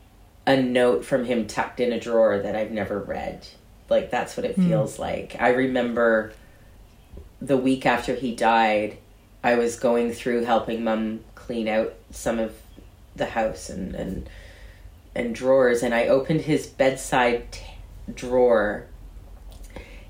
a 0.47 0.61
note 0.61 1.05
from 1.05 1.25
him 1.25 1.47
tucked 1.47 1.79
in 1.79 1.91
a 1.91 1.99
drawer 1.99 2.39
that 2.39 2.55
I've 2.55 2.71
never 2.71 2.99
read. 2.99 3.47
Like 3.89 4.11
that's 4.11 4.35
what 4.35 4.45
it 4.45 4.55
hmm. 4.55 4.67
feels 4.67 4.99
like. 4.99 5.35
I 5.39 5.49
remember 5.49 6.33
the 7.41 7.57
week 7.57 7.85
after 7.85 8.15
he 8.15 8.35
died, 8.35 8.97
I 9.43 9.55
was 9.55 9.77
going 9.77 10.11
through 10.11 10.45
helping 10.45 10.83
mom 10.83 11.21
clean 11.35 11.67
out 11.67 11.93
some 12.11 12.39
of 12.39 12.55
the 13.15 13.25
house 13.25 13.69
and 13.69 13.95
and 13.95 14.29
and 15.13 15.33
drawers 15.33 15.83
and 15.83 15.93
I 15.93 16.07
opened 16.07 16.41
his 16.41 16.67
bedside 16.67 17.51
t- 17.51 17.63
drawer 18.13 18.87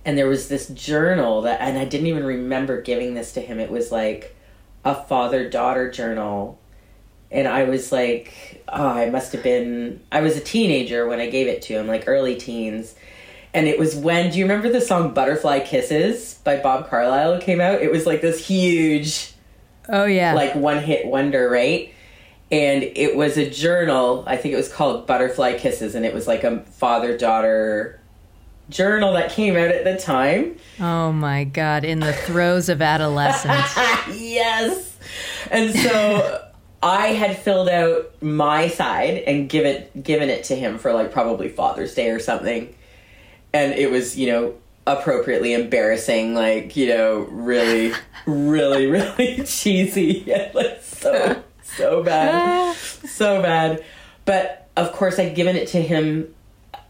and 0.04 0.18
there 0.18 0.28
was 0.28 0.48
this 0.48 0.68
journal 0.70 1.42
that 1.42 1.62
and 1.62 1.78
I 1.78 1.86
didn't 1.86 2.08
even 2.08 2.24
remember 2.24 2.82
giving 2.82 3.14
this 3.14 3.34
to 3.34 3.42
him. 3.42 3.60
It 3.60 3.70
was 3.70 3.92
like 3.92 4.36
a 4.84 4.96
father-daughter 4.96 5.92
journal 5.92 6.60
and 7.32 7.48
I 7.48 7.64
was 7.64 7.92
like, 7.92 8.64
oh, 8.70 8.88
I 8.88 9.10
must 9.10 9.34
have 9.34 9.44
been, 9.44 10.02
I 10.12 10.22
was 10.22 10.38
a 10.38 10.42
teenager 10.42 11.08
when 11.08 11.20
I 11.20 11.30
gave 11.30 11.48
it 11.48 11.64
to 11.64 11.74
him, 11.74 11.88
like 11.88 12.06
early 12.08 12.36
teens. 12.36 12.96
And 13.56 13.68
it 13.68 13.80
was 13.80 13.96
when, 13.96 14.32
do 14.32 14.38
you 14.38 14.44
remember 14.44 14.70
the 14.70 14.82
song 14.82 15.14
Butterfly 15.14 15.62
Kisses 15.62 16.36
by 16.44 16.58
Bob 16.58 16.90
Carlisle 16.90 17.40
came 17.40 17.62
out? 17.62 17.82
It 17.82 17.90
was 17.90 18.06
like 18.06 18.22
this 18.22 18.46
huge, 18.46 19.32
Oh 19.88 20.04
yeah. 20.04 20.34
like 20.34 20.54
one 20.56 20.84
hit 20.84 21.06
wonder, 21.06 21.50
right? 21.50 21.94
And 22.52 22.84
it 22.84 23.16
was 23.16 23.38
a 23.38 23.50
journal, 23.50 24.26
I 24.28 24.36
think 24.36 24.54
it 24.54 24.58
was 24.58 24.72
called 24.72 25.08
Butterfly 25.08 25.58
Kisses, 25.58 25.96
and 25.96 26.06
it 26.06 26.14
was 26.14 26.28
like 26.28 26.44
a 26.44 26.60
father 26.64 27.18
daughter 27.18 28.00
journal 28.70 29.14
that 29.14 29.32
came 29.32 29.56
out 29.56 29.70
at 29.70 29.86
the 29.86 29.96
time. 29.98 30.58
oh 30.82 31.14
my 31.14 31.46
god, 31.46 31.86
in 31.86 32.02
the 32.02 32.12
throes 32.14 32.68
of 32.68 32.82
adolescence. 32.82 33.74
yes. 34.20 34.98
And 35.50 35.74
so 35.74 36.46
I 36.84 37.08
had 37.14 37.38
filled 37.38 37.70
out 37.70 38.22
my 38.22 38.68
side 38.68 39.24
and 39.26 39.48
give 39.48 39.66
it 39.66 40.04
given 40.04 40.30
it 40.30 40.44
to 40.46 40.56
him 40.56 40.78
for 40.78 40.92
like 40.94 41.12
probably 41.14 41.48
Father's 41.48 41.96
Day 41.96 42.10
or 42.10 42.20
something. 42.20 42.76
And 43.56 43.74
it 43.74 43.90
was, 43.90 44.18
you 44.18 44.28
know, 44.28 44.54
appropriately 44.86 45.54
embarrassing, 45.54 46.34
like, 46.34 46.76
you 46.76 46.90
know, 46.90 47.20
really, 47.32 47.94
really, 48.26 48.88
really 48.88 49.44
cheesy. 49.46 50.32
and 50.34 50.54
like 50.54 50.82
so 50.82 51.42
so 51.64 52.04
bad. 52.04 52.76
So 52.76 53.42
bad. 53.42 53.84
But 54.26 54.68
of 54.76 54.92
course 54.92 55.20
I'd 55.20 55.36
given 55.36 55.56
it 55.56 55.70
to 55.70 55.82
him 55.82 56.34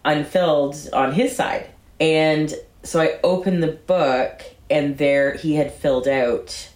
unfilled 0.04 0.90
on 0.92 1.14
his 1.14 1.36
side. 1.36 1.70
And 2.00 2.54
so 2.84 3.00
I 3.00 3.20
opened 3.24 3.62
the 3.62 3.72
book 3.72 4.42
and 4.70 4.98
there 4.98 5.34
he 5.36 5.56
had 5.56 5.72
filled 5.72 6.08
out 6.08 6.70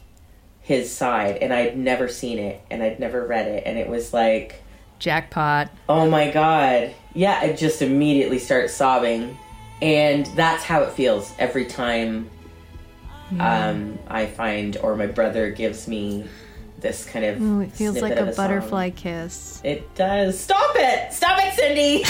his 0.61 0.93
side 0.95 1.37
and 1.37 1.51
I'd 1.51 1.77
never 1.77 2.07
seen 2.07 2.37
it 2.37 2.61
and 2.69 2.83
I'd 2.83 2.99
never 2.99 3.25
read 3.25 3.47
it 3.47 3.63
and 3.65 3.77
it 3.79 3.89
was 3.89 4.13
like 4.13 4.61
Jackpot. 4.99 5.71
oh 5.87 6.07
my 6.09 6.29
god 6.29 6.93
yeah 7.15 7.39
I 7.41 7.53
just 7.53 7.81
immediately 7.81 8.37
start 8.37 8.69
sobbing 8.69 9.37
and 9.81 10.25
that's 10.27 10.63
how 10.63 10.81
it 10.83 10.91
feels 10.93 11.33
every 11.39 11.65
time 11.65 12.29
um, 13.39 13.99
I 14.07 14.25
find 14.25 14.75
or 14.77 14.95
my 14.95 15.05
brother 15.05 15.51
gives 15.51 15.87
me 15.87 16.25
this 16.79 17.05
kind 17.05 17.25
of 17.25 17.41
Ooh, 17.41 17.61
it 17.61 17.71
feels 17.71 17.95
like 18.01 18.13
snippet 18.13 18.25
a 18.25 18.29
of 18.29 18.35
song. 18.35 18.45
butterfly 18.47 18.89
kiss. 18.91 19.61
it 19.63 19.93
does 19.95 20.39
stop 20.39 20.71
it 20.75 21.13
stop 21.13 21.37
it 21.41 21.53
Cindy 21.53 22.03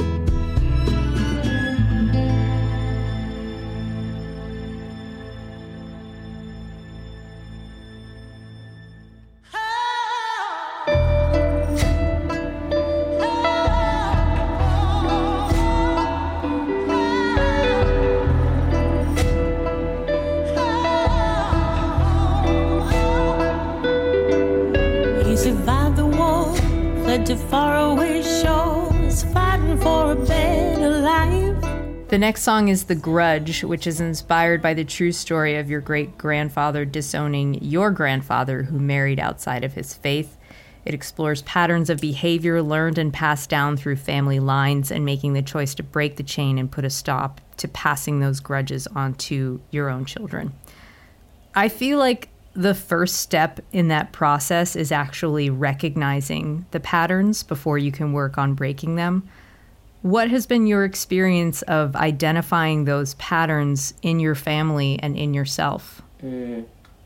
to 27.18 27.36
faraway 27.36 28.22
shores, 28.22 29.24
fighting 29.32 29.76
for 29.78 30.12
a 30.12 30.14
better 30.14 31.00
life. 31.00 32.08
The 32.08 32.18
next 32.18 32.42
song 32.42 32.68
is 32.68 32.84
The 32.84 32.94
Grudge, 32.94 33.64
which 33.64 33.88
is 33.88 34.00
inspired 34.00 34.62
by 34.62 34.74
the 34.74 34.84
true 34.84 35.10
story 35.10 35.56
of 35.56 35.68
your 35.68 35.80
great 35.80 36.16
grandfather 36.16 36.84
disowning 36.84 37.54
your 37.64 37.90
grandfather 37.90 38.62
who 38.62 38.78
married 38.78 39.18
outside 39.18 39.64
of 39.64 39.74
his 39.74 39.92
faith. 39.92 40.36
It 40.84 40.94
explores 40.94 41.42
patterns 41.42 41.90
of 41.90 42.00
behavior 42.00 42.62
learned 42.62 42.96
and 42.96 43.12
passed 43.12 43.50
down 43.50 43.76
through 43.76 43.96
family 43.96 44.38
lines 44.38 44.92
and 44.92 45.04
making 45.04 45.32
the 45.32 45.42
choice 45.42 45.74
to 45.74 45.82
break 45.82 46.14
the 46.14 46.22
chain 46.22 46.58
and 46.58 46.70
put 46.70 46.84
a 46.84 46.90
stop 46.90 47.40
to 47.56 47.66
passing 47.66 48.20
those 48.20 48.38
grudges 48.38 48.86
on 48.86 49.14
to 49.14 49.60
your 49.72 49.90
own 49.90 50.04
children. 50.04 50.52
I 51.56 51.68
feel 51.68 51.98
like 51.98 52.28
the 52.54 52.74
first 52.74 53.16
step 53.16 53.60
in 53.72 53.88
that 53.88 54.12
process 54.12 54.76
is 54.76 54.90
actually 54.90 55.50
recognizing 55.50 56.64
the 56.72 56.80
patterns 56.80 57.42
before 57.42 57.78
you 57.78 57.92
can 57.92 58.12
work 58.12 58.38
on 58.38 58.54
breaking 58.54 58.96
them. 58.96 59.28
What 60.02 60.30
has 60.30 60.46
been 60.46 60.66
your 60.66 60.84
experience 60.84 61.62
of 61.62 61.94
identifying 61.94 62.86
those 62.86 63.14
patterns 63.14 63.94
in 64.02 64.18
your 64.18 64.34
family 64.34 64.98
and 65.02 65.16
in 65.16 65.34
yourself? 65.34 66.02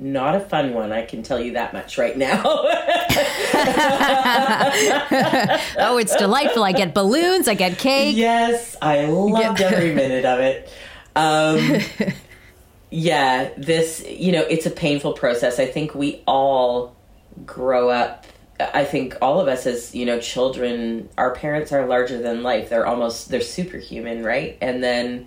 not 0.00 0.34
a 0.34 0.40
fun 0.40 0.74
one 0.74 0.90
I 0.90 1.02
can 1.02 1.22
tell 1.22 1.40
you 1.40 1.52
that 1.52 1.72
much 1.72 1.98
right 1.98 2.18
now 2.18 2.42
Oh, 5.78 5.98
it's 5.98 6.14
delightful. 6.16 6.64
I 6.64 6.72
get 6.72 6.94
balloons, 6.94 7.48
I 7.48 7.54
get 7.54 7.78
cake. 7.78 8.16
Yes, 8.16 8.76
I 8.82 9.06
loved 9.06 9.60
every 9.60 9.94
minute 9.94 10.24
of 10.24 10.40
it. 10.40 10.68
Um, 11.16 11.78
yeah, 12.94 13.50
this, 13.56 14.06
you 14.08 14.30
know, 14.30 14.42
it's 14.42 14.66
a 14.66 14.70
painful 14.70 15.14
process. 15.14 15.58
I 15.58 15.66
think 15.66 15.96
we 15.96 16.22
all 16.28 16.94
grow 17.44 17.90
up. 17.90 18.24
I 18.60 18.84
think 18.84 19.16
all 19.20 19.40
of 19.40 19.48
us 19.48 19.66
as, 19.66 19.96
you 19.96 20.06
know, 20.06 20.20
children, 20.20 21.08
our 21.18 21.34
parents 21.34 21.72
are 21.72 21.86
larger 21.86 22.22
than 22.22 22.44
life. 22.44 22.68
They're 22.68 22.86
almost, 22.86 23.30
they're 23.30 23.40
superhuman, 23.40 24.22
right? 24.22 24.56
And 24.60 24.80
then 24.80 25.26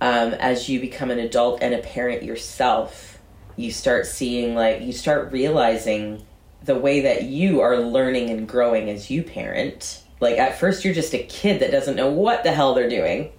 um, 0.00 0.32
as 0.32 0.70
you 0.70 0.80
become 0.80 1.10
an 1.10 1.18
adult 1.18 1.62
and 1.62 1.74
a 1.74 1.78
parent 1.78 2.22
yourself, 2.22 3.18
you 3.54 3.70
start 3.70 4.06
seeing, 4.06 4.54
like, 4.54 4.80
you 4.80 4.92
start 4.92 5.30
realizing 5.30 6.24
the 6.64 6.74
way 6.74 7.02
that 7.02 7.24
you 7.24 7.60
are 7.60 7.76
learning 7.76 8.30
and 8.30 8.48
growing 8.48 8.88
as 8.88 9.10
you 9.10 9.22
parent. 9.22 10.02
Like, 10.20 10.38
at 10.38 10.58
first, 10.58 10.86
you're 10.86 10.94
just 10.94 11.12
a 11.12 11.22
kid 11.22 11.60
that 11.60 11.70
doesn't 11.70 11.96
know 11.96 12.10
what 12.10 12.44
the 12.44 12.52
hell 12.52 12.72
they're 12.72 12.88
doing. 12.88 13.30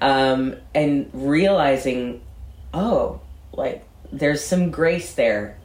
Um, 0.00 0.56
and 0.74 1.08
realizing, 1.12 2.22
oh, 2.76 3.20
like, 3.52 3.84
there's 4.12 4.44
some 4.44 4.70
grace 4.70 5.14
there. 5.14 5.56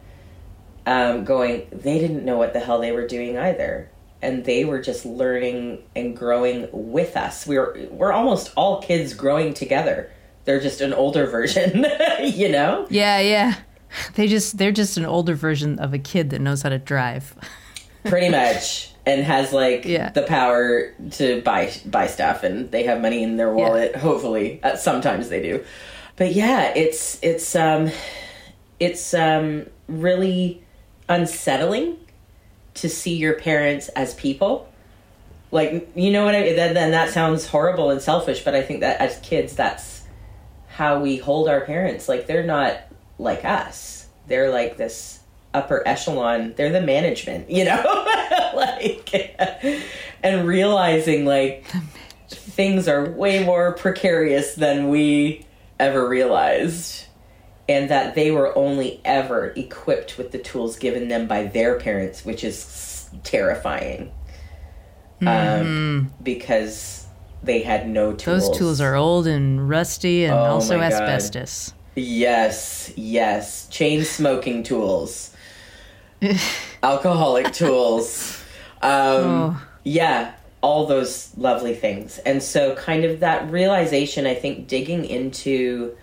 Um, 0.86 1.26
going, 1.26 1.68
they 1.72 2.00
didn't 2.00 2.26
know 2.26 2.38
what 2.38 2.54
the 2.54 2.60
hell 2.60 2.80
they 2.80 2.92
were 2.92 3.06
doing 3.06 3.38
either. 3.38 3.90
And 4.24 4.44
they 4.46 4.66
were 4.66 4.82
just 4.82 5.06
learning 5.06 5.84
and 5.96 6.18
growing 6.18 6.68
with 6.72 7.16
us. 7.16 7.46
We 7.46 7.58
were, 7.60 7.78
we're 7.92 8.12
almost 8.12 8.52
all 8.56 8.82
kids 8.82 9.14
growing 9.14 9.54
together. 9.54 10.10
They're 10.46 10.60
just 10.60 10.82
an 10.82 10.94
older 10.94 11.26
version, 11.38 11.86
you 12.24 12.50
know? 12.50 12.88
Yeah, 12.90 13.20
yeah. 13.20 13.56
They 14.16 14.28
just 14.28 14.58
they're 14.58 14.72
just 14.72 14.98
an 14.98 15.06
older 15.06 15.36
version 15.36 15.78
of 15.78 15.94
a 15.94 16.00
kid 16.00 16.30
that 16.30 16.40
knows 16.42 16.62
how 16.62 16.70
to 16.70 16.80
drive. 16.80 17.36
pretty 18.06 18.30
much 18.30 18.92
and 19.06 19.24
has 19.24 19.52
like 19.54 19.86
Yeah. 19.86 20.10
the 20.12 20.22
power 20.24 20.94
to 21.12 21.42
buy 21.42 21.72
buy 21.86 22.08
stuff 22.08 22.44
and 22.44 22.72
they 22.72 22.84
have 22.84 23.02
money 23.02 23.22
in 23.22 23.36
their 23.38 23.52
wallet 23.54 23.96
hopefully 23.96 24.60
uh, 24.64 24.76
sometimes 24.76 25.30
they 25.30 25.42
do 25.42 25.64
but 26.22 26.34
yeah 26.34 26.72
it's 26.76 27.18
it's 27.24 27.56
um 27.56 27.90
it's 28.80 29.16
um 29.16 29.66
really 29.88 30.62
unsettling 31.10 31.98
to 32.76 32.88
see 32.88 33.16
your 33.16 33.34
parents 33.34 33.90
as 33.90 34.14
people. 34.14 34.72
Like 35.50 35.90
you 35.96 36.12
know 36.12 36.24
what 36.24 36.36
i 36.36 36.44
mean? 36.44 36.56
then, 36.56 36.76
then 36.76 36.92
that 36.92 37.10
sounds 37.10 37.48
horrible 37.48 37.90
and 37.90 38.00
selfish 38.00 38.44
but 38.44 38.54
i 38.54 38.62
think 38.62 38.82
that 38.82 39.02
as 39.02 39.20
kids 39.22 39.56
that's 39.56 40.04
how 40.68 41.00
we 41.00 41.18
hold 41.18 41.50
our 41.50 41.62
parents. 41.62 42.08
Like 42.08 42.28
they're 42.28 42.46
not 42.46 42.78
like 43.18 43.44
us. 43.44 44.06
They're 44.28 44.52
like 44.52 44.78
this 44.78 45.22
upper 45.56 45.82
echelon. 45.88 46.54
They're 46.56 46.72
the 46.72 46.82
management 46.82 47.50
you 47.50 47.66
know? 47.66 47.82
Like 48.54 49.38
and 50.22 50.46
realizing 50.46 51.26
like 51.26 51.66
things 52.30 52.88
are 52.88 53.10
way 53.10 53.44
more 53.44 53.74
precarious 53.74 54.54
than 54.54 54.90
we 54.90 55.46
ever 55.82 56.08
realized 56.08 57.06
and 57.68 57.90
that 57.90 58.16
they 58.16 58.32
were 58.32 58.58
only 58.58 59.02
ever 59.06 59.48
equipped 59.56 60.18
with 60.18 60.32
the 60.32 60.38
tools 60.38 60.78
given 60.78 61.08
them 61.08 61.28
by 61.28 61.44
their 61.44 61.80
parents, 61.80 62.26
which 62.26 62.44
is 62.44 63.10
terrifying. 63.24 64.12
Um, 65.26 66.12
because 66.24 67.06
they 67.44 67.62
had 67.62 67.88
no 67.88 68.14
tools. 68.14 68.48
Those 68.50 68.58
tools 68.58 68.82
are 68.82 68.96
old 68.96 69.28
and 69.28 69.70
rusty 69.70 70.26
and 70.26 70.34
Oh 70.34 70.38
also 70.38 70.80
asbestos. 70.80 71.74
Yes, 71.96 72.92
yes. 72.96 73.68
Chain 73.68 74.04
smoking 74.04 74.64
tools, 74.64 75.36
alcoholic 76.84 77.52
tools. 77.54 78.42
Um, 78.82 78.92
Oh. 78.92 79.68
Yeah, 79.84 80.34
all 80.62 80.86
those 80.86 81.36
lovely 81.38 81.74
things. 81.74 82.20
And 82.20 82.42
so, 82.42 82.76
kind 82.76 83.04
of 83.04 83.20
that 83.22 83.50
realization, 83.52 84.26
I 84.26 84.36
think, 84.36 84.68
digging 84.68 85.06
into 85.06 85.98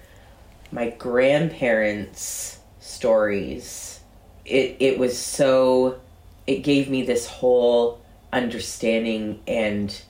my 0.73 0.91
grandparents' 0.91 2.59
stories, 2.81 4.01
it, 4.45 4.77
it 4.81 4.99
was 4.99 5.17
so, 5.17 6.01
it 6.47 6.59
gave 6.59 6.91
me 6.91 7.03
this 7.03 7.27
whole 7.27 8.01
understanding 8.33 9.41
and 9.47 10.01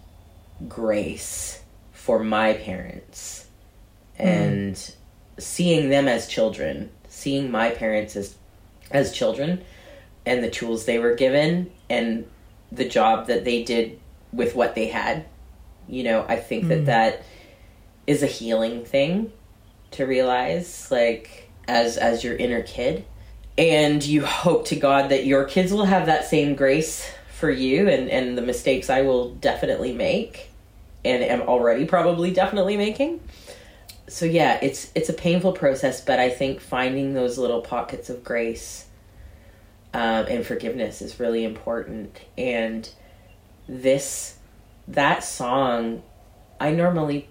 grace 0.68 1.62
for 1.92 2.18
my 2.18 2.54
parents 2.54 3.46
hmm. 4.16 4.26
and 4.26 4.94
seeing 5.38 5.90
them 5.90 6.08
as 6.08 6.26
children, 6.26 6.90
seeing 7.08 7.50
my 7.50 7.70
parents 7.70 8.16
as 8.16 8.34
as 8.90 9.12
children 9.12 9.62
and 10.24 10.42
the 10.42 10.50
tools 10.50 10.84
they 10.84 10.98
were 10.98 11.14
given 11.14 11.70
and 11.90 12.26
the 12.72 12.88
job 12.88 13.26
that 13.26 13.44
they 13.44 13.62
did 13.62 13.98
with 14.32 14.54
what 14.54 14.74
they 14.74 14.88
had. 14.88 15.26
You 15.88 16.04
know, 16.04 16.24
I 16.28 16.36
think 16.36 16.68
that 16.68 16.86
that 16.86 17.22
is 18.06 18.22
a 18.22 18.26
healing 18.26 18.84
thing 18.84 19.32
to 19.92 20.06
realize 20.06 20.90
like 20.90 21.50
as 21.66 21.96
as 21.96 22.22
your 22.24 22.36
inner 22.36 22.62
kid. 22.62 23.04
And 23.56 24.04
you 24.04 24.24
hope 24.24 24.66
to 24.66 24.76
god 24.76 25.10
that 25.10 25.24
your 25.24 25.44
kids 25.44 25.72
will 25.72 25.86
have 25.86 26.06
that 26.06 26.26
same 26.26 26.54
grace 26.54 27.10
for 27.30 27.50
you 27.50 27.88
and 27.88 28.10
and 28.10 28.36
the 28.36 28.42
mistakes 28.42 28.90
i 28.90 29.02
will 29.02 29.30
definitely 29.34 29.92
make 29.92 30.50
and 31.04 31.22
am 31.22 31.42
already 31.42 31.84
probably 31.84 32.32
definitely 32.32 32.76
making. 32.76 33.20
So 34.08 34.26
yeah 34.26 34.58
it's 34.62 34.90
it's 34.94 35.08
a 35.08 35.12
painful 35.12 35.52
process 35.52 36.00
but 36.00 36.18
i 36.18 36.30
think 36.30 36.60
finding 36.60 37.14
those 37.14 37.38
little 37.38 37.60
pockets 37.60 38.10
of 38.10 38.22
grace 38.24 38.86
um, 39.94 40.26
and 40.28 40.46
forgiveness 40.46 41.00
is 41.00 41.18
really 41.18 41.44
important. 41.44 42.20
And 42.36 42.88
this 43.68 44.38
that 44.86 45.22
song 45.22 46.02
i 46.58 46.70
normally 46.70 47.28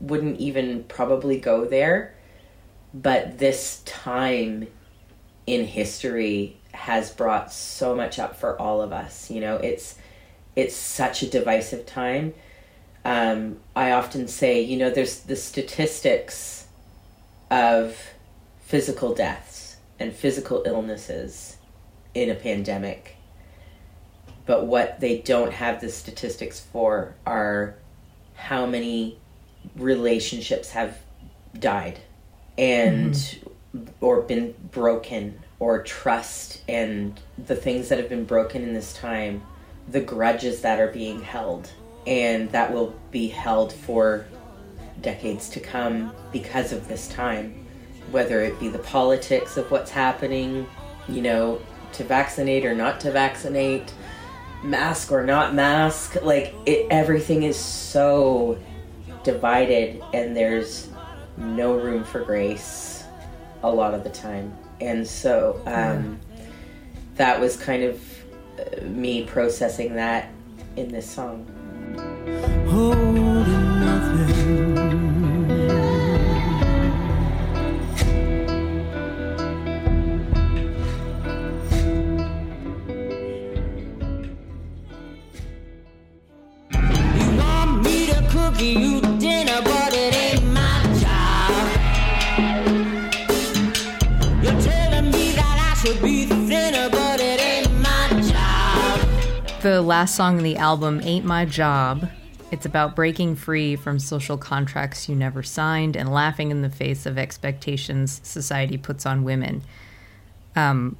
wouldn't 0.00 0.38
even 0.38 0.84
probably 0.84 1.38
go 1.38 1.64
there 1.64 2.14
but 2.92 3.38
this 3.38 3.82
time 3.84 4.66
in 5.46 5.64
history 5.64 6.56
has 6.72 7.10
brought 7.10 7.52
so 7.52 7.94
much 7.94 8.18
up 8.18 8.36
for 8.36 8.60
all 8.60 8.80
of 8.80 8.92
us 8.92 9.30
you 9.30 9.40
know? 9.40 9.56
It's 9.56 9.98
it's 10.56 10.76
such 10.76 11.22
a 11.22 11.28
divisive 11.28 11.84
time. 11.84 12.32
Um, 13.04 13.58
i 13.76 13.90
often 13.90 14.28
say 14.28 14.62
you 14.62 14.78
know 14.78 14.88
there's 14.88 15.20
the 15.20 15.36
statistics 15.36 16.66
of 17.50 17.98
physical 18.62 19.14
deaths 19.14 19.76
and 19.98 20.12
physical 20.12 20.62
illnesses 20.64 21.58
in 22.14 22.30
a 22.30 22.34
pandemic 22.34 23.13
but 24.46 24.66
what 24.66 25.00
they 25.00 25.18
don't 25.18 25.52
have 25.52 25.80
the 25.80 25.88
statistics 25.88 26.60
for 26.60 27.14
are 27.26 27.74
how 28.34 28.66
many 28.66 29.18
relationships 29.76 30.70
have 30.70 30.98
died 31.58 31.98
and 32.58 33.14
mm-hmm. 33.14 33.84
or 34.00 34.20
been 34.22 34.54
broken 34.70 35.40
or 35.58 35.82
trust 35.82 36.62
and 36.68 37.20
the 37.46 37.56
things 37.56 37.88
that 37.88 37.98
have 37.98 38.08
been 38.08 38.24
broken 38.24 38.62
in 38.62 38.74
this 38.74 38.92
time 38.94 39.42
the 39.88 40.00
grudges 40.00 40.60
that 40.62 40.80
are 40.80 40.88
being 40.88 41.22
held 41.22 41.70
and 42.06 42.50
that 42.52 42.72
will 42.72 42.94
be 43.10 43.28
held 43.28 43.72
for 43.72 44.26
decades 45.00 45.48
to 45.48 45.60
come 45.60 46.12
because 46.32 46.72
of 46.72 46.86
this 46.88 47.08
time 47.08 47.66
whether 48.10 48.42
it 48.42 48.58
be 48.60 48.68
the 48.68 48.78
politics 48.78 49.56
of 49.56 49.70
what's 49.70 49.90
happening 49.90 50.66
you 51.08 51.22
know 51.22 51.60
to 51.92 52.04
vaccinate 52.04 52.64
or 52.64 52.74
not 52.74 53.00
to 53.00 53.10
vaccinate 53.10 53.92
mask 54.64 55.12
or 55.12 55.24
not 55.24 55.54
mask 55.54 56.16
like 56.22 56.54
it 56.64 56.86
everything 56.90 57.42
is 57.42 57.56
so 57.56 58.58
divided 59.22 60.02
and 60.12 60.34
there's 60.36 60.88
no 61.36 61.74
room 61.74 62.02
for 62.02 62.20
grace 62.20 63.04
a 63.62 63.70
lot 63.70 63.94
of 63.94 64.04
the 64.04 64.10
time. 64.10 64.56
And 64.80 65.06
so 65.06 65.60
um, 65.66 66.20
that 67.16 67.40
was 67.40 67.56
kind 67.56 67.82
of 67.82 68.02
uh, 68.58 68.84
me 68.84 69.24
processing 69.24 69.94
that 69.94 70.30
in 70.76 70.88
this 70.88 71.08
song. 71.08 71.46
Holding 72.68 73.13
last 99.84 100.14
song 100.14 100.38
in 100.38 100.44
the 100.44 100.56
album, 100.56 101.00
Ain't 101.02 101.24
My 101.24 101.44
Job, 101.44 102.10
it's 102.50 102.66
about 102.66 102.96
breaking 102.96 103.36
free 103.36 103.76
from 103.76 103.98
social 103.98 104.38
contracts 104.38 105.08
you 105.08 105.14
never 105.14 105.42
signed 105.42 105.96
and 105.96 106.12
laughing 106.12 106.50
in 106.50 106.62
the 106.62 106.70
face 106.70 107.06
of 107.06 107.18
expectations 107.18 108.20
society 108.22 108.76
puts 108.76 109.06
on 109.06 109.24
women. 109.24 109.62
Um, 110.56 110.96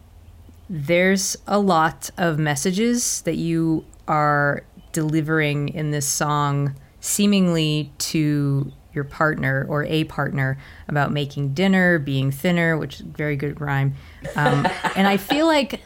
there's 0.68 1.36
a 1.46 1.58
lot 1.58 2.10
of 2.18 2.38
messages 2.38 3.22
that 3.22 3.36
you 3.36 3.84
are 4.08 4.64
delivering 4.92 5.68
in 5.68 5.90
this 5.90 6.06
song, 6.06 6.74
seemingly 7.00 7.92
to 7.98 8.72
your 8.92 9.04
partner 9.04 9.66
or 9.68 9.84
a 9.84 10.04
partner 10.04 10.58
about 10.88 11.12
making 11.12 11.54
dinner, 11.54 11.98
being 11.98 12.30
thinner, 12.30 12.76
which 12.76 12.96
is 12.96 13.00
very 13.00 13.36
good 13.36 13.60
rhyme. 13.60 13.94
Um, 14.36 14.66
and 14.96 15.06
I 15.06 15.16
feel 15.16 15.46
like 15.46 15.80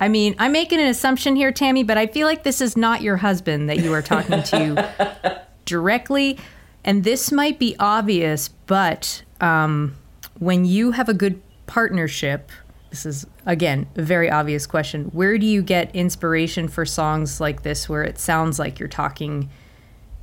I 0.00 0.08
mean, 0.08 0.34
I'm 0.38 0.52
making 0.52 0.80
an 0.80 0.86
assumption 0.86 1.36
here, 1.36 1.52
Tami, 1.52 1.86
but 1.86 1.98
I 1.98 2.06
feel 2.06 2.26
like 2.26 2.42
this 2.42 2.62
is 2.62 2.74
not 2.74 3.02
your 3.02 3.18
husband 3.18 3.68
that 3.68 3.80
you 3.80 3.92
are 3.92 4.00
talking 4.00 4.42
to 4.42 5.44
directly. 5.66 6.38
And 6.84 7.04
this 7.04 7.30
might 7.30 7.58
be 7.58 7.76
obvious, 7.78 8.48
but 8.48 9.22
um, 9.42 9.94
when 10.38 10.64
you 10.64 10.92
have 10.92 11.10
a 11.10 11.14
good 11.14 11.42
partnership, 11.66 12.50
this 12.88 13.04
is, 13.04 13.26
again, 13.44 13.86
a 13.94 14.02
very 14.02 14.30
obvious 14.30 14.66
question. 14.66 15.04
Where 15.12 15.36
do 15.36 15.46
you 15.46 15.62
get 15.62 15.94
inspiration 15.94 16.66
for 16.66 16.86
songs 16.86 17.38
like 17.38 17.62
this 17.62 17.88
where 17.88 18.02
it 18.02 18.18
sounds 18.18 18.58
like 18.58 18.80
you're 18.80 18.88
talking 18.88 19.50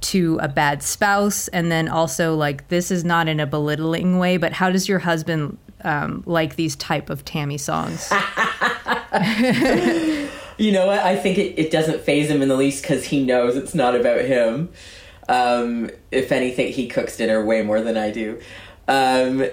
to 0.02 0.40
a 0.42 0.48
bad 0.48 0.82
spouse? 0.82 1.48
And 1.50 1.72
then 1.72 1.88
also, 1.88 2.36
like, 2.36 2.68
this 2.70 2.90
is 2.90 3.06
not 3.06 3.28
in 3.28 3.40
a 3.40 3.46
belittling 3.46 4.18
way, 4.18 4.38
but 4.38 4.54
how 4.54 4.72
does 4.72 4.90
your 4.90 5.00
husband 5.00 5.60
um, 5.84 6.24
like 6.26 6.56
these 6.56 6.76
type 6.76 7.12
of 7.12 7.24
Tami 7.24 7.60
songs? 7.60 8.12
You 10.58 10.72
know 10.72 10.88
what? 10.88 11.00
I 11.00 11.16
think 11.16 11.38
it, 11.38 11.60
it 11.60 11.72
doesn't 11.72 12.02
faze 12.02 12.30
him 12.30 12.42
in 12.42 12.50
the 12.50 12.56
least 12.56 12.82
because 12.82 13.06
he 13.06 13.24
knows 13.24 13.56
it's 13.56 13.76
not 13.76 13.96
about 13.96 14.22
him. 14.22 14.70
Um, 15.30 15.92
if 16.12 16.32
anything, 16.32 16.74
he 16.74 16.88
cooks 16.88 17.18
dinner 17.18 17.46
way 17.46 17.62
more 17.62 17.80
than 17.82 17.96
I 17.96 18.10
do. 18.10 18.42
Um, 18.88 19.46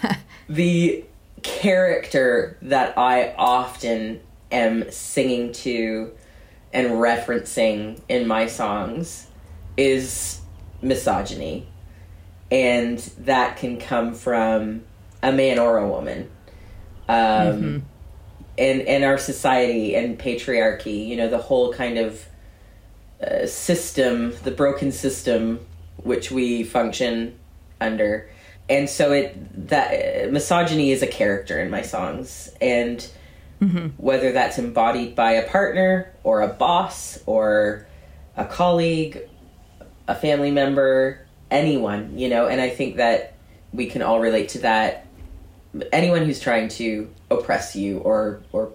the 0.48 1.04
character 1.42 2.58
that 2.60 2.98
I 2.98 3.34
often 3.38 4.20
am 4.52 4.90
singing 4.90 5.52
to 5.52 6.12
and 6.72 6.90
referencing 6.90 8.00
in 8.08 8.28
my 8.28 8.46
songs 8.46 9.28
is 9.78 10.40
misogyny. 10.82 11.66
And 12.50 12.98
that 13.18 13.56
can 13.56 13.78
come 13.78 14.12
from 14.12 14.82
a 15.22 15.32
man 15.32 15.58
or 15.58 15.78
a 15.78 15.88
woman. 15.88 16.30
Um, 17.08 17.86
and 18.60 18.82
and 18.82 19.04
our 19.04 19.18
society 19.18 19.96
and 19.96 20.18
patriarchy 20.18 21.06
you 21.06 21.16
know 21.16 21.28
the 21.28 21.38
whole 21.38 21.72
kind 21.72 21.98
of 21.98 22.26
uh, 23.26 23.46
system 23.46 24.32
the 24.44 24.50
broken 24.50 24.92
system 24.92 25.66
which 25.96 26.30
we 26.30 26.64
function 26.64 27.38
under. 27.80 28.30
And 28.70 28.88
so 28.88 29.12
it 29.12 29.68
that 29.68 30.28
uh, 30.28 30.30
misogyny 30.30 30.92
is 30.92 31.02
a 31.02 31.06
character 31.06 31.58
in 31.58 31.70
my 31.70 31.82
songs. 31.82 32.50
And 32.60 33.06
whether 33.98 34.32
that's 34.32 34.58
embodied 34.58 35.14
by 35.14 35.32
a 35.32 35.46
partner 35.46 36.14
or 36.22 36.40
a 36.40 36.48
boss 36.48 37.18
or 37.26 37.86
a 38.36 38.44
colleague 38.46 39.28
a 40.08 40.14
family 40.14 40.50
member 40.50 41.26
anyone 41.50 42.18
you 42.18 42.28
know 42.28 42.48
and 42.48 42.60
i 42.60 42.70
think 42.70 42.96
that 42.96 43.34
we 43.72 43.86
can 43.86 44.02
all 44.02 44.20
relate 44.20 44.50
to 44.50 44.58
that. 44.60 45.06
Anyone 45.92 46.24
who's 46.24 46.40
trying 46.40 46.68
to 46.70 47.12
oppress 47.30 47.76
you 47.76 47.98
or 47.98 48.40
or 48.52 48.72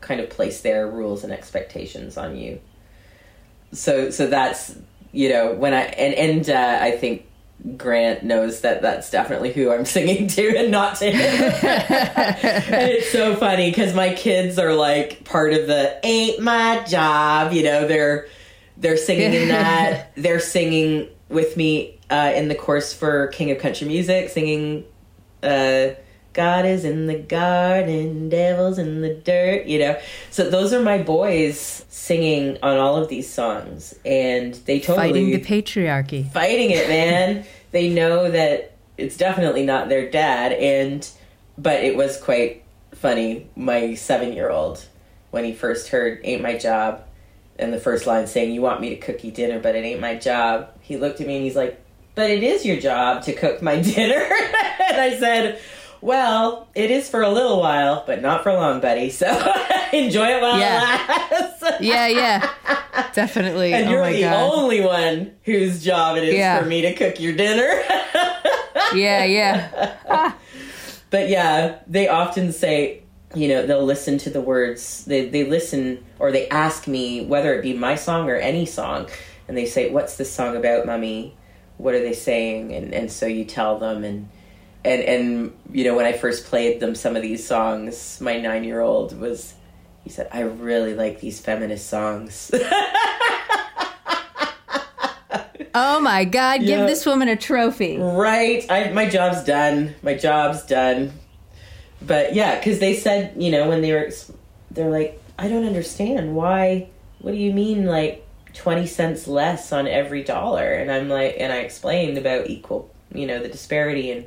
kind 0.00 0.20
of 0.20 0.30
place 0.30 0.60
their 0.60 0.86
rules 0.86 1.24
and 1.24 1.32
expectations 1.32 2.16
on 2.16 2.36
you. 2.36 2.60
So 3.72 4.10
so 4.10 4.26
that's 4.26 4.76
you 5.12 5.28
know 5.28 5.52
when 5.52 5.74
I 5.74 5.82
and 5.82 6.14
and 6.14 6.50
uh, 6.50 6.78
I 6.80 6.92
think 6.92 7.26
Grant 7.76 8.22
knows 8.22 8.60
that 8.60 8.82
that's 8.82 9.10
definitely 9.10 9.52
who 9.52 9.72
I'm 9.72 9.84
singing 9.96 10.28
to 10.28 10.56
and 10.56 10.70
not 10.70 10.96
to 10.96 11.10
him. 11.10 11.16
and 11.62 12.90
it's 12.90 13.10
so 13.10 13.34
funny 13.34 13.70
because 13.70 13.94
my 13.94 14.14
kids 14.14 14.58
are 14.58 14.74
like 14.74 15.24
part 15.24 15.52
of 15.52 15.66
the 15.66 15.98
"Ain't 16.04 16.40
My 16.40 16.84
Job," 16.84 17.52
you 17.52 17.64
know. 17.64 17.86
They're 17.86 18.28
they're 18.76 18.96
singing 18.96 19.32
in 19.32 19.48
that. 19.48 20.12
they're 20.16 20.40
singing 20.40 21.08
with 21.28 21.56
me 21.56 21.98
uh, 22.10 22.32
in 22.34 22.48
the 22.48 22.54
course 22.54 22.92
for 22.92 23.26
King 23.28 23.50
of 23.50 23.58
Country 23.58 23.86
Music, 23.88 24.30
singing 24.30 24.84
uh, 25.42 25.90
"God 26.38 26.64
is 26.66 26.84
in 26.84 27.06
the 27.08 27.18
garden, 27.18 28.28
devil's 28.28 28.78
in 28.78 29.00
the 29.00 29.12
dirt," 29.12 29.66
you 29.66 29.80
know. 29.80 29.98
So 30.30 30.48
those 30.48 30.72
are 30.72 30.80
my 30.80 30.98
boys 30.98 31.84
singing 31.88 32.58
on 32.62 32.78
all 32.78 32.94
of 32.96 33.08
these 33.08 33.28
songs, 33.28 33.92
and 34.04 34.54
they 34.54 34.78
totally 34.78 35.08
Fighting 35.08 35.30
the 35.32 35.40
patriarchy. 35.40 36.30
fighting 36.32 36.70
it, 36.70 36.88
man. 36.88 37.44
they 37.72 37.88
know 37.88 38.30
that 38.30 38.76
it's 38.96 39.16
definitely 39.16 39.64
not 39.66 39.88
their 39.88 40.08
dad, 40.08 40.52
and 40.52 41.08
but 41.58 41.82
it 41.82 41.96
was 41.96 42.20
quite 42.20 42.62
funny. 42.94 43.48
My 43.56 43.94
seven 43.94 44.32
year 44.32 44.48
old, 44.48 44.84
when 45.32 45.44
he 45.44 45.52
first 45.52 45.88
heard 45.88 46.20
"Ain't 46.22 46.40
My 46.40 46.56
Job," 46.56 47.02
and 47.58 47.72
the 47.72 47.80
first 47.80 48.06
line 48.06 48.28
saying, 48.28 48.52
"You 48.54 48.62
want 48.62 48.80
me 48.80 48.90
to 48.90 48.96
cook 48.96 49.24
you 49.24 49.32
dinner, 49.32 49.58
but 49.58 49.74
it 49.74 49.84
ain't 49.84 50.00
my 50.00 50.14
job," 50.14 50.68
he 50.82 50.96
looked 50.96 51.20
at 51.20 51.26
me 51.26 51.34
and 51.34 51.44
he's 51.44 51.56
like, 51.56 51.80
"But 52.14 52.30
it 52.30 52.44
is 52.44 52.64
your 52.64 52.76
job 52.78 53.24
to 53.24 53.32
cook 53.32 53.60
my 53.60 53.80
dinner," 53.94 54.22
and 54.88 55.00
I 55.00 55.18
said. 55.18 55.58
Well, 56.00 56.68
it 56.74 56.90
is 56.90 57.08
for 57.08 57.22
a 57.22 57.28
little 57.30 57.58
while, 57.60 58.04
but 58.06 58.22
not 58.22 58.42
for 58.42 58.52
long, 58.52 58.80
buddy. 58.80 59.10
So 59.10 59.26
enjoy 59.92 60.26
it 60.28 60.40
while 60.42 60.58
Yeah. 60.58 60.94
it 60.94 61.32
lasts. 61.32 61.64
Yeah, 61.80 62.06
yeah. 62.06 62.50
Definitely. 63.14 63.72
And 63.72 63.88
oh 63.88 63.90
you're 63.92 64.12
the 64.12 64.20
god. 64.22 64.52
only 64.52 64.80
one 64.80 65.32
whose 65.44 65.82
job 65.84 66.16
it 66.16 66.24
is 66.24 66.34
Yeah. 66.34 66.60
for 66.60 66.66
me 66.66 66.82
to 66.82 66.94
cook 66.94 67.20
your 67.20 67.32
dinner. 67.34 67.82
Yeah, 68.94 69.24
yeah. 69.24 70.32
but 71.10 71.28
yeah, 71.28 71.80
they 71.86 72.08
often 72.08 72.52
say, 72.52 73.02
you 73.34 73.48
know, 73.48 73.66
they'll 73.66 73.84
listen 73.84 74.16
to 74.18 74.30
the 74.30 74.40
words. 74.40 75.04
They 75.04 75.28
they 75.28 75.44
listen 75.44 76.02
or 76.18 76.32
they 76.32 76.48
ask 76.48 76.86
me 76.88 77.26
whether 77.26 77.52
it 77.54 77.60
be 77.60 77.74
my 77.74 77.96
song 77.96 78.30
or 78.30 78.36
any 78.36 78.64
song, 78.64 79.08
and 79.46 79.58
they 79.58 79.66
say, 79.66 79.90
"What's 79.90 80.16
this 80.16 80.32
song 80.32 80.56
about, 80.56 80.86
mommy? 80.86 81.36
What 81.76 81.94
are 81.94 82.00
they 82.00 82.14
saying?" 82.14 82.72
And 82.72 82.94
and 82.94 83.12
so 83.12 83.26
you 83.26 83.44
tell 83.44 83.78
them 83.78 84.04
and. 84.04 84.28
And 84.84 85.02
and 85.02 85.52
you 85.72 85.84
know 85.84 85.94
when 85.96 86.06
I 86.06 86.12
first 86.12 86.46
played 86.46 86.80
them 86.80 86.94
some 86.94 87.16
of 87.16 87.22
these 87.22 87.46
songs, 87.46 88.20
my 88.20 88.38
nine 88.40 88.64
year 88.64 88.80
old 88.80 89.18
was 89.18 89.54
he 90.04 90.10
said, 90.10 90.28
I 90.32 90.40
really 90.42 90.94
like 90.94 91.20
these 91.20 91.40
feminist 91.40 91.88
songs. 91.88 92.50
Oh 95.74 96.00
my 96.00 96.24
god, 96.24 96.60
give 96.60 96.70
Yeah. 96.80 96.86
this 96.86 97.04
woman 97.04 97.28
a 97.28 97.36
trophy. 97.36 97.98
Right. 97.98 98.64
I 98.70 98.90
my 98.90 99.08
job's 99.08 99.44
done. 99.44 99.94
My 100.02 100.14
job's 100.14 100.64
done. 100.64 101.12
But 102.00 102.34
yeah, 102.34 102.56
because 102.58 102.78
they 102.78 102.94
said, 102.94 103.34
you 103.36 103.50
know, 103.50 103.68
when 103.68 103.82
they 103.82 103.92
were, 103.92 104.10
they're 104.70 104.88
like, 104.90 105.20
I 105.38 105.48
don't 105.48 105.66
understand 105.66 106.34
why. 106.34 106.88
What 107.20 107.32
do 107.32 107.36
you 107.36 107.52
mean, 107.52 107.84
like 107.84 108.24
twenty 108.54 108.86
cents 108.86 109.28
less 109.28 109.70
on 109.72 109.86
every 109.86 110.24
dollar? 110.24 110.72
And 110.72 110.90
I'm 110.90 111.08
like, 111.08 111.36
and 111.38 111.52
I 111.52 111.56
explained 111.58 112.16
about 112.16 112.48
equal, 112.48 112.90
you 113.12 113.26
know, 113.26 113.38
the 113.40 113.48
disparity 113.48 114.10
in 114.10 114.24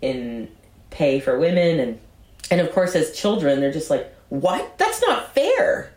in 0.00 0.50
pay 0.90 1.20
for 1.20 1.38
women, 1.38 1.80
and 1.80 2.00
and 2.50 2.60
of 2.60 2.72
course, 2.72 2.94
as 2.94 3.12
children, 3.12 3.60
they're 3.60 3.72
just 3.72 3.90
like, 3.90 4.12
what? 4.28 4.78
That's 4.78 5.02
not 5.02 5.34
fair. 5.34 5.92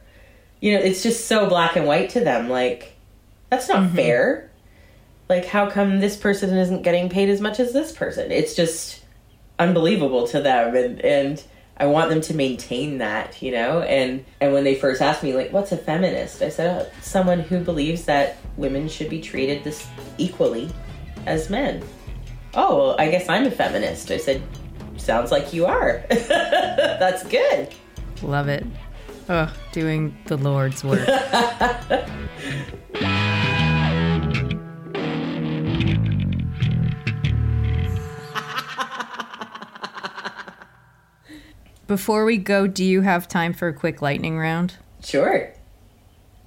You 0.59 0.73
know, 0.73 0.79
it's 0.79 1.01
just 1.01 1.25
so 1.25 1.47
black 1.47 1.75
and 1.75 1.87
white 1.87 2.11
to 2.11 2.19
them. 2.19 2.49
Like, 2.49 2.95
that's 3.49 3.67
not 3.67 3.83
mm-hmm. 3.83 3.95
fair 3.95 4.51
like 5.31 5.45
how 5.45 5.69
come 5.69 6.01
this 6.01 6.17
person 6.17 6.55
isn't 6.57 6.81
getting 6.81 7.07
paid 7.07 7.29
as 7.29 7.39
much 7.39 7.59
as 7.61 7.71
this 7.71 7.93
person 7.93 8.31
it's 8.31 8.53
just 8.53 9.01
unbelievable 9.57 10.27
to 10.27 10.41
them 10.41 10.75
and 10.75 10.99
and 10.99 11.43
i 11.77 11.85
want 11.85 12.09
them 12.09 12.19
to 12.19 12.33
maintain 12.33 12.97
that 12.97 13.41
you 13.41 13.49
know 13.49 13.81
and 13.81 14.25
and 14.41 14.51
when 14.51 14.65
they 14.65 14.75
first 14.75 15.01
asked 15.01 15.23
me 15.23 15.33
like 15.33 15.53
what's 15.53 15.71
a 15.71 15.77
feminist 15.77 16.41
i 16.41 16.49
said 16.49 16.81
oh, 16.81 16.91
someone 17.01 17.39
who 17.39 17.61
believes 17.61 18.03
that 18.03 18.37
women 18.57 18.89
should 18.89 19.09
be 19.09 19.21
treated 19.21 19.63
this 19.63 19.87
equally 20.17 20.69
as 21.25 21.49
men 21.49 21.81
oh 22.55 22.95
i 22.97 23.09
guess 23.09 23.27
i'm 23.29 23.45
a 23.45 23.51
feminist 23.51 24.11
i 24.11 24.17
said 24.17 24.41
sounds 24.97 25.31
like 25.31 25.53
you 25.53 25.65
are 25.65 26.03
that's 26.09 27.23
good 27.27 27.73
Love 28.23 28.47
it. 28.47 28.65
Oh, 29.29 29.51
doing 29.71 30.15
the 30.25 30.37
Lord's 30.37 30.83
work. 30.83 31.07
Before 41.87 42.23
we 42.25 42.37
go, 42.37 42.67
do 42.67 42.85
you 42.85 43.01
have 43.01 43.27
time 43.27 43.53
for 43.53 43.67
a 43.67 43.73
quick 43.73 44.01
lightning 44.01 44.37
round? 44.37 44.77
sure 45.03 45.51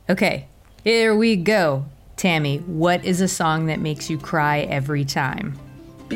Okay, 0.09 0.47
here 0.85 1.15
we 1.15 1.35
go. 1.37 1.87
Tami, 2.17 2.65
what 2.67 3.05
is 3.05 3.21
a 3.21 3.29
song 3.29 3.67
that 3.67 3.81
makes 3.81 4.09
you 4.09 4.17
cry 4.17 4.61
every 4.61 5.05
time? 5.05 5.59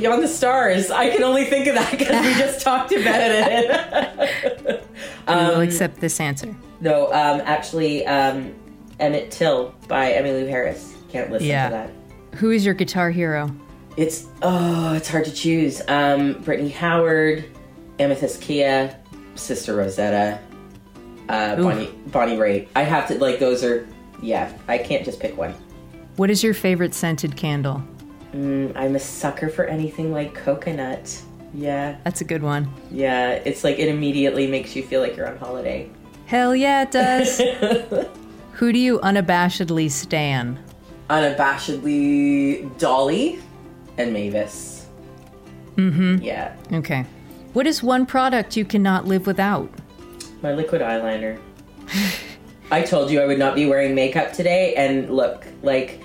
Beyond 0.01 0.22
the 0.22 0.28
Stars. 0.28 0.90
I 0.90 1.11
can 1.11 1.22
only 1.22 1.44
think 1.44 1.66
of 1.66 1.74
that 1.74 1.90
because 1.90 2.24
we 2.24 2.34
just 2.34 2.61
talked 2.61 2.92
about 2.92 3.20
it. 3.20 4.84
we 5.28 5.34
will 5.34 5.61
accept 5.61 6.01
this 6.01 6.20
answer. 6.20 6.55
no, 6.80 7.07
um, 7.07 7.40
actually, 7.44 8.07
um, 8.07 8.55
Emmett 9.01 9.30
Till 9.30 9.74
by 9.88 10.12
Emmylou 10.12 10.49
Harris. 10.49 10.94
Can't 11.09 11.30
listen 11.30 11.49
Yeah. 11.49 11.68
to 11.68 11.74
that. 11.74 11.90
Who 12.38 12.51
is 12.51 12.64
your 12.64 12.74
guitar 12.74 13.11
hero? 13.11 13.51
It's 13.96 14.26
oh, 14.42 14.92
it's 14.94 15.09
hard 15.09 15.24
to 15.24 15.32
choose. 15.32 15.82
Um, 15.88 16.34
Brittany 16.42 16.68
Howard, 16.68 17.44
Amythyst 17.99 18.40
Kiah, 18.40 18.94
Sister 19.34 19.74
Rosetta, 19.74 20.38
uh, 21.28 21.57
Bonnie 21.57 21.90
Bonnie 22.09 22.36
Raitt. 22.36 22.68
I 22.76 22.82
have 22.82 23.09
to 23.09 23.18
like 23.18 23.38
those 23.40 23.64
are 23.64 23.88
yeah. 24.22 24.53
I 24.68 24.78
can't 24.78 25.05
just 25.05 25.18
pick 25.18 25.36
one. 25.36 25.55
What 26.16 26.30
is 26.30 26.42
your 26.44 26.55
favorite 26.55 26.94
scented 26.94 27.36
candle? 27.36 27.82
Mm, 28.33 28.72
I'm 28.76 28.95
a 28.97 28.99
sucker 28.99 29.49
for 29.49 29.64
anything 29.64 30.12
like 30.12 30.35
coconut. 30.35 31.22
Yeah, 31.55 31.97
That's 32.05 32.20
a 32.20 32.24
good 32.24 32.43
one. 32.43 32.70
yeah. 32.91 33.31
It's 33.33 33.64
like 33.64 33.79
it 33.79 33.89
immediately 33.89 34.47
makes 34.47 34.76
you 34.76 34.83
feel 34.83 35.01
like 35.01 35.16
you're 35.16 35.26
on 35.29 35.39
holiday. 35.39 35.91
Hell 36.26 36.55
yeah, 36.55 36.83
it 36.83 36.91
does. 36.91 37.41
Who 38.53 38.72
do 38.72 38.79
you 38.79 38.99
unabashedly 39.01 39.91
stan? 39.91 40.62
unabashedly 41.09 42.76
Dolly 42.79 43.41
and 43.97 44.12
Mavis. 44.12 44.87
Mm-hmm. 45.76 46.22
Yeah. 46.22 46.55
Okay. 46.72 47.07
What 47.55 47.66
is 47.66 47.83
one 47.83 48.05
product 48.05 48.57
you 48.57 48.64
cannot 48.64 49.07
live 49.07 49.26
without? 49.26 49.70
My 50.43 50.53
liquid 50.53 50.83
eyeliner. 50.83 51.41
I 52.70 52.83
told 52.83 53.11
you 53.11 53.20
I 53.22 53.26
would 53.26 53.39
not 53.39 53.55
be 53.55 53.64
wearing 53.66 53.95
makeup 53.95 54.33
today, 54.35 54.74
and 54.74 55.09
look, 55.09 55.47
like 55.62 56.01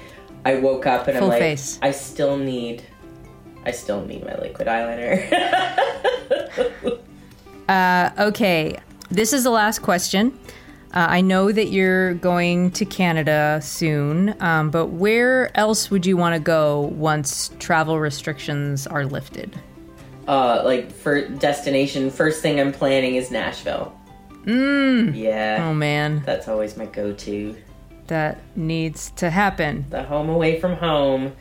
I 0.45 0.55
woke 0.55 0.85
up 0.85 1.07
and 1.07 1.17
Full 1.17 1.25
I'm 1.27 1.31
like, 1.31 1.39
face. 1.39 1.79
I 1.81 1.91
still 1.91 2.37
need, 2.37 2.83
I 3.65 3.71
still 3.71 4.05
need 4.05 4.25
my 4.25 4.35
liquid 4.39 4.67
eyeliner. 4.67 5.29
Okay, 8.19 8.77
this 9.09 9.33
is 9.33 9.43
the 9.43 9.49
last 9.49 9.79
question. 9.79 10.37
Uh, 10.93 11.07
I 11.09 11.21
know 11.21 11.51
that 11.51 11.69
you're 11.69 12.13
going 12.15 12.69
to 12.71 12.85
Canada 12.85 13.59
soon, 13.63 14.35
um, 14.41 14.69
but 14.69 14.87
where 14.87 15.55
else 15.57 15.89
would 15.89 16.05
you 16.05 16.15
want 16.15 16.35
to 16.35 16.39
go 16.39 16.81
once 16.93 17.49
travel 17.59 17.99
restrictions 17.99 18.85
are 18.85 19.05
lifted? 19.05 19.59
uh, 20.27 20.61
like 20.63 20.91
for 20.91 21.27
destination, 21.27 22.09
first 22.11 22.41
thing 22.41 22.59
I'm 22.59 22.71
planning 22.71 23.15
is 23.15 23.31
Nashville. 23.31 23.97
Mm. 24.45 25.15
Yeah, 25.15 25.65
Oh 25.67 25.73
man, 25.73 26.21
that's 26.25 26.47
always 26.47 26.77
my 26.77 26.85
go-to. 26.85 27.55
That 28.07 28.39
needs 28.55 29.11
to 29.11 29.29
happen. 29.29 29.85
The 29.89 30.03
home 30.03 30.29
away 30.29 30.59
from 30.59 30.73
home. 30.73 31.33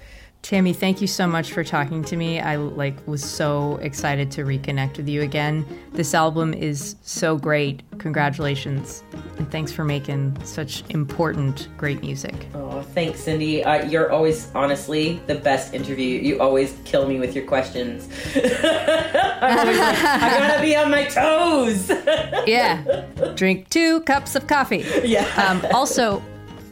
Tami, 0.42 0.74
thank 0.74 1.00
you 1.00 1.06
so 1.06 1.24
much 1.28 1.52
for 1.52 1.62
talking 1.62 2.02
to 2.02 2.16
me. 2.16 2.40
I 2.40 2.56
like 2.56 2.96
was 3.06 3.22
so 3.24 3.76
excited 3.80 4.28
to 4.32 4.42
reconnect 4.42 4.96
with 4.96 5.08
you 5.08 5.22
again. 5.22 5.64
This 5.92 6.14
album 6.14 6.52
is 6.52 6.96
so 7.02 7.36
great. 7.36 7.84
Congratulations. 7.98 9.04
And 9.38 9.48
thanks 9.52 9.70
for 9.70 9.84
making 9.84 10.36
such 10.44 10.82
important 10.88 11.68
great 11.76 12.00
music. 12.00 12.34
Oh, 12.54 12.82
thanks, 12.82 13.20
Cindy. 13.20 13.62
Uh, 13.62 13.84
you're 13.88 14.10
always, 14.10 14.50
honestly, 14.52 15.20
the 15.28 15.36
best 15.36 15.74
interview. 15.74 16.18
You 16.18 16.40
always 16.40 16.76
kill 16.84 17.06
me 17.06 17.20
with 17.20 17.36
your 17.36 17.44
questions. 17.46 18.08
I'm 18.34 19.58
always 19.58 19.78
like, 19.78 20.04
I 20.04 20.38
gotta 20.40 20.60
be 20.62 20.74
on 20.74 20.90
my 20.90 21.04
toes. 21.04 21.90
Yeah. 22.48 23.04
Drink 23.36 23.68
2 23.68 24.00
cups 24.00 24.34
of 24.34 24.48
coffee. 24.48 24.84
yeah. 25.04 25.24
Um, 25.36 25.64
also, 25.72 26.20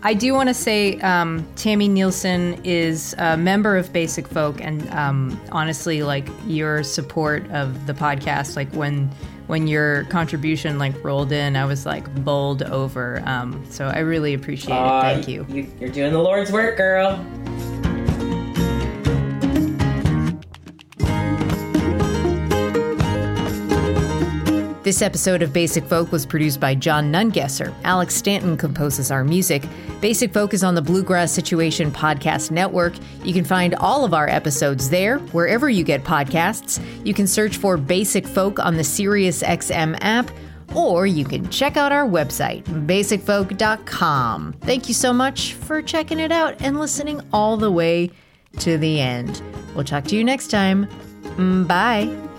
I 0.03 0.15
do 0.15 0.33
want 0.33 0.49
to 0.49 0.55
say 0.55 0.99
um, 1.01 1.45
Tami 1.57 1.91
Neilson 1.91 2.59
is 2.65 3.15
a 3.19 3.37
member 3.37 3.77
of 3.77 3.93
Basic 3.93 4.27
Folk, 4.27 4.61
and 4.61 4.89
um, 4.91 5.39
honestly, 5.53 6.03
like 6.03 6.27
your 6.47 6.83
support 6.83 7.49
of 7.51 7.87
the 7.87 7.93
podcast, 7.93 8.57
like 8.57 8.73
when 8.73 9.11
when 9.47 9.67
your 9.67 10.05
contribution 10.05 10.79
like 10.79 11.05
rolled 11.05 11.33
in, 11.33 11.57
I 11.57 11.65
was 11.65 11.85
like 11.85 12.13
bowled 12.25 12.63
over. 12.63 13.23
Um, 13.27 13.63
so 13.69 13.89
I 13.89 13.99
really 13.99 14.33
appreciate 14.33 14.75
it. 14.75 15.01
Thank 15.03 15.29
you. 15.29 15.45
you. 15.51 15.71
You're 15.79 15.91
doing 15.91 16.13
the 16.13 16.21
Lord's 16.21 16.51
work, 16.51 16.77
girl. 16.77 17.17
This 24.91 25.03
episode 25.03 25.41
of 25.43 25.53
Basic 25.53 25.85
Folk 25.85 26.11
was 26.11 26.27
produced 26.27 26.59
by 26.59 26.75
John 26.75 27.13
Nungesser. 27.13 27.73
Alex 27.85 28.13
Stanton 28.13 28.57
composes 28.57 29.13
our 29.13 29.23
music. 29.23 29.63
Basic 30.01 30.33
Folk 30.33 30.53
is 30.53 30.65
on 30.65 30.75
the 30.75 30.83
Bluegrass 30.83 31.31
Situation 31.31 31.93
Podcast 31.93 32.51
Network. 32.51 32.95
You 33.23 33.33
can 33.33 33.45
find 33.45 33.77
all 33.77 34.05
of 34.05 34.15
our 34.15 34.29
episodes 34.29 34.91
there, 34.91 35.21
wherever 35.31 35.71
you 35.71 35.85
get 35.85 36.03
podcasts. 36.03 36.83
You 37.07 37.15
can 37.15 37.29
search 37.29 37.59
for 37.59 37.77
Basic 37.77 38.27
Folk 38.27 38.59
on 38.59 38.77
the 38.77 38.83
SiriusXM 38.83 39.97
app, 40.01 40.29
or 40.75 41.07
you 41.07 41.25
can 41.25 41.49
check 41.51 41.77
out 41.77 41.93
our 41.93 42.09
website, 42.09 42.65
basicfolk.com. 42.65 44.55
Thank 44.55 44.89
you 44.89 44.95
so 44.95 45.13
much 45.13 45.55
for 45.55 45.83
checking 45.83 46.19
it 46.19 46.33
out 46.33 46.61
and 46.61 46.81
listening 46.81 47.21
all 47.33 47.57
the 47.57 47.71
way 47.71 48.11
to 48.59 48.77
the 48.77 48.99
end. 48.99 49.41
We'll 49.77 49.85
talk 49.85 50.03
to 50.07 50.17
you 50.17 50.25
next 50.25 50.49
time. 50.49 50.89
Mm, 51.37 51.69
Bye. 51.69 52.30